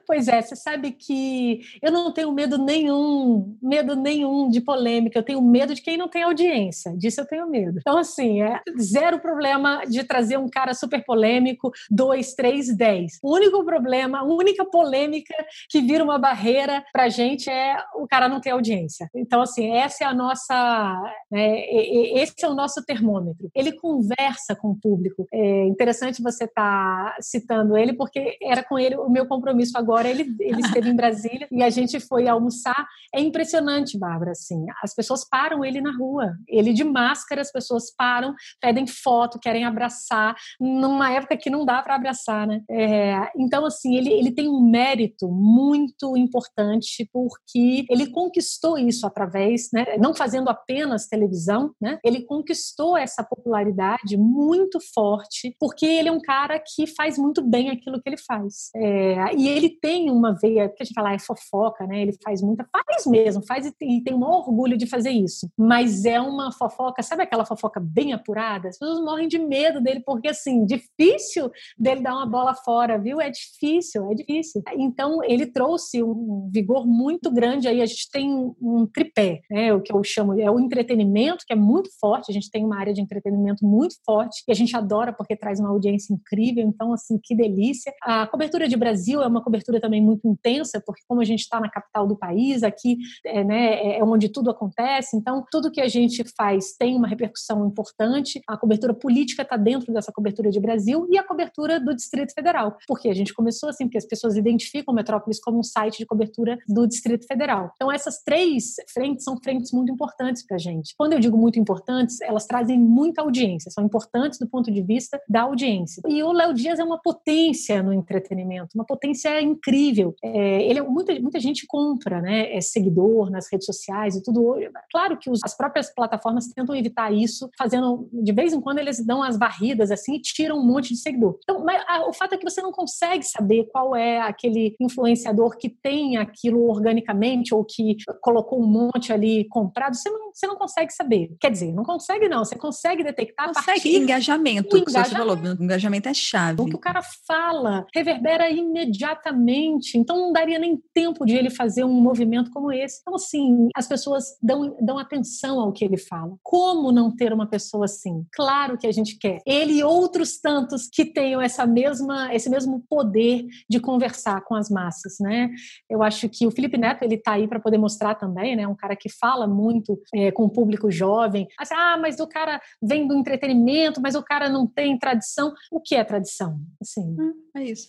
Pois 0.07 0.29
é, 0.29 0.40
você 0.40 0.55
sabe 0.55 0.92
que 0.92 1.61
eu 1.83 1.90
não 1.90 2.12
tenho 2.12 2.33
medo 2.33 2.59
nenhum, 2.59 3.57
medo 3.62 3.96
nenhum 3.96 4.48
de 4.48 4.61
polêmica, 4.61 5.18
eu 5.18 5.22
tenho 5.22 5.42
medo 5.42 5.74
de 5.74 5.83
quem 5.83 5.96
não 5.96 6.09
tem 6.09 6.22
audiência, 6.22 6.96
disso 6.96 7.20
eu 7.20 7.26
tenho 7.26 7.48
medo. 7.48 7.79
Então, 7.81 7.98
assim, 7.98 8.42
é 8.42 8.61
zero 8.81 9.18
problema 9.20 9.83
de 9.87 10.05
trazer 10.05 10.38
um 10.38 10.48
cara 10.48 10.74
super 10.74 11.05
polêmico, 11.05 11.70
2, 11.90 12.35
3, 12.35 12.76
10. 12.76 13.18
O 13.22 13.35
único 13.35 13.64
problema, 13.64 14.18
a 14.18 14.24
única 14.24 14.64
polêmica 14.64 15.35
que 15.68 15.81
vira 15.81 16.05
uma 16.05 16.18
barreira 16.18 16.85
pra 16.92 17.09
gente 17.09 17.50
é 17.50 17.76
o 17.94 18.07
cara 18.07 18.29
não 18.29 18.40
ter 18.40 18.50
audiência. 18.50 19.09
Então, 19.14 19.42
assim, 19.42 19.72
essa 19.72 19.95
essa 19.96 20.04
é 20.04 20.06
a 20.06 20.14
nossa, 20.14 21.14
né, 21.30 21.61
esse 21.70 22.35
é 22.42 22.48
o 22.48 22.54
nosso 22.54 22.85
termômetro. 22.85 23.50
Ele 23.54 23.72
conversa 23.72 24.54
com 24.54 24.70
o 24.70 24.76
público. 24.76 25.26
É 25.32 25.66
interessante 25.66 26.22
você 26.22 26.44
estar 26.44 27.14
tá 27.14 27.16
citando 27.20 27.76
ele, 27.76 27.94
porque 27.94 28.37
era 28.42 28.62
com 28.62 28.78
ele 28.78 28.96
o 28.96 29.09
meu 29.09 29.26
compromisso 29.26 29.76
agora. 29.78 30.09
Ele, 30.09 30.37
ele 30.40 30.61
esteve 30.61 30.90
em 30.90 30.96
Brasília 30.96 31.48
e 31.50 31.62
a 31.62 31.70
gente 31.70 31.98
foi 32.00 32.28
almoçar. 32.28 32.87
É 33.14 33.20
impressionante, 33.20 33.98
Bárbara, 33.98 34.32
assim. 34.32 34.66
As 34.82 34.94
pessoas 34.94 35.26
param 35.28 35.64
ele 35.64 35.80
na 35.80 35.96
rua. 35.96 36.37
Ele 36.46 36.72
de 36.72 36.85
máscara, 36.85 37.40
as 37.40 37.50
pessoas 37.50 37.94
param, 37.96 38.35
pedem 38.61 38.87
foto, 38.87 39.38
querem 39.38 39.64
abraçar, 39.64 40.37
numa 40.61 41.11
época 41.12 41.37
que 41.37 41.50
não 41.50 41.64
dá 41.64 41.82
para 41.82 41.94
abraçar, 41.94 42.46
né? 42.46 42.61
É, 42.70 43.30
então, 43.37 43.64
assim, 43.64 43.96
ele, 43.96 44.11
ele 44.11 44.32
tem 44.32 44.48
um 44.48 44.61
mérito 44.61 45.28
muito 45.28 46.16
importante 46.16 47.09
porque 47.12 47.87
ele 47.88 48.11
conquistou 48.11 48.78
isso 48.78 49.06
através, 49.06 49.68
né? 49.72 49.86
Não 49.99 50.14
fazendo 50.14 50.49
apenas 50.49 51.07
televisão, 51.07 51.72
né? 51.81 51.99
Ele 52.05 52.22
conquistou 52.25 52.96
essa 52.96 53.22
popularidade 53.22 54.16
muito 54.16 54.79
forte 54.94 55.55
porque 55.59 55.87
ele 55.87 56.09
é 56.09 56.12
um 56.12 56.20
cara 56.20 56.59
que 56.59 56.87
faz 56.87 57.18
muito 57.18 57.42
bem 57.42 57.70
aquilo 57.70 58.01
que 58.01 58.09
ele 58.09 58.16
faz. 58.16 58.70
É, 58.75 59.35
e 59.35 59.49
ele 59.49 59.70
tem 59.70 60.11
uma 60.11 60.33
veia, 60.33 60.68
que 60.68 60.83
a 60.83 60.85
gente 60.85 60.94
fala, 60.94 61.14
é 61.14 61.18
fofoca, 61.18 61.87
né? 61.87 62.03
Ele 62.03 62.16
faz 62.22 62.42
muita, 62.42 62.66
faz 62.70 63.07
mesmo, 63.07 63.44
faz 63.46 63.66
e 63.66 63.72
tem, 63.72 63.99
e 63.99 64.05
tem 64.05 64.14
um 64.14 64.22
orgulho 64.22 64.77
de 64.77 64.87
fazer 64.87 65.11
isso. 65.11 65.49
Mas 65.57 66.05
é 66.05 66.20
uma 66.20 66.53
fofoca, 66.53 67.03
sabe 67.03 67.22
aquela 67.22 67.44
fofoca 67.44 67.81
bem 67.81 68.12
apurada? 68.12 68.68
As 68.68 68.79
pessoas 68.79 69.01
morrem 69.01 69.29
de 69.29 69.38
medo 69.38 69.81
dele, 69.81 70.01
porque 70.05 70.29
assim, 70.29 70.64
difícil 70.64 71.51
dele 71.79 72.03
dar 72.03 72.14
uma 72.14 72.27
bola 72.27 72.55
fora, 72.55 72.99
viu? 72.99 73.20
É 73.20 73.31
difícil, 73.31 74.11
é 74.11 74.14
difícil. 74.14 74.62
Então, 74.77 75.22
ele 75.25 75.46
trouxe 75.46 76.03
um 76.03 76.51
vigor 76.53 76.87
muito 76.87 77.31
grande 77.31 77.68
aí. 77.68 77.81
A 77.81 77.87
gente 77.87 78.11
tem 78.11 78.55
um 78.61 78.87
tripé, 78.87 79.40
né? 79.51 79.75
O 79.76 79.80
que 79.80 79.92
eu 79.92 80.02
chamo 80.02 80.38
é 80.40 80.50
o 80.50 80.58
entretenimento, 80.58 81.44
que 81.46 81.52
é 81.52 81.56
muito 81.56 81.90
forte. 82.00 82.30
A 82.30 82.34
gente 82.34 82.50
tem 82.50 82.64
uma 82.64 82.78
área 82.78 82.92
de 82.92 83.00
entretenimento 83.00 83.64
muito 83.64 83.96
forte 84.04 84.42
e 84.48 84.52
a 84.52 84.54
gente 84.54 84.76
adora 84.76 85.12
porque 85.12 85.36
traz 85.36 85.60
uma 85.60 85.70
audiência 85.70 86.12
incrível. 86.12 86.64
Então, 86.66 86.92
assim, 86.92 87.18
que 87.22 87.34
delícia. 87.34 87.92
A 88.02 88.26
cobertura 88.26 88.68
de 88.68 88.76
Brasil 88.76 89.22
é 89.22 89.26
uma 89.26 89.42
cobertura 89.42 89.80
também 89.80 90.02
muito 90.02 90.26
intensa, 90.26 90.82
porque 90.84 91.02
como 91.06 91.20
a 91.20 91.24
gente 91.24 91.40
está 91.40 91.60
na 91.60 91.70
capital 91.70 92.06
do 92.06 92.16
país, 92.16 92.62
aqui 92.62 92.98
é, 93.24 93.44
né, 93.44 93.98
é 93.98 94.04
onde 94.04 94.28
tudo 94.28 94.50
acontece. 94.50 95.16
Então, 95.16 95.44
tudo 95.50 95.70
que 95.70 95.80
a 95.80 95.88
gente 95.88 96.24
faz 96.36 96.76
tem 96.76 96.96
uma 96.96 97.08
repercussão 97.08 97.66
importante. 97.66 98.40
A 98.48 98.56
cobertura 98.56 98.94
política 98.94 99.42
está 99.42 99.56
dentro 99.56 99.92
dessa 99.92 100.12
cobertura 100.12 100.50
de 100.50 100.60
Brasil 100.60 101.06
e 101.10 101.18
a 101.18 101.22
cobertura 101.22 101.78
do 101.78 101.94
Distrito 101.94 102.32
Federal, 102.32 102.76
porque 102.86 103.08
a 103.08 103.14
gente 103.14 103.34
começou 103.34 103.68
assim, 103.68 103.84
porque 103.84 103.98
as 103.98 104.06
pessoas 104.06 104.36
identificam 104.36 104.94
Metrópolis 104.94 105.40
como 105.40 105.58
um 105.58 105.62
site 105.62 105.98
de 105.98 106.06
cobertura 106.06 106.58
do 106.68 106.86
Distrito 106.86 107.26
Federal. 107.26 107.70
Então, 107.74 107.90
essas 107.92 108.22
três 108.22 108.74
frentes 108.92 109.24
são 109.24 109.36
frentes 109.42 109.65
muito 109.72 109.92
importantes 109.92 110.44
para 110.46 110.57
a 110.57 110.59
gente. 110.59 110.94
Quando 110.96 111.12
eu 111.12 111.20
digo 111.20 111.37
muito 111.37 111.59
importantes, 111.59 112.20
elas 112.20 112.46
trazem 112.46 112.79
muita 112.79 113.22
audiência, 113.22 113.70
são 113.70 113.85
importantes 113.85 114.38
do 114.38 114.48
ponto 114.48 114.70
de 114.70 114.83
vista 114.83 115.20
da 115.29 115.42
audiência. 115.42 116.02
E 116.07 116.22
o 116.22 116.33
Léo 116.33 116.55
Dias 116.55 116.79
é 116.79 116.85
uma 116.85 117.00
potência 117.00 117.83
no 117.83 117.92
entretenimento, 117.92 118.70
uma 118.74 118.85
potência 118.85 119.40
incrível. 119.40 120.14
É, 120.22 120.62
ele 120.62 120.79
é, 120.79 120.83
muita, 120.83 121.18
muita 121.20 121.40
gente 121.40 121.66
compra, 121.66 122.20
né? 122.20 122.55
É 122.55 122.61
seguidor 122.61 123.31
nas 123.31 123.50
redes 123.50 123.66
sociais 123.66 124.16
e 124.16 124.22
tudo. 124.22 124.57
Claro 124.90 125.18
que 125.18 125.31
os, 125.31 125.40
as 125.44 125.57
próprias 125.57 125.92
plataformas 125.94 126.46
tentam 126.48 126.74
evitar 126.74 127.12
isso, 127.12 127.48
fazendo 127.59 128.09
de 128.12 128.33
vez 128.33 128.52
em 128.52 128.61
quando 128.61 128.79
eles 128.79 129.05
dão 129.05 129.22
as 129.22 129.38
varridas 129.38 129.90
assim 129.90 130.16
e 130.16 130.20
tiram 130.20 130.59
um 130.59 130.64
monte 130.64 130.90
de 130.94 131.00
seguidor. 131.00 131.38
Então, 131.42 131.64
mas, 131.64 131.83
a, 131.87 132.09
o 132.09 132.12
fato 132.12 132.35
é 132.35 132.38
que 132.38 132.48
você 132.48 132.61
não 132.61 132.72
consegue 132.72 133.24
saber 133.24 133.64
qual 133.72 133.94
é 133.94 134.20
aquele 134.20 134.74
influenciador 134.81 135.57
que 135.57 135.68
tem 135.68 136.16
aquilo 136.16 136.68
organicamente 136.68 137.55
ou 137.55 137.64
que 137.64 137.96
colocou 138.20 138.61
um 138.61 138.66
monte 138.66 139.12
ali 139.12 139.46
comprado. 139.57 139.97
Você 139.97 140.11
não, 140.11 140.31
você 140.35 140.47
não 140.47 140.57
consegue 140.57 140.92
saber. 140.92 141.35
Quer 141.40 141.51
dizer, 141.51 141.73
não 141.73 141.83
consegue 141.83 142.29
não. 142.29 142.45
Você 142.45 142.57
consegue 142.57 143.03
detectar 143.03 143.47
consegue 143.47 143.97
engajamento. 143.97 144.69
Que 144.69 144.79
engajamento. 144.83 145.09
você 145.09 145.16
falou, 145.16 145.37
o 145.59 145.64
engajamento 145.64 146.09
é 146.11 146.14
chave. 146.14 146.61
O 146.61 146.66
que 146.66 146.77
o 146.77 146.79
cara 146.79 147.01
fala 147.27 147.87
reverbera 147.95 148.51
imediatamente. 148.51 149.97
Então 149.97 150.19
não 150.19 150.33
daria 150.33 150.59
nem 150.59 150.79
tempo 150.92 151.25
de 151.25 151.35
ele 151.35 151.49
fazer 151.49 151.85
um 151.85 152.01
movimento 152.03 152.51
como 152.51 152.71
esse. 152.71 153.01
Então 153.01 153.14
assim, 153.14 153.69
as 153.75 153.88
pessoas 153.88 154.37
dão, 154.42 154.77
dão 154.79 154.99
atenção 154.99 155.59
ao 155.59 155.73
que 155.73 155.85
ele 155.85 155.97
fala. 155.97 156.37
Como 156.42 156.92
não 156.92 157.14
ter 157.14 157.33
uma 157.33 157.47
pessoa 157.47 157.87
assim? 157.87 158.27
Claro 158.35 158.77
que 158.77 158.87
a 158.87 158.92
gente 158.92 159.16
quer. 159.19 159.40
Ele 159.47 159.79
e 159.79 159.85
outros 159.85 160.38
tantos 160.38 160.87
que 160.87 161.07
tenham 161.07 161.40
essa 161.40 161.66
mesma, 161.66 162.35
esse 162.35 162.51
mesmo 162.51 162.85
poder 162.90 163.47
de 163.71 163.81
conversar 163.81 164.42
com 164.45 164.55
as 164.55 164.69
massas, 164.69 165.14
né? 165.19 165.49
Eu 165.88 166.03
acho 166.03 166.29
que 166.29 166.47
o 166.47 166.51
Felipe 166.51 166.77
Neto 166.77 167.03
ele 167.03 167.14
está 167.14 167.33
aí 167.33 167.49
para 167.49 167.61
poder 167.61 167.79
mostrar 167.79 168.14
também, 168.16 168.55
né? 168.55 168.69
Um 168.69 168.75
cara 168.75 168.95
que 168.95 169.09
fala 169.09 169.45
muito 169.46 170.00
é, 170.14 170.30
com 170.30 170.44
o 170.44 170.50
público 170.50 170.90
jovem. 170.90 171.46
Assim, 171.59 171.74
ah, 171.74 171.98
mas 172.00 172.20
o 172.20 172.26
cara 172.26 172.61
vem 172.82 173.06
do 173.06 173.14
entretenimento, 173.14 174.00
mas 174.00 174.14
o 174.14 174.22
cara 174.22 174.48
não 174.48 174.66
tem 174.66 174.98
tradição. 174.98 175.54
O 175.70 175.80
que 175.80 175.94
é 175.94 176.04
tradição? 176.04 176.59
Assim, 176.80 177.02
hum, 177.02 177.35
é 177.56 177.64
isso. 177.64 177.88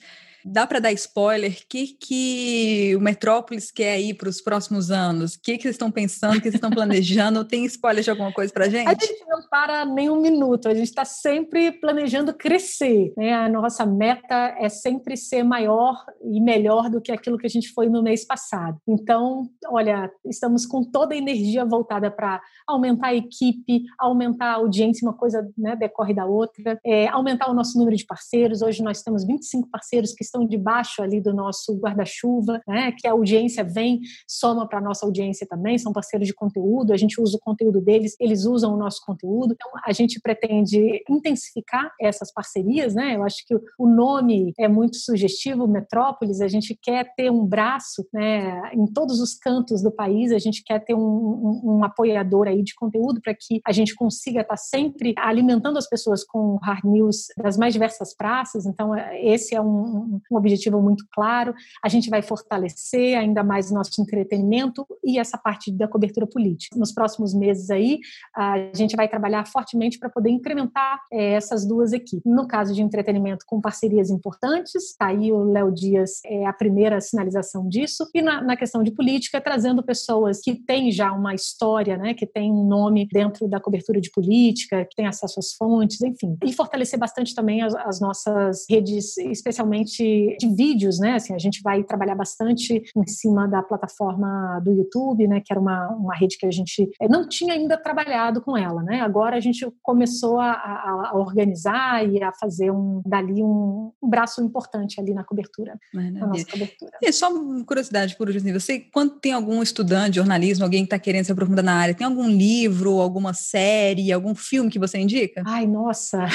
Dá 0.50 0.66
para 0.66 0.80
dar 0.80 0.94
spoiler? 0.94 1.52
O 1.52 1.68
que, 1.68 1.88
que 1.88 2.96
o 2.96 3.02
Metrópolis 3.02 3.70
quer 3.70 4.00
ir 4.00 4.14
para 4.14 4.30
os 4.30 4.40
próximos 4.40 4.90
anos? 4.92 5.36
O 5.36 5.42
que, 5.42 5.58
que 5.58 5.64
vocês 5.64 5.76
estão 5.76 5.92
pensando? 5.92 6.38
O 6.38 6.38
que 6.38 6.44
vocês 6.44 6.56
estão 6.56 6.70
planejando? 6.70 7.44
Tem 7.44 7.66
spoiler 7.66 8.04
de 8.04 8.10
alguma 8.10 8.32
coisa 8.32 8.52
para 8.54 8.70
gente? 8.70 8.88
A 8.88 8.92
gente 8.92 9.26
não 9.28 9.42
para 9.50 9.86
nem 9.86 10.10
um 10.10 10.22
minuto. 10.22 10.70
A 10.70 10.74
gente 10.74 10.88
está 10.88 11.04
sempre 11.04 11.72
planejando 11.72 12.34
crescer. 12.34 13.14
Né? 13.18 13.34
A 13.34 13.50
nossa 13.50 13.86
meta 13.86 14.56
é 14.58 14.70
sempre 14.70 15.18
ser 15.18 15.44
maior 15.44 16.06
e 16.24 16.40
melhor 16.40 16.90
do 16.90 17.02
que 17.02 17.12
aquilo 17.12 17.38
que 17.38 17.46
a 17.46 17.50
gente 17.50 17.74
foi 17.74 17.90
no 17.90 18.02
mês 18.02 18.26
passado. 18.26 18.80
Então, 18.88 19.50
olha, 19.68 20.10
estamos 20.26 20.66
com 20.66 20.84
toda 20.84 21.14
a 21.14 21.18
energia 21.18 21.66
voltada 21.66 22.10
para 22.10 22.42
aumentar 22.66 23.08
a 23.08 23.16
equipe, 23.16 23.84
aumentar 24.00 24.52
a 24.52 24.56
audiência, 24.56 25.08
uma 25.08 25.16
coisa 25.16 25.50
né, 25.58 25.76
decorre 25.76 26.14
da 26.14 26.26
outra, 26.26 26.80
é, 26.86 27.08
aumentar 27.10 27.50
o 27.50 27.54
nosso 27.54 27.78
número 27.78 27.98
de 27.98 28.06
parceiros. 28.06 28.62
Hoje 28.62 28.82
nós 28.82 29.02
temos 29.02 29.26
25 29.26 29.70
parceiros 29.70 30.14
que 30.14 30.24
estão 30.24 30.37
debaixo 30.46 31.02
ali 31.02 31.22
do 31.22 31.34
nosso 31.34 31.76
guarda-chuva, 31.78 32.62
né, 32.68 32.92
que 32.92 33.08
a 33.08 33.12
audiência 33.12 33.64
vem, 33.64 34.02
soma 34.28 34.68
para 34.68 34.80
a 34.80 34.82
nossa 34.82 35.06
audiência 35.06 35.48
também, 35.48 35.78
são 35.78 35.94
parceiros 35.94 36.28
de 36.28 36.34
conteúdo, 36.34 36.94
a 36.94 36.98
gente 36.98 37.22
usa 37.22 37.38
o 37.38 37.40
conteúdo 37.40 37.82
deles, 37.82 38.16
eles 38.20 38.46
usam 38.46 38.74
o 38.74 38.78
nosso 38.78 39.02
conteúdo. 39.06 39.54
Então, 39.54 39.72
a 39.86 39.92
gente 39.92 40.20
pretende 40.20 41.04
intensificar 41.10 41.92
essas 42.00 42.32
parcerias, 42.32 42.94
né? 42.94 43.16
Eu 43.16 43.24
acho 43.24 43.46
que 43.46 43.56
o 43.78 43.88
nome 43.88 44.54
é 44.60 44.68
muito 44.68 44.98
sugestivo, 44.98 45.68
Metrópolis, 45.68 46.42
a 46.42 46.48
gente 46.48 46.78
quer 46.82 47.14
ter 47.16 47.32
um 47.32 47.46
braço, 47.46 48.06
né, 48.14 48.72
em 48.74 48.86
todos 48.86 49.20
os 49.20 49.36
cantos 49.36 49.82
do 49.82 49.92
país, 49.92 50.32
a 50.32 50.40
gente 50.40 50.64
quer 50.64 50.84
ter 50.84 50.94
um, 50.94 51.00
um, 51.00 51.62
um 51.78 51.84
apoiador 51.84 52.48
aí 52.48 52.64
de 52.64 52.76
conteúdo 52.76 53.22
para 53.22 53.34
que 53.34 53.62
a 53.66 53.72
gente 53.72 53.96
consiga 53.96 54.42
estar 54.42 54.56
tá 54.56 54.58
sempre 54.58 55.14
alimentando 55.18 55.78
as 55.78 55.88
pessoas 55.88 56.24
com 56.24 56.58
hard 56.64 56.84
news 56.84 57.28
das 57.38 57.58
mais 57.58 57.74
diversas 57.74 58.16
praças. 58.16 58.66
Então, 58.66 58.92
esse 59.22 59.56
é 59.56 59.62
um, 59.62 60.20
um 60.32 60.38
objetivo 60.38 60.82
muito 60.82 61.06
claro. 61.12 61.54
A 61.84 61.90
gente 61.90 62.10
vai 62.10 62.22
fortalecer 62.22 63.18
ainda 63.18 63.44
mais 63.44 63.72
o 63.72 63.74
nosso 63.74 64.02
entretenimento 64.02 64.86
e 65.04 65.20
essa 65.20 65.38
parte 65.38 65.72
da 65.72 65.88
cobertura 65.88 66.28
política. 66.28 66.78
Nos 66.78 66.92
próximos 66.92 67.34
meses 67.34 67.70
aí, 67.70 68.00
a 68.36 68.72
gente 68.74 68.96
vai 68.96 69.08
trabalhar 69.08 69.46
fortemente 69.48 69.98
para 70.00 70.10
poder 70.10 70.30
incrementar 70.30 71.00
é, 71.12 71.34
essas 71.34 71.66
duas 71.66 71.94
equipes. 71.94 72.24
No 72.26 72.48
caso 72.48 72.74
de 72.74 72.82
entretenimento, 72.82 73.46
com 73.46 73.62
parcerias 73.62 74.10
importantes, 74.10 74.76
está 74.76 75.08
aí 75.08 75.32
o 75.32 75.44
Léo 75.44 75.72
Dias 75.72 76.22
é 76.26 76.46
a 76.46 76.54
primeira 76.54 77.00
sinalização 77.02 77.68
disso, 77.68 78.10
e 78.14 78.22
na, 78.22 78.42
na 78.42 78.58
questão 78.58 78.84
de 78.84 78.92
política, 78.92 79.42
trazendo 79.42 79.84
pessoas 79.84 80.42
que 80.42 80.56
têm 80.56 80.92
já 80.92 81.12
uma 81.12 81.34
história, 81.34 81.98
né, 81.98 82.14
que 82.14 82.26
tem 82.26 82.52
um 82.52 82.68
nome 82.68 83.08
dentro 83.12 83.48
da 83.48 83.60
cobertura 83.60 84.00
de 84.02 84.10
política, 84.12 84.86
que 84.86 84.96
tem 84.96 85.08
acesso 85.08 85.40
às 85.40 85.54
fontes, 85.54 86.02
enfim. 86.02 86.38
E 86.44 86.54
fortalecer 86.54 87.00
bastante 87.00 87.34
também 87.34 87.62
as, 87.62 87.76
as 87.76 88.00
nossas 88.00 88.66
redes, 88.70 89.18
especialmente 89.18 90.04
de 90.40 90.48
vídeos, 90.48 91.00
né? 91.00 91.16
Assim, 91.16 91.34
a 91.34 91.38
gente 91.38 91.62
vai 91.62 91.84
trabalhar 91.84 92.16
bastante 92.16 92.84
em 92.96 93.08
cima 93.08 93.48
da 93.48 93.62
plataforma 93.62 94.60
do 94.64 94.72
YouTube, 94.72 95.28
né? 95.28 95.42
Que 95.44 95.54
era 95.54 95.60
uma, 95.60 95.90
uma 95.90 96.16
rede 96.16 96.38
que 96.38 96.46
a 96.46 96.52
gente 96.52 96.90
eh, 97.02 97.08
não 97.08 97.28
tinha 97.28 97.54
ainda 97.54 97.78
trabalhado 97.78 98.42
com 98.42 98.58
ela, 98.58 98.82
né? 98.84 99.02
Agora 99.02 99.36
a 99.36 99.40
gente 99.40 99.68
começou 99.82 100.40
a, 100.40 100.52
a, 100.52 101.10
a 101.12 101.18
organizar 101.18 102.08
e 102.08 102.22
a 102.22 102.32
fazer 102.34 102.72
um 102.72 103.02
dali 103.06 103.42
um, 103.42 103.92
um 104.02 104.10
braço 104.10 104.44
importante 104.44 105.00
ali 105.00 105.14
na 105.14 105.24
cobertura, 105.24 105.78
Maravilha. 105.94 106.20
na 106.20 106.28
nossa 106.28 106.46
cobertura. 106.46 106.92
E 107.02 107.12
só 107.12 107.30
curiosidade 107.66 108.16
por 108.16 108.28
último, 108.28 108.60
você 108.60 108.80
quando 108.80 109.20
tem 109.20 109.34
algum 109.34 109.62
estudante 109.62 110.12
de 110.12 110.16
jornalismo, 110.18 110.64
alguém 110.64 110.82
que 110.82 110.88
está 110.88 111.00
querendo 111.00 111.26
se 111.26 111.32
aprofundar 111.32 111.64
na 111.64 111.76
área, 111.76 111.94
tem 111.94 112.06
algum 112.06 112.28
livro, 112.28 113.00
alguma 113.00 113.34
série, 113.34 114.12
algum 114.12 114.36
filme 114.36 114.70
que 114.70 114.80
você 114.80 114.98
indica? 114.98 115.44
Ai, 115.46 115.66
nossa! 115.66 116.26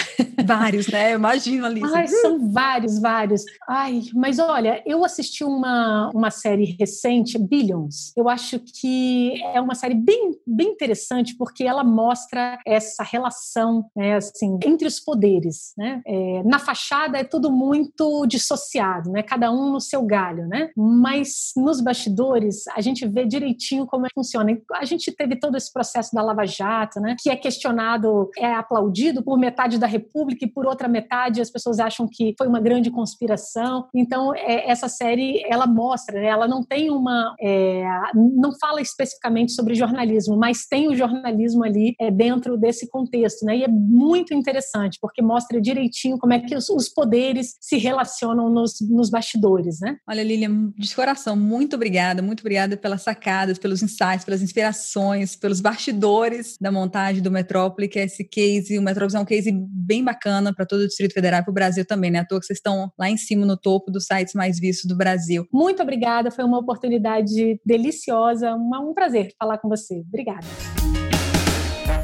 Vários, 0.45 0.89
né? 0.89 1.13
Imagino 1.13 1.67
ali. 1.67 1.81
Ai, 1.95 2.07
são 2.07 2.51
vários, 2.51 3.01
vários. 3.01 3.43
Ai, 3.69 4.03
mas 4.15 4.39
olha, 4.39 4.83
eu 4.85 5.05
assisti 5.05 5.45
uma, 5.45 6.11
uma 6.15 6.31
série 6.31 6.77
recente, 6.79 7.39
Billions. 7.39 8.13
Eu 8.17 8.29
acho 8.29 8.59
que 8.59 9.41
é 9.55 9.61
uma 9.61 9.75
série 9.75 9.95
bem, 9.95 10.33
bem 10.47 10.69
interessante 10.69 11.37
porque 11.37 11.65
ela 11.65 11.85
mostra 11.85 12.59
essa 12.67 13.03
relação, 13.03 13.85
né, 13.97 14.17
assim, 14.17 14.59
entre 14.65 14.87
os 14.87 14.99
poderes, 14.99 15.73
né? 15.77 16.03
É, 16.07 16.43
na 16.45 16.59
fachada 16.59 17.19
é 17.19 17.25
tudo 17.25 17.51
muito 17.51 18.27
dissociado, 18.27 19.11
né? 19.11 19.23
Cada 19.23 19.53
um 19.53 19.71
no 19.71 19.81
seu 19.81 20.05
galho, 20.05 20.47
né? 20.49 20.71
Mas 20.77 21.53
nos 21.57 21.81
bastidores 21.81 22.67
a 22.69 22.81
gente 22.81 23.07
vê 23.07 23.25
direitinho 23.25 23.87
como 23.87 24.07
é 24.07 24.09
que 24.09 24.15
funciona. 24.15 24.57
A 24.75 24.85
gente 24.85 25.13
teve 25.13 25.37
todo 25.37 25.57
esse 25.57 25.73
processo 25.73 26.15
da 26.15 26.23
Lava 26.23 26.47
Jato, 26.47 27.01
né? 27.01 27.17
Que 27.21 27.31
é 27.31 27.37
questionado, 27.37 28.31
é 28.37 28.53
aplaudido 28.53 29.23
por 29.23 29.39
metade 29.39 29.79
da 29.79 29.87
República 29.87 30.45
e 30.45 30.51
por 30.51 30.67
outra 30.67 30.89
metade 30.89 31.41
as 31.41 31.51
pessoas 31.51 31.79
acham 31.79 32.09
que 32.11 32.35
foi 32.37 32.49
uma 32.49 32.61
grande 32.61 32.91
conspiração. 32.91 33.52
Então 33.95 34.35
é, 34.35 34.71
essa 34.71 34.89
série 34.89 35.43
ela 35.47 35.67
mostra, 35.67 36.21
né? 36.21 36.27
ela 36.27 36.49
não 36.49 36.63
tem 36.63 36.91
uma, 36.91 37.35
é, 37.41 37.85
não 38.15 38.53
fala 38.59 38.81
especificamente 38.81 39.53
sobre 39.53 39.75
jornalismo, 39.75 40.37
mas 40.37 40.67
tem 40.67 40.89
o 40.89 40.97
jornalismo 40.97 41.65
ali 41.65 41.95
é, 42.01 42.11
dentro 42.11 42.57
desse 42.57 42.89
contexto, 42.89 43.45
né? 43.45 43.59
E 43.59 43.65
é 43.65 43.69
muito 43.69 44.35
interessante 44.35 44.99
porque 45.01 45.23
mostra 45.23 45.61
direitinho 45.61 46.19
como 46.19 46.33
é 46.33 46.39
que 46.39 46.55
os, 46.55 46.69
os 46.69 46.89
poderes 46.89 47.57
se 47.61 47.77
relacionam 47.77 48.49
nos, 48.51 48.75
nos 48.81 49.11
bastidores, 49.11 49.81
né? 49.81 49.97
Olha, 50.09 50.23
Lilian, 50.23 50.73
de 50.77 50.95
coração, 50.95 51.37
muito 51.37 51.77
obrigada, 51.77 52.23
muito 52.23 52.41
obrigada 52.41 52.77
pelas 52.77 53.03
sacadas, 53.03 53.59
pelos 53.59 53.83
insights, 53.83 54.25
pelas 54.25 54.43
inspirações, 54.43 55.37
pelos 55.37 55.61
bastidores 55.61 56.57
da 56.61 56.71
montagem 56.71 57.23
do 57.23 57.31
Metrópole, 57.31 57.89
que 57.89 57.99
é 57.99 58.05
esse 58.05 58.25
case, 58.25 58.79
o 58.79 58.83
Metrópole 58.83 59.17
é 59.17 59.21
um 59.21 59.25
case 59.25 59.53
bem 59.53 60.03
bacana 60.05 60.55
para 60.55 60.67
todo 60.67 60.81
o 60.81 60.87
Distrito 60.87 61.13
Federal 61.13 61.41
e 61.41 61.45
para 61.45 61.51
o 61.51 61.55
Brasil 61.55 61.85
também, 61.85 62.11
né? 62.11 62.21
À 62.21 62.25
toa 62.25 62.41
que 62.41 62.47
vocês 62.47 62.59
estão 62.59 62.91
lá 62.99 63.09
em 63.09 63.17
cima 63.17 63.42
no 63.47 63.57
topo 63.57 63.91
dos 63.91 64.07
sites 64.07 64.35
mais 64.35 64.59
vistos 64.59 64.87
do 64.87 64.97
Brasil. 64.97 65.47
Muito 65.53 65.83
obrigada, 65.83 66.31
foi 66.31 66.45
uma 66.45 66.59
oportunidade 66.59 67.61
deliciosa, 67.65 68.55
um 68.55 68.95
prazer 68.95 69.35
falar 69.39 69.59
com 69.59 69.69
você. 69.69 70.03
Obrigada. 70.09 70.47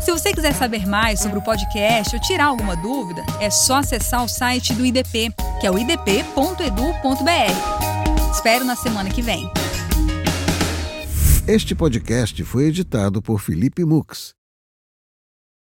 Se 0.00 0.12
você 0.12 0.32
quiser 0.32 0.54
saber 0.54 0.86
mais 0.86 1.20
sobre 1.20 1.38
o 1.38 1.42
podcast 1.42 2.14
ou 2.14 2.22
tirar 2.22 2.46
alguma 2.46 2.76
dúvida, 2.76 3.22
é 3.40 3.50
só 3.50 3.76
acessar 3.76 4.24
o 4.24 4.28
site 4.28 4.72
do 4.72 4.86
IDP, 4.86 5.30
que 5.60 5.66
é 5.66 5.70
o 5.70 5.78
idp.edu.br. 5.78 6.22
Espero 8.32 8.64
na 8.64 8.76
semana 8.76 9.10
que 9.10 9.20
vem. 9.20 9.50
Este 11.46 11.74
podcast 11.74 12.44
foi 12.44 12.66
editado 12.66 13.20
por 13.20 13.40
Felipe 13.40 13.84
Mux 13.84 14.37